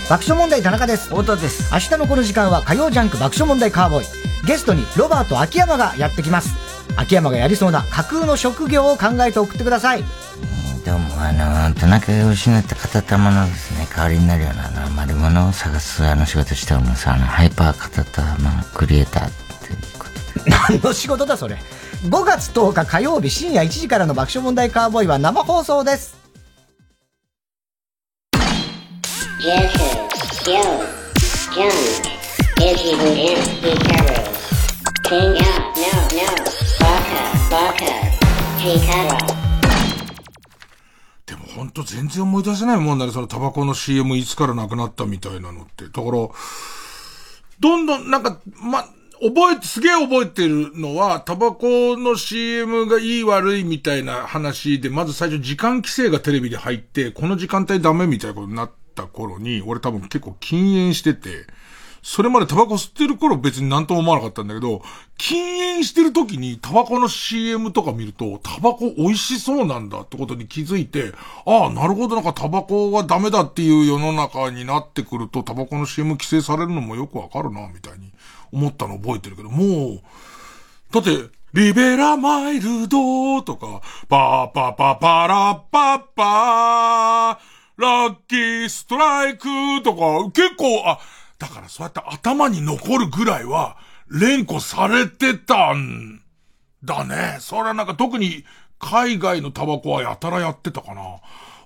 [0.07, 1.09] 爆笑問題田中です。
[1.09, 1.71] 太田です。
[1.71, 4.28] 明日のこの時間は火曜ジャンク爆笑問題カーボーイ。
[4.45, 6.55] ゲストにロバート秋山がやってきます。
[6.95, 10.03] 秋山がやりそうな架空の職業を考えて送ってください。
[10.85, 11.31] どうも、あ
[11.69, 17.07] の、田中が失った片玉のですね、代わりになるような、あの、丸物を探すあの仕事しております。
[17.09, 19.31] あの、ハイパー片玉クリエイターっ
[19.67, 20.49] ていうことで。
[20.49, 21.57] 何の仕事だそれ。
[22.05, 26.17] 5月10日火曜日深夜1時からの爆笑問題カーボーイは生放送です。
[29.41, 29.71] Jazz,
[31.53, 32.08] Joe,
[41.25, 45.85] でもほんと全然思い出せないもんだね、そのタバコの CM いつからなくなったみたいなのって。
[45.85, 46.11] だから、
[47.61, 48.83] どんどんなんか、ま、
[49.21, 61.47] 覚えて、すげえ覚えてるのは、タバコの CM がいい悪いみたいな話で、まず最初時間規制がテレビで入って、この時間帯ダメみたいなことになった頃に、俺多分結構禁煙してて、
[62.11, 64.81] それまでタバコ吸ってる頃別になんとも思わなかったんだけど、
[65.19, 71.13] 禁煙してる時にタバコの CM とか見ると、タバコ美味しそうなんだってことに気づいて、
[71.45, 72.15] ああ、なるほど。
[72.15, 78.11] なんかタバコがダメだっていう世の中になってくると、タバコの CM 規制されるのもよくわかるな、みたいに
[78.51, 80.01] 思ったの覚えてるけど、もう、
[80.91, 89.47] だって、リベラマイルドとか、パーパーパーパラッパッパー、ラッキーストライク
[89.83, 90.97] とか、結構、あ、
[91.39, 93.77] だからそうやって頭に残るぐらいは、
[94.11, 96.21] 連呼されてたん
[96.83, 97.37] だね。
[97.39, 98.43] それはなんか特に
[98.79, 101.01] 海外のタバコはやたらやってたかな。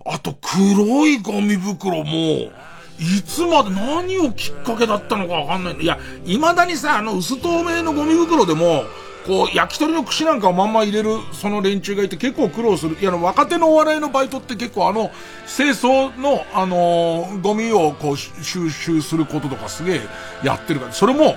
[0.05, 2.51] あと黒いゴミ袋も、
[2.99, 5.75] いつまで何をきっかけだったのかわかんない。
[5.75, 8.83] いや、未だにさ、あの薄透明のゴミ袋でも、
[9.25, 12.97] こう、焼き鳥の串なんかをまんま入れる、その連中がいて結構苦労する。
[12.99, 15.11] いや、あの若手のお笑いのバイトって結構あの、
[15.47, 20.01] 清掃の、あのーゴミをこう、収集することとかすげえ
[20.43, 20.93] やってるから。
[20.93, 21.35] それも、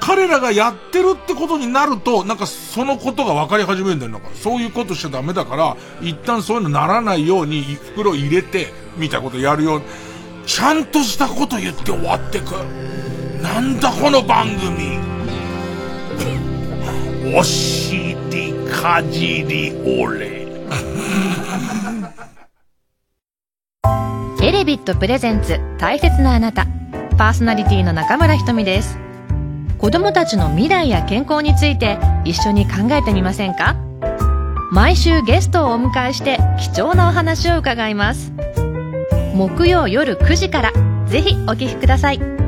[0.00, 4.12] 彼らがやってるってことになると、なんかそのことが分かり始めるんだよ。
[4.12, 9.82] なんかそういうことしちゃダメだから、一旦そういうのならないように袋入れて、みたいなことやるよう、
[10.46, 12.52] ちゃんとしたこと言って終わってく。
[13.42, 14.98] なんだこの番組。
[17.34, 20.46] お尻かじり俺。
[24.42, 26.66] エレビットプレゼンツ大切なあなた。
[27.18, 28.98] パーソナリティの中村仁美です。
[29.78, 33.74] 子供たちの未来や健康について一緒に考えてみませんか？
[34.70, 38.32] 毎週ゲストをお迎えして貴重なお話を伺います。
[39.34, 40.72] 木曜夜9時から
[41.06, 42.45] ぜひお聞きください。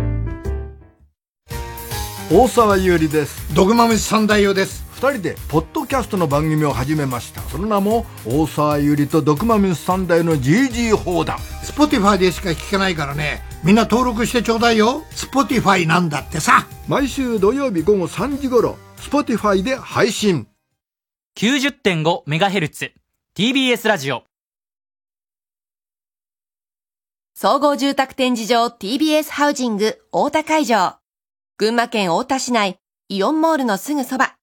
[2.31, 3.55] 大沢悠里です。
[3.55, 4.85] ドグマムシ三大王です。
[4.93, 7.41] 二人でポッドキャストの番組を始めました。
[7.41, 13.41] その名も大沢優里とドクマムシ三大の GG 砲弾スポティファイでしか聞けないからね。
[13.65, 15.05] みんな登録してちょうだいよ。
[15.11, 16.67] Spotify なんだってさ。
[16.87, 20.47] 毎週土曜日午後3時頃 Spotify で配信。
[21.39, 22.93] 90.5MHz
[23.35, 24.25] TBS ラジオ。
[27.33, 30.98] 総合住宅展示場 TBS ハウジング大田会場。
[31.61, 32.79] 群馬県太田市内、
[33.09, 34.37] イオンモールのすぐそば。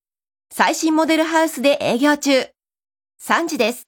[0.51, 2.41] 最新モデルハウスで営業中。
[3.21, 3.87] 3時です。